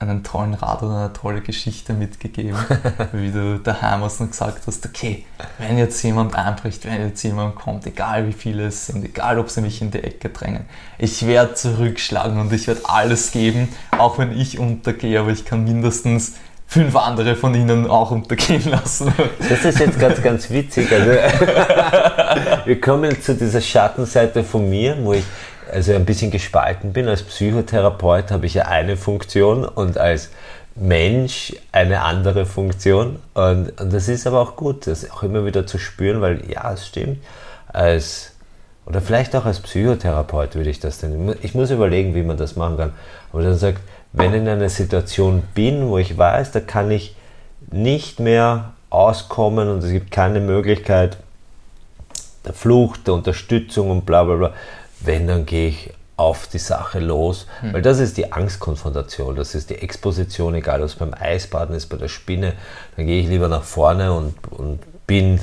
einen 0.00 0.24
tollen 0.24 0.54
Rat 0.54 0.82
oder 0.82 0.96
eine 0.96 1.12
tolle 1.12 1.42
Geschichte 1.42 1.92
mitgegeben, 1.92 2.56
wie 3.12 3.30
du 3.30 3.58
daheim 3.58 4.02
hast 4.02 4.20
und 4.20 4.30
gesagt 4.30 4.66
hast, 4.66 4.86
okay, 4.86 5.26
wenn 5.58 5.76
jetzt 5.76 6.02
jemand 6.02 6.34
einbricht, 6.34 6.86
wenn 6.86 7.06
jetzt 7.06 7.22
jemand 7.22 7.54
kommt, 7.54 7.86
egal 7.86 8.26
wie 8.26 8.32
viele 8.32 8.66
es 8.66 8.86
sind, 8.86 9.04
egal 9.04 9.38
ob 9.38 9.50
sie 9.50 9.60
mich 9.60 9.82
in 9.82 9.90
die 9.90 10.02
Ecke 10.02 10.30
drängen, 10.30 10.64
ich 10.98 11.26
werde 11.26 11.54
zurückschlagen 11.54 12.40
und 12.40 12.50
ich 12.52 12.66
werde 12.66 12.80
alles 12.84 13.30
geben, 13.30 13.68
auch 13.98 14.18
wenn 14.18 14.38
ich 14.38 14.58
untergehe, 14.58 15.20
aber 15.20 15.30
ich 15.30 15.44
kann 15.44 15.64
mindestens 15.64 16.34
fünf 16.66 16.94
andere 16.94 17.34
von 17.34 17.52
ihnen 17.54 17.86
auch 17.88 18.12
untergehen 18.12 18.70
lassen. 18.70 19.12
Das 19.40 19.64
ist 19.64 19.80
jetzt 19.80 19.98
ganz, 19.98 20.22
ganz 20.22 20.48
witzig. 20.50 20.90
Also, 20.92 21.10
wir 22.64 22.80
kommen 22.80 23.20
zu 23.20 23.34
dieser 23.34 23.60
Schattenseite 23.60 24.44
von 24.44 24.70
mir, 24.70 24.96
wo 25.02 25.14
ich 25.14 25.24
also 25.70 25.94
ein 25.94 26.04
bisschen 26.04 26.30
gespalten 26.30 26.92
bin. 26.92 27.08
Als 27.08 27.22
Psychotherapeut 27.22 28.30
habe 28.30 28.46
ich 28.46 28.54
ja 28.54 28.64
eine 28.64 28.96
Funktion 28.96 29.64
und 29.64 29.98
als 29.98 30.30
Mensch 30.74 31.54
eine 31.72 32.02
andere 32.02 32.46
Funktion. 32.46 33.18
Und, 33.34 33.80
und 33.80 33.92
das 33.92 34.08
ist 34.08 34.26
aber 34.26 34.40
auch 34.40 34.56
gut, 34.56 34.86
das 34.86 35.10
auch 35.10 35.22
immer 35.22 35.44
wieder 35.44 35.66
zu 35.66 35.78
spüren, 35.78 36.20
weil 36.20 36.50
ja, 36.50 36.72
es 36.72 36.86
stimmt. 36.86 37.18
Als, 37.68 38.32
oder 38.86 39.00
vielleicht 39.00 39.34
auch 39.36 39.44
als 39.44 39.60
Psychotherapeut 39.60 40.54
würde 40.54 40.70
ich 40.70 40.80
das 40.80 40.98
denn. 40.98 41.34
Ich 41.42 41.54
muss 41.54 41.70
überlegen, 41.70 42.14
wie 42.14 42.22
man 42.22 42.36
das 42.36 42.56
machen 42.56 42.76
kann. 42.76 42.92
Aber 43.32 43.42
dann 43.42 43.56
sagt, 43.56 43.80
wenn 44.12 44.34
ich 44.34 44.40
in 44.40 44.48
einer 44.48 44.68
Situation 44.68 45.42
bin, 45.54 45.88
wo 45.88 45.98
ich 45.98 46.16
weiß, 46.16 46.52
da 46.52 46.60
kann 46.60 46.90
ich 46.90 47.14
nicht 47.70 48.18
mehr 48.18 48.72
auskommen 48.88 49.68
und 49.68 49.84
es 49.84 49.90
gibt 49.92 50.10
keine 50.10 50.40
Möglichkeit 50.40 51.18
der 52.44 52.54
Flucht, 52.54 53.06
der 53.06 53.14
Unterstützung 53.14 53.90
und 53.90 54.06
bla 54.06 54.24
bla 54.24 54.34
bla, 54.34 54.52
wenn, 55.00 55.26
dann 55.26 55.46
gehe 55.46 55.68
ich 55.68 55.90
auf 56.20 56.48
die 56.48 56.58
Sache 56.58 56.98
los, 56.98 57.46
mhm. 57.62 57.72
weil 57.72 57.82
das 57.82 57.98
ist 57.98 58.18
die 58.18 58.30
Angstkonfrontation, 58.30 59.36
das 59.36 59.54
ist 59.54 59.70
die 59.70 59.76
Exposition, 59.76 60.54
egal 60.54 60.80
ob 60.80 60.86
es 60.86 60.94
beim 60.94 61.14
Eisbaden 61.14 61.74
ist, 61.74 61.86
bei 61.86 61.96
der 61.96 62.08
Spinne, 62.08 62.52
dann 62.96 63.06
gehe 63.06 63.22
ich 63.22 63.28
lieber 63.28 63.48
nach 63.48 63.62
vorne 63.62 64.12
und, 64.12 64.34
und 64.50 64.80
bin 65.06 65.40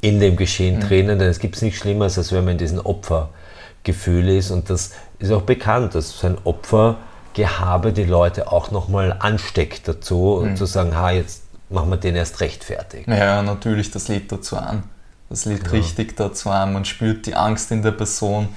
in 0.00 0.18
dem 0.18 0.36
Geschehen 0.36 0.76
mhm. 0.76 0.80
drinnen, 0.80 1.18
denn 1.18 1.28
es 1.28 1.38
gibt 1.38 1.60
nichts 1.60 1.80
Schlimmeres, 1.80 2.16
als 2.16 2.32
wenn 2.32 2.44
man 2.44 2.52
in 2.52 2.58
diesem 2.58 2.78
Opfergefühl 2.78 4.30
ist 4.30 4.50
und 4.50 4.70
das 4.70 4.92
ist 5.18 5.30
auch 5.32 5.42
bekannt, 5.42 5.94
dass 5.94 6.18
sein 6.18 6.38
Opfergehabe 6.44 7.92
die 7.92 8.04
Leute 8.04 8.50
auch 8.50 8.70
nochmal 8.70 9.16
ansteckt 9.18 9.86
dazu 9.86 10.40
mhm. 10.40 10.48
und 10.48 10.56
zu 10.56 10.64
sagen, 10.64 10.96
ha, 10.96 11.10
jetzt 11.10 11.42
machen 11.68 11.90
wir 11.90 11.98
den 11.98 12.16
erst 12.16 12.40
recht 12.40 12.64
fertig. 12.64 13.06
Ja, 13.06 13.42
natürlich, 13.42 13.90
das 13.90 14.08
lädt 14.08 14.32
dazu 14.32 14.56
an. 14.56 14.84
Das 15.28 15.44
lädt 15.44 15.66
ja. 15.66 15.72
richtig 15.72 16.16
dazu 16.16 16.50
an. 16.50 16.72
Man 16.72 16.84
spürt 16.84 17.26
die 17.26 17.34
Angst 17.34 17.70
in 17.70 17.82
der 17.82 17.90
Person. 17.90 18.48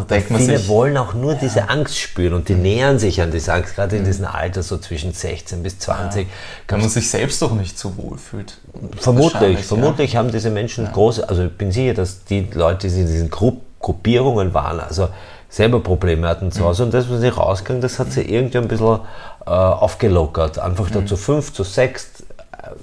Und 0.00 0.10
denkt 0.10 0.30
man 0.30 0.40
viele 0.40 0.58
sich, 0.58 0.68
wollen 0.68 0.96
auch 0.96 1.14
nur 1.14 1.32
ja. 1.32 1.38
diese 1.40 1.68
Angst 1.68 1.98
spüren 1.98 2.34
und 2.34 2.48
die 2.48 2.54
nähern 2.54 2.98
sich 2.98 3.20
an 3.20 3.30
diese 3.30 3.52
Angst, 3.52 3.74
gerade 3.74 3.96
in 3.96 4.02
mhm. 4.02 4.06
diesem 4.06 4.24
Alter, 4.26 4.62
so 4.62 4.78
zwischen 4.78 5.12
16 5.12 5.62
bis 5.62 5.78
20. 5.78 6.26
Ja. 6.26 6.32
Wenn 6.68 6.80
man 6.80 6.88
sich 6.88 7.10
selbst 7.10 7.40
doch 7.42 7.52
nicht 7.52 7.78
so 7.78 7.96
wohl 7.96 8.18
fühlt. 8.18 8.58
Vermutlich, 8.98 9.64
vermutlich 9.64 10.12
ja. 10.12 10.18
haben 10.20 10.30
diese 10.30 10.50
Menschen 10.50 10.90
große, 10.90 11.28
also 11.28 11.44
ich 11.44 11.52
bin 11.52 11.72
sicher, 11.72 11.94
dass 11.94 12.24
die 12.24 12.48
Leute, 12.52 12.88
die 12.88 13.00
in 13.00 13.06
diesen 13.06 13.30
Gru 13.30 13.58
Gruppierungen 13.78 14.52
waren, 14.52 14.80
also 14.80 15.10
selber 15.48 15.80
Probleme 15.80 16.26
hatten 16.26 16.50
zu 16.50 16.60
mhm. 16.60 16.66
Hause 16.66 16.82
mhm. 16.82 16.86
und 16.86 16.94
das, 16.94 17.10
was 17.10 17.20
sie 17.20 17.28
rausgegangen, 17.28 17.82
das 17.82 17.98
hat 17.98 18.10
sie 18.10 18.22
irgendwie 18.22 18.58
ein 18.58 18.68
bisschen 18.68 19.00
äh, 19.46 19.50
aufgelockert. 19.50 20.58
Einfach 20.58 20.90
mhm. 20.90 20.94
da 20.94 21.06
zu 21.06 21.16
fünf, 21.16 21.52
zu 21.52 21.62
sechs, 21.62 22.15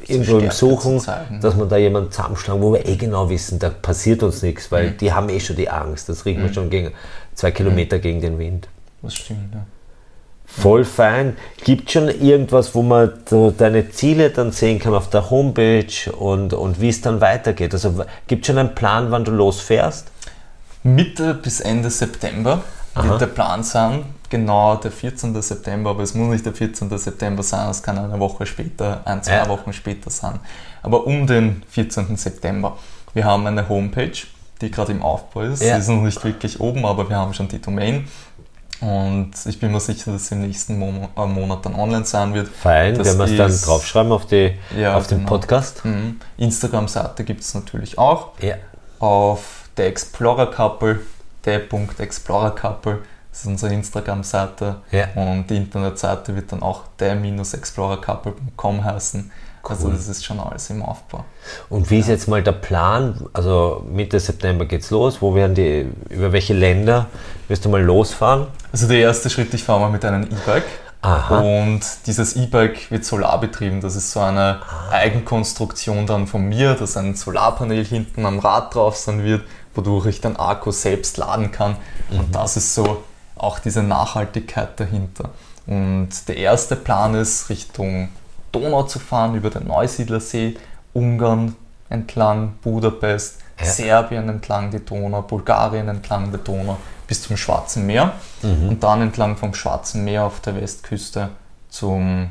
irgendwo 0.07 0.37
im 0.37 0.51
Suchen, 0.51 1.01
dass 1.41 1.55
man 1.55 1.69
da 1.69 1.77
jemanden 1.77 2.11
zusammenschlagen, 2.11 2.61
wo 2.61 2.73
wir 2.73 2.87
eh 2.87 2.95
genau 2.95 3.29
wissen, 3.29 3.59
da 3.59 3.69
passiert 3.69 4.23
uns 4.23 4.41
nichts, 4.41 4.71
weil 4.71 4.91
mhm. 4.91 4.97
die 4.97 5.13
haben 5.13 5.29
eh 5.29 5.39
schon 5.39 5.55
die 5.55 5.69
Angst. 5.69 6.09
Das 6.09 6.25
riecht 6.25 6.37
mhm. 6.37 6.45
man 6.45 6.53
schon 6.53 6.69
gegen 6.69 6.91
zwei 7.33 7.51
Kilometer 7.51 7.97
mhm. 7.97 8.01
gegen 8.01 8.21
den 8.21 8.39
Wind. 8.39 8.67
Das 9.01 9.15
stimmt, 9.15 9.53
ja. 9.53 9.65
Voll 10.45 10.85
fein. 10.85 11.35
Gibt 11.63 11.89
schon 11.89 12.09
irgendwas, 12.09 12.75
wo 12.75 12.83
man 12.83 13.11
deine 13.57 13.89
Ziele 13.89 14.29
dann 14.29 14.51
sehen 14.51 14.77
kann 14.77 14.93
auf 14.93 15.09
der 15.09 15.29
Homepage 15.31 16.11
und, 16.17 16.53
und 16.53 16.79
wie 16.79 16.89
es 16.89 17.01
dann 17.01 17.21
weitergeht? 17.21 17.73
Also 17.73 18.05
gibt 18.27 18.43
es 18.43 18.47
schon 18.47 18.57
einen 18.59 18.75
Plan, 18.75 19.09
wann 19.09 19.23
du 19.23 19.31
losfährst? 19.31 20.11
Mitte 20.83 21.33
bis 21.33 21.59
Ende 21.59 21.89
September 21.89 22.61
wird 22.93 23.21
der 23.21 23.27
Plan 23.27 23.63
sein 23.63 24.03
genau 24.33 24.75
der 24.77 24.91
14. 24.91 25.39
September, 25.43 25.91
aber 25.91 26.01
es 26.01 26.15
muss 26.15 26.27
nicht 26.27 26.43
der 26.43 26.53
14. 26.53 26.89
September 26.97 27.43
sein, 27.43 27.69
es 27.69 27.83
kann 27.83 27.99
eine 27.99 28.19
Woche 28.19 28.47
später, 28.47 29.01
ein, 29.05 29.21
zwei 29.21 29.35
ja. 29.35 29.47
Wochen 29.47 29.71
später 29.73 30.09
sein. 30.09 30.39
Aber 30.81 31.05
um 31.05 31.27
den 31.27 31.61
14. 31.69 32.15
September. 32.17 32.75
Wir 33.13 33.25
haben 33.25 33.45
eine 33.45 33.69
Homepage, 33.69 34.17
die 34.59 34.71
gerade 34.71 34.91
im 34.91 35.03
Aufbau 35.03 35.41
ist. 35.41 35.61
Ja. 35.61 35.75
Sie 35.75 35.81
ist 35.81 35.87
noch 35.89 36.01
nicht 36.01 36.23
wirklich 36.23 36.59
oben, 36.59 36.83
aber 36.83 37.07
wir 37.07 37.15
haben 37.15 37.31
schon 37.35 37.47
die 37.47 37.61
Domain. 37.61 38.07
Und 38.81 39.33
ich 39.45 39.59
bin 39.59 39.71
mir 39.71 39.79
sicher, 39.79 40.11
dass 40.11 40.27
sie 40.27 40.35
im 40.35 40.41
nächsten 40.41 40.81
äh, 40.81 41.25
Monat 41.27 41.63
dann 41.63 41.75
online 41.75 42.05
sein 42.05 42.33
wird. 42.33 42.47
Fein, 42.47 42.95
das 42.95 43.05
werden 43.05 43.37
wir 43.37 43.45
es 43.45 43.61
dann 43.61 43.69
draufschreiben 43.69 44.11
auf, 44.11 44.25
die, 44.25 44.53
ja, 44.75 44.97
auf 44.97 45.05
den 45.05 45.19
genau. 45.19 45.29
Podcast. 45.29 45.85
Mhm. 45.85 46.19
Instagram-Seite 46.37 47.23
gibt 47.23 47.41
es 47.41 47.53
natürlich 47.53 47.99
auch. 47.99 48.31
Ja. 48.41 48.55
Auf 48.97 49.69
der 49.77 49.85
Explorer 49.87 50.47
Couple, 50.47 51.01
der 51.45 51.59
Punkt 51.59 51.99
Explorer 51.99 52.55
Couple 52.55 53.03
das 53.33 53.41
ist 53.41 53.47
unsere 53.47 53.73
Instagram-Seite 53.73 54.75
ja. 54.91 55.07
und 55.15 55.47
die 55.49 55.57
Internetseite 55.57 56.35
wird 56.35 56.51
dann 56.51 56.61
auch 56.61 56.83
der-explorercouple.com 56.99 58.83
heißen. 58.83 59.31
Also 59.63 59.85
cool. 59.85 59.93
Also 59.93 59.97
das 59.97 60.07
ist 60.07 60.23
schon 60.23 60.39
alles 60.39 60.69
im 60.69 60.83
Aufbau. 60.83 61.25
Und 61.67 61.89
wie 61.89 61.95
ja. 61.95 62.01
ist 62.01 62.09
jetzt 62.09 62.27
mal 62.27 62.43
der 62.43 62.51
Plan? 62.51 63.25
Also 63.33 63.83
Mitte 63.91 64.19
September 64.19 64.65
geht's 64.65 64.91
los. 64.91 65.19
Wo 65.19 65.33
werden 65.33 65.55
die, 65.55 65.87
über 66.09 66.31
welche 66.31 66.53
Länder 66.53 67.07
wirst 67.47 67.65
du 67.65 67.69
mal 67.69 67.81
losfahren? 67.81 68.45
Also 68.71 68.87
der 68.87 68.99
erste 68.99 69.31
Schritt, 69.31 69.51
ich 69.55 69.63
fahre 69.63 69.79
mal 69.79 69.89
mit 69.89 70.05
einem 70.05 70.25
E-Bike. 70.25 70.65
Aha. 71.01 71.39
Und 71.39 71.81
dieses 72.05 72.35
E-Bike 72.35 72.91
wird 72.91 73.03
solarbetrieben. 73.03 73.81
Das 73.81 73.95
ist 73.95 74.11
so 74.11 74.19
eine 74.19 74.59
ah. 74.61 74.91
Eigenkonstruktion 74.91 76.05
dann 76.05 76.27
von 76.27 76.47
mir, 76.47 76.75
dass 76.75 76.97
ein 76.97 77.15
Solarpanel 77.15 77.83
hinten 77.83 78.27
am 78.27 78.37
Rad 78.37 78.75
drauf 78.75 78.95
sein 78.95 79.23
wird, 79.23 79.41
wodurch 79.73 80.05
ich 80.05 80.21
den 80.21 80.37
Akku 80.37 80.69
selbst 80.69 81.17
laden 81.17 81.51
kann. 81.51 81.77
Mhm. 82.11 82.19
Und 82.19 82.35
das 82.35 82.57
ist 82.57 82.75
so 82.75 83.03
auch 83.43 83.59
diese 83.59 83.83
Nachhaltigkeit 83.83 84.79
dahinter. 84.79 85.29
Und 85.65 86.09
der 86.27 86.37
erste 86.37 86.75
Plan 86.75 87.15
ist, 87.15 87.49
Richtung 87.49 88.09
Donau 88.51 88.83
zu 88.83 88.99
fahren, 88.99 89.35
über 89.35 89.49
den 89.49 89.67
Neusiedlersee, 89.67 90.55
Ungarn 90.93 91.55
entlang, 91.89 92.53
Budapest, 92.61 93.39
ja. 93.59 93.65
Serbien 93.65 94.29
entlang 94.29 94.71
die 94.71 94.83
Donau, 94.83 95.21
Bulgarien 95.21 95.87
entlang 95.87 96.31
der 96.31 96.39
Donau 96.39 96.77
bis 97.07 97.21
zum 97.21 97.37
Schwarzen 97.37 97.85
Meer 97.85 98.13
mhm. 98.41 98.69
und 98.69 98.83
dann 98.83 99.01
entlang 99.01 99.37
vom 99.37 99.53
Schwarzen 99.53 100.03
Meer 100.03 100.25
auf 100.25 100.39
der 100.39 100.55
Westküste 100.55 101.29
zum, 101.69 102.29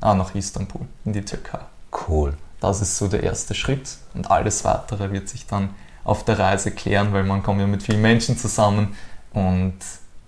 ah, 0.00 0.14
nach 0.14 0.34
Istanbul 0.34 0.82
in 1.04 1.12
die 1.12 1.24
Türkei. 1.24 1.60
Cool. 2.08 2.34
Das 2.60 2.80
ist 2.80 2.96
so 2.96 3.08
der 3.08 3.22
erste 3.22 3.54
Schritt 3.54 3.96
und 4.14 4.30
alles 4.30 4.64
weitere 4.64 5.12
wird 5.12 5.28
sich 5.28 5.46
dann 5.46 5.70
auf 6.02 6.24
der 6.24 6.38
Reise 6.38 6.70
klären, 6.70 7.12
weil 7.12 7.24
man 7.24 7.42
kommt 7.42 7.60
ja 7.60 7.66
mit 7.66 7.82
vielen 7.82 8.02
Menschen 8.02 8.36
zusammen 8.36 8.96
und 9.32 9.74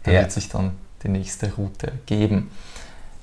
da 0.07 0.13
ja. 0.13 0.21
wird 0.21 0.33
sich 0.33 0.49
dann 0.49 0.73
die 1.03 1.09
nächste 1.09 1.53
Route 1.53 1.93
geben. 2.07 2.51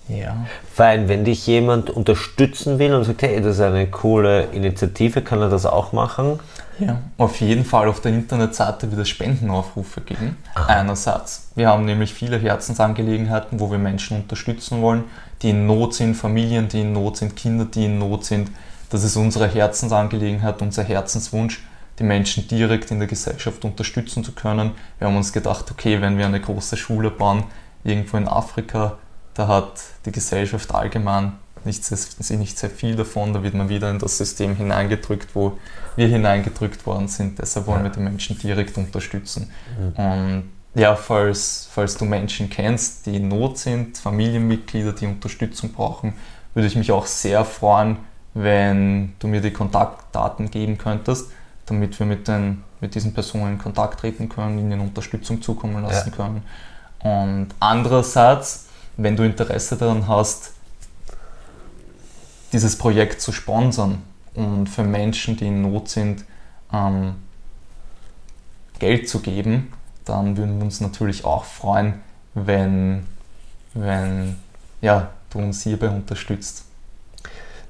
Ja. 0.09 0.45
Fein, 0.71 1.07
wenn 1.07 1.23
dich 1.23 1.47
jemand 1.47 1.89
unterstützen 1.89 2.77
will 2.77 2.93
und 2.93 3.05
sagt, 3.05 3.21
hey, 3.21 3.41
das 3.41 3.55
ist 3.55 3.61
eine 3.61 3.87
coole 3.87 4.43
Initiative, 4.51 5.21
kann 5.21 5.41
er 5.41 5.49
das 5.49 5.65
auch 5.65 5.93
machen? 5.93 6.39
Ja, 6.79 6.99
auf 7.17 7.39
jeden 7.39 7.63
Fall 7.63 7.87
auf 7.87 8.01
der 8.01 8.11
Internetseite 8.11 8.91
wird 8.91 9.01
es 9.01 9.09
Spendenaufrufe 9.09 10.01
geben. 10.01 10.37
Aha. 10.55 10.79
Einerseits. 10.79 11.51
Wir 11.55 11.69
haben 11.69 11.85
nämlich 11.85 12.13
viele 12.13 12.37
Herzensangelegenheiten, 12.37 13.59
wo 13.59 13.71
wir 13.71 13.77
Menschen 13.77 14.17
unterstützen 14.17 14.81
wollen, 14.81 15.05
die 15.41 15.51
in 15.51 15.67
Not 15.67 15.93
sind, 15.93 16.15
Familien, 16.15 16.67
die 16.67 16.81
in 16.81 16.91
Not 16.91 17.17
sind, 17.17 17.35
Kinder, 17.35 17.65
die 17.65 17.85
in 17.85 17.99
Not 17.99 18.25
sind. 18.25 18.49
Das 18.89 19.03
ist 19.03 19.15
unsere 19.15 19.47
Herzensangelegenheit, 19.47 20.61
unser 20.61 20.83
Herzenswunsch 20.83 21.63
die 21.99 22.03
Menschen 22.03 22.47
direkt 22.47 22.91
in 22.91 22.99
der 22.99 23.07
Gesellschaft 23.07 23.63
unterstützen 23.65 24.23
zu 24.23 24.31
können. 24.31 24.71
Wir 24.97 25.07
haben 25.07 25.17
uns 25.17 25.31
gedacht, 25.31 25.69
okay, 25.71 26.01
wenn 26.01 26.17
wir 26.17 26.25
eine 26.25 26.41
große 26.41 26.77
Schule 26.77 27.11
bauen, 27.11 27.43
irgendwo 27.83 28.17
in 28.17 28.27
Afrika, 28.27 28.97
da 29.33 29.47
hat 29.47 29.83
die 30.05 30.11
Gesellschaft 30.11 30.73
allgemein 30.73 31.33
nicht 31.65 31.85
sehr, 31.85 32.37
nicht 32.37 32.57
sehr 32.57 32.69
viel 32.69 32.95
davon, 32.95 33.33
da 33.33 33.41
wird 33.41 33.53
man 33.53 33.69
wieder 33.69 33.89
in 33.89 33.99
das 33.99 34.17
System 34.17 34.55
hineingedrückt, 34.55 35.33
wo 35.33 35.57
wir 35.95 36.07
hineingedrückt 36.07 36.85
worden 36.85 37.07
sind. 37.07 37.39
Deshalb 37.39 37.67
wollen 37.67 37.83
wir 37.83 37.89
die 37.89 38.01
Menschen 38.01 38.37
direkt 38.37 38.77
unterstützen. 38.77 39.49
Mhm. 39.79 40.03
Und 40.03 40.43
ja, 40.75 40.95
falls, 40.95 41.69
falls 41.71 41.95
du 41.95 42.05
Menschen 42.05 42.49
kennst, 42.49 43.05
die 43.05 43.15
in 43.15 43.27
Not 43.27 43.59
sind, 43.59 43.97
Familienmitglieder, 43.97 44.91
die 44.91 45.05
Unterstützung 45.05 45.71
brauchen, 45.71 46.13
würde 46.53 46.67
ich 46.67 46.75
mich 46.75 46.91
auch 46.91 47.05
sehr 47.05 47.45
freuen, 47.45 47.97
wenn 48.33 49.13
du 49.19 49.27
mir 49.27 49.41
die 49.41 49.51
Kontaktdaten 49.51 50.49
geben 50.49 50.77
könntest 50.77 51.31
damit 51.65 51.97
wir 51.99 52.05
mit, 52.05 52.27
den, 52.27 52.63
mit 52.81 52.95
diesen 52.95 53.13
Personen 53.13 53.53
in 53.53 53.57
Kontakt 53.57 53.99
treten 53.99 54.29
können, 54.29 54.59
ihnen 54.59 54.79
Unterstützung 54.79 55.41
zukommen 55.41 55.81
lassen 55.83 56.09
ja. 56.09 56.15
können. 56.15 56.43
Und 56.99 57.49
andererseits, 57.59 58.67
wenn 58.97 59.15
du 59.15 59.23
Interesse 59.23 59.75
daran 59.75 60.07
hast, 60.07 60.53
dieses 62.51 62.77
Projekt 62.77 63.21
zu 63.21 63.31
sponsern 63.31 64.01
und 64.35 64.67
für 64.67 64.83
Menschen, 64.83 65.35
die 65.35 65.47
in 65.47 65.61
Not 65.63 65.89
sind, 65.89 66.23
ähm, 66.71 67.15
Geld 68.79 69.09
zu 69.09 69.19
geben, 69.19 69.73
dann 70.05 70.37
würden 70.37 70.57
wir 70.57 70.65
uns 70.65 70.81
natürlich 70.81 71.25
auch 71.25 71.45
freuen, 71.45 72.01
wenn, 72.33 73.05
wenn 73.73 74.35
ja, 74.81 75.11
du 75.29 75.39
uns 75.39 75.63
hierbei 75.63 75.89
unterstützt. 75.89 76.65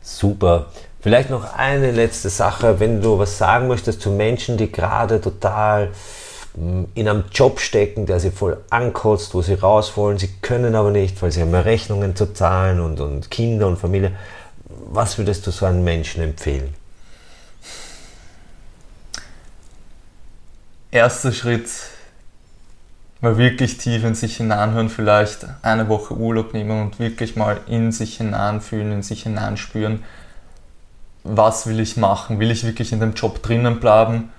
Super. 0.01 0.67
Vielleicht 1.03 1.29
noch 1.29 1.53
eine 1.55 1.91
letzte 1.91 2.29
Sache, 2.29 2.79
wenn 2.79 3.01
du 3.01 3.19
was 3.19 3.37
sagen 3.37 3.67
möchtest 3.67 4.01
zu 4.01 4.09
Menschen, 4.09 4.55
die 4.55 4.71
gerade 4.71 5.19
total 5.19 5.91
mm, 6.55 6.83
in 6.95 7.09
einem 7.09 7.25
Job 7.29 7.59
stecken, 7.59 8.05
der 8.05 8.21
sie 8.21 8.31
voll 8.31 8.63
ankotzt, 8.69 9.33
wo 9.33 9.41
sie 9.41 9.55
raus 9.55 9.97
wollen, 9.97 10.17
sie 10.17 10.29
können 10.41 10.75
aber 10.75 10.91
nicht, 10.91 11.21
weil 11.21 11.29
sie 11.29 11.41
haben 11.41 11.53
Rechnungen 11.53 12.15
zu 12.15 12.33
zahlen 12.33 12.79
und, 12.79 13.01
und 13.01 13.29
Kinder 13.29 13.67
und 13.67 13.77
Familie. 13.79 14.13
Was 14.65 15.17
würdest 15.17 15.45
du 15.45 15.51
so 15.51 15.65
einem 15.65 15.83
Menschen 15.83 16.23
empfehlen? 16.23 16.73
Erster 20.89 21.33
Schritt, 21.33 21.69
mal 23.19 23.37
wirklich 23.37 23.77
tief 23.77 24.05
in 24.05 24.15
sich 24.15 24.37
hineinhören, 24.37 24.87
vielleicht 24.87 25.47
eine 25.63 25.89
Woche 25.89 26.13
Urlaub 26.13 26.53
nehmen 26.53 26.81
und 26.81 26.97
wirklich 26.97 27.35
mal 27.35 27.59
in 27.67 27.91
sich 27.91 28.15
hineinfühlen, 28.15 28.93
in 28.93 29.03
sich 29.03 29.23
hineinspüren 29.23 30.01
was 31.23 31.67
will 31.67 31.79
ich 31.79 31.97
machen? 31.97 32.39
Will 32.39 32.51
ich 32.51 32.63
wirklich 32.63 32.91
in 32.91 32.99
dem 32.99 33.13
Job 33.13 33.41
drinnen 33.41 33.79
bleiben? 33.79 34.29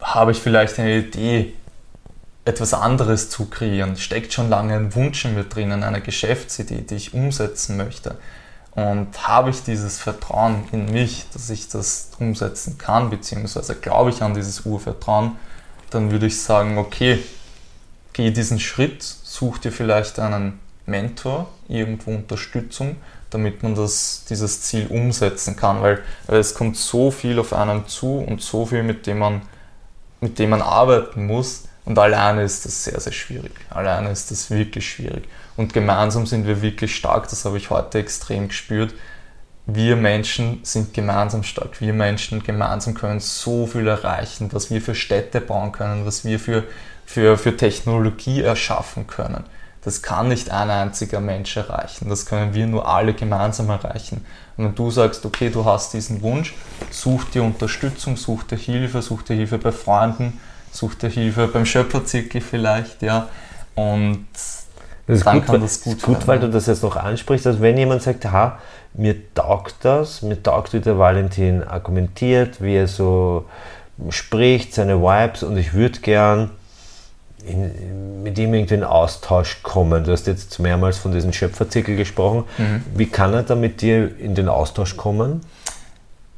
Habe 0.00 0.32
ich 0.32 0.38
vielleicht 0.38 0.78
eine 0.78 0.98
Idee, 0.98 1.54
etwas 2.44 2.74
anderes 2.74 3.30
zu 3.30 3.46
kreieren? 3.46 3.96
Steckt 3.96 4.32
schon 4.32 4.48
lange 4.48 4.74
ein 4.74 4.94
Wunsch 4.94 5.24
in 5.24 5.34
mir 5.34 5.44
drinnen, 5.44 5.82
eine 5.82 6.00
Geschäftsidee, 6.00 6.82
die 6.82 6.96
ich 6.96 7.14
umsetzen 7.14 7.76
möchte? 7.76 8.16
Und 8.72 9.28
habe 9.28 9.50
ich 9.50 9.62
dieses 9.62 9.98
Vertrauen 9.98 10.64
in 10.72 10.90
mich, 10.90 11.26
dass 11.32 11.50
ich 11.50 11.68
das 11.68 12.10
umsetzen 12.18 12.78
kann, 12.78 13.10
beziehungsweise 13.10 13.74
glaube 13.74 14.10
ich 14.10 14.22
an 14.22 14.34
dieses 14.34 14.64
Urvertrauen, 14.64 15.36
dann 15.90 16.10
würde 16.10 16.26
ich 16.26 16.40
sagen, 16.40 16.78
okay, 16.78 17.18
geh 18.14 18.30
diesen 18.30 18.58
Schritt, 18.58 19.02
such 19.02 19.58
dir 19.58 19.72
vielleicht 19.72 20.18
einen 20.18 20.58
Mentor, 20.86 21.48
irgendwo 21.68 22.12
Unterstützung, 22.12 22.96
damit 23.32 23.62
man 23.62 23.74
das, 23.74 24.24
dieses 24.28 24.62
Ziel 24.62 24.86
umsetzen 24.88 25.56
kann, 25.56 25.82
weil, 25.82 26.02
weil 26.26 26.40
es 26.40 26.54
kommt 26.54 26.76
so 26.76 27.10
viel 27.10 27.38
auf 27.38 27.52
einen 27.52 27.86
zu 27.86 28.18
und 28.18 28.40
so 28.40 28.66
viel, 28.66 28.82
mit 28.82 29.06
dem 29.06 29.18
man, 29.18 29.42
mit 30.20 30.38
dem 30.38 30.50
man 30.50 30.62
arbeiten 30.62 31.26
muss 31.26 31.64
und 31.84 31.98
alleine 31.98 32.42
ist 32.42 32.64
das 32.64 32.84
sehr, 32.84 33.00
sehr 33.00 33.12
schwierig. 33.12 33.52
Alleine 33.70 34.10
ist 34.10 34.30
das 34.30 34.50
wirklich 34.50 34.88
schwierig. 34.88 35.24
Und 35.56 35.72
gemeinsam 35.72 36.26
sind 36.26 36.46
wir 36.46 36.62
wirklich 36.62 36.94
stark, 36.94 37.28
das 37.28 37.44
habe 37.44 37.56
ich 37.56 37.70
heute 37.70 37.98
extrem 37.98 38.48
gespürt. 38.48 38.94
Wir 39.66 39.96
Menschen 39.96 40.60
sind 40.62 40.94
gemeinsam 40.94 41.42
stark. 41.42 41.80
Wir 41.80 41.92
Menschen 41.92 42.42
gemeinsam 42.42 42.94
können 42.94 43.20
so 43.20 43.66
viel 43.66 43.86
erreichen, 43.86 44.48
was 44.52 44.70
wir 44.70 44.80
für 44.80 44.94
Städte 44.94 45.40
bauen 45.40 45.72
können, 45.72 46.06
was 46.06 46.24
wir 46.24 46.38
für, 46.38 46.64
für, 47.04 47.36
für 47.36 47.56
Technologie 47.56 48.42
erschaffen 48.42 49.06
können. 49.06 49.44
Das 49.84 50.00
kann 50.00 50.28
nicht 50.28 50.50
ein 50.50 50.70
einziger 50.70 51.20
Mensch 51.20 51.56
erreichen. 51.56 52.08
Das 52.08 52.26
können 52.26 52.54
wir 52.54 52.66
nur 52.66 52.86
alle 52.86 53.14
gemeinsam 53.14 53.68
erreichen. 53.68 54.24
Und 54.56 54.64
wenn 54.64 54.74
du 54.74 54.90
sagst, 54.90 55.26
okay, 55.26 55.50
du 55.50 55.64
hast 55.64 55.92
diesen 55.92 56.22
Wunsch, 56.22 56.54
such 56.90 57.24
dir 57.24 57.42
Unterstützung, 57.42 58.16
such 58.16 58.44
dir 58.44 58.56
Hilfe, 58.56 59.02
such 59.02 59.22
dir 59.22 59.34
Hilfe 59.34 59.58
bei 59.58 59.72
Freunden, 59.72 60.40
such 60.70 60.94
dir 60.94 61.08
Hilfe 61.08 61.48
beim 61.48 61.66
Schöpferzirkel 61.66 62.40
vielleicht, 62.40 63.02
ja. 63.02 63.28
Und 63.74 64.26
dann 65.06 65.38
gut, 65.38 65.46
kann 65.46 65.60
das 65.60 65.82
gut 65.82 65.96
ist 65.96 66.02
gut, 66.02 66.28
weil 66.28 66.38
du 66.38 66.48
das 66.48 66.66
jetzt 66.66 66.82
noch 66.82 66.96
ansprichst, 66.96 67.46
dass 67.46 67.60
wenn 67.60 67.76
jemand 67.76 68.02
sagt, 68.02 68.24
ha, 68.26 68.58
mir 68.94 69.34
taugt 69.34 69.76
das, 69.82 70.22
mir 70.22 70.40
taugt, 70.42 70.72
wie 70.74 70.80
der 70.80 70.98
Valentin 70.98 71.64
argumentiert, 71.64 72.62
wie 72.62 72.76
er 72.76 72.86
so 72.86 73.46
spricht, 74.10 74.74
seine 74.74 75.00
Vibes 75.02 75.42
und 75.42 75.56
ich 75.56 75.74
würde 75.74 76.00
gern 76.00 76.50
in, 77.46 78.22
mit 78.22 78.38
ihm 78.38 78.54
irgendwie 78.54 78.74
in 78.74 78.84
Austausch 78.84 79.62
kommen. 79.62 80.04
Du 80.04 80.12
hast 80.12 80.26
jetzt 80.26 80.58
mehrmals 80.58 80.98
von 80.98 81.12
diesem 81.12 81.32
Schöpferzirkel 81.32 81.96
gesprochen. 81.96 82.44
Mhm. 82.58 82.84
Wie 82.94 83.06
kann 83.06 83.32
er 83.34 83.42
da 83.42 83.54
mit 83.54 83.80
dir 83.82 84.18
in 84.18 84.34
den 84.34 84.48
Austausch 84.48 84.96
kommen? 84.96 85.40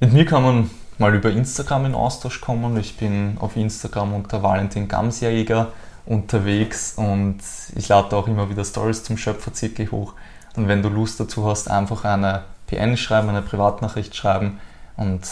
Mit 0.01 0.13
mir 0.13 0.25
kann 0.25 0.43
man 0.43 0.71
mal 0.99 1.15
über 1.15 1.31
Instagram 1.31 1.87
in 1.87 1.95
Austausch 1.95 2.41
kommen. 2.41 2.77
Ich 2.79 2.97
bin 2.97 3.37
auf 3.41 3.57
Instagram 3.57 4.15
unter 4.15 4.43
Valentin 4.43 4.89
Gamsjäger 4.89 5.73
unterwegs 6.07 6.95
und 6.97 7.39
ich 7.75 7.89
lade 7.89 8.15
auch 8.17 8.29
immer 8.29 8.51
wieder 8.51 8.65
Stories 8.65 9.05
zum 9.05 9.17
Schöpferzirkel 9.17 9.91
hoch. 9.91 10.15
Und 10.57 10.69
wenn 10.69 10.83
du 10.83 10.89
Lust 10.89 11.19
dazu 11.19 11.47
hast, 11.47 11.71
einfach 11.71 12.05
eine 12.05 12.45
PN 12.67 12.97
schreiben, 12.97 13.29
eine 13.29 13.43
Privatnachricht 13.43 14.15
schreiben 14.15 14.61
und 14.97 15.23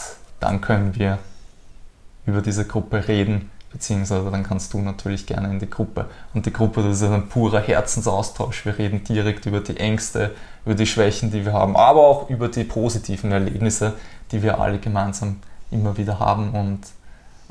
dann 0.41 0.61
können 0.61 0.97
wir 0.97 1.19
über 2.27 2.41
diese 2.41 2.67
Gruppe 2.67 3.07
reden 3.09 3.51
beziehungsweise 3.73 4.31
dann 4.31 4.43
kannst 4.43 4.73
du 4.75 4.79
natürlich 4.79 5.27
gerne 5.27 5.49
in 5.51 5.59
die 5.59 5.69
Gruppe. 5.69 6.07
Und 6.35 6.47
die 6.47 6.53
Gruppe, 6.53 6.83
das 6.83 7.01
ist 7.01 7.09
ein 7.09 7.29
purer 7.29 7.61
Herzensaustausch. 7.61 8.65
Wir 8.67 8.79
reden 8.79 9.03
direkt 9.05 9.47
über 9.47 9.61
die 9.61 9.77
Ängste, 9.77 10.33
über 10.65 10.75
die 10.75 10.87
Schwächen, 10.87 11.31
die 11.31 11.45
wir 11.45 11.53
haben, 11.53 11.77
aber 11.77 12.01
auch 12.01 12.31
über 12.31 12.49
die 12.49 12.65
positiven 12.65 13.33
Erlebnisse, 13.33 13.95
die 14.31 14.43
wir 14.43 14.61
alle 14.61 14.79
gemeinsam 14.79 15.37
immer 15.71 15.97
wieder 15.97 16.19
haben 16.21 16.51
und, 16.51 16.81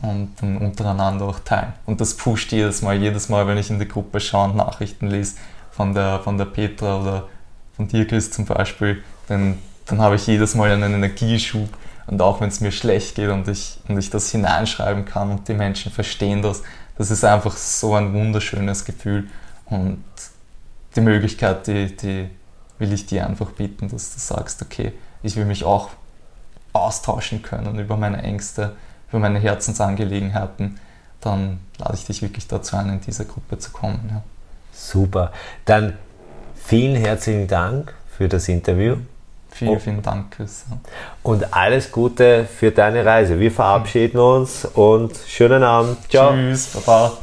und 0.01 0.29
dann 0.39 0.57
untereinander 0.57 1.25
auch 1.25 1.39
teilen. 1.39 1.73
Und 1.85 1.99
das 1.99 2.15
pusht 2.15 2.51
jedes 2.51 2.81
Mal, 2.81 2.97
jedes 2.97 3.29
Mal, 3.29 3.47
wenn 3.47 3.57
ich 3.57 3.69
in 3.69 3.79
die 3.79 3.87
Gruppe 3.87 4.19
schaue 4.19 4.49
und 4.49 4.55
Nachrichten 4.55 5.07
lese 5.07 5.35
von 5.71 5.93
der, 5.93 6.19
von 6.19 6.37
der 6.37 6.45
Petra 6.45 7.01
oder 7.01 7.27
von 7.75 7.87
dir, 7.87 8.07
Chris 8.07 8.31
zum 8.31 8.45
Beispiel, 8.45 9.03
dann, 9.27 9.57
dann 9.87 9.99
habe 10.01 10.15
ich 10.15 10.27
jedes 10.27 10.53
Mal 10.53 10.71
einen 10.71 10.93
Energieschub 10.93 11.69
und 12.07 12.21
auch 12.21 12.41
wenn 12.41 12.49
es 12.49 12.61
mir 12.61 12.71
schlecht 12.71 13.15
geht 13.15 13.29
und 13.29 13.47
ich, 13.47 13.79
und 13.87 13.97
ich 13.97 14.09
das 14.09 14.31
hineinschreiben 14.31 15.05
kann 15.05 15.31
und 15.31 15.47
die 15.47 15.53
Menschen 15.53 15.91
verstehen 15.91 16.41
das, 16.41 16.63
das 16.97 17.11
ist 17.11 17.23
einfach 17.23 17.55
so 17.55 17.95
ein 17.95 18.13
wunderschönes 18.13 18.85
Gefühl. 18.85 19.27
Und 19.65 20.03
die 20.95 21.01
Möglichkeit, 21.01 21.67
die, 21.67 21.95
die 21.95 22.29
will 22.77 22.93
ich 22.93 23.05
dir 23.05 23.25
einfach 23.25 23.51
bieten, 23.51 23.89
dass 23.89 24.13
du 24.13 24.19
sagst, 24.19 24.61
okay, 24.61 24.93
ich 25.23 25.35
will 25.35 25.45
mich 25.45 25.63
auch 25.63 25.89
austauschen 26.73 27.41
können 27.41 27.79
über 27.79 27.97
meine 27.97 28.21
Ängste, 28.21 28.75
über 29.09 29.19
meine 29.19 29.39
Herzensangelegenheiten, 29.39 30.79
dann 31.21 31.59
lade 31.77 31.95
ich 31.95 32.05
dich 32.05 32.21
wirklich 32.21 32.47
dazu 32.47 32.75
ein, 32.75 32.89
in 32.89 33.01
diese 33.01 33.25
Gruppe 33.25 33.57
zu 33.59 33.71
kommen. 33.71 34.09
Ja. 34.11 34.23
Super. 34.73 35.31
Dann 35.65 35.97
vielen 36.55 36.95
herzlichen 36.95 37.47
Dank 37.47 37.93
für 38.17 38.27
das 38.27 38.47
Interview. 38.47 38.97
Vielen, 39.51 39.79
vielen 39.79 40.01
Dank, 40.01 40.31
Chris. 40.31 40.65
Und 41.23 41.53
alles 41.53 41.91
Gute 41.91 42.45
für 42.45 42.71
deine 42.71 43.05
Reise. 43.05 43.39
Wir 43.39 43.51
verabschieden 43.51 44.19
uns 44.19 44.65
und 44.65 45.15
schönen 45.27 45.63
Abend. 45.63 45.97
Ciao. 46.09 46.33
Tschüss, 46.33 46.67
Baba. 46.85 47.17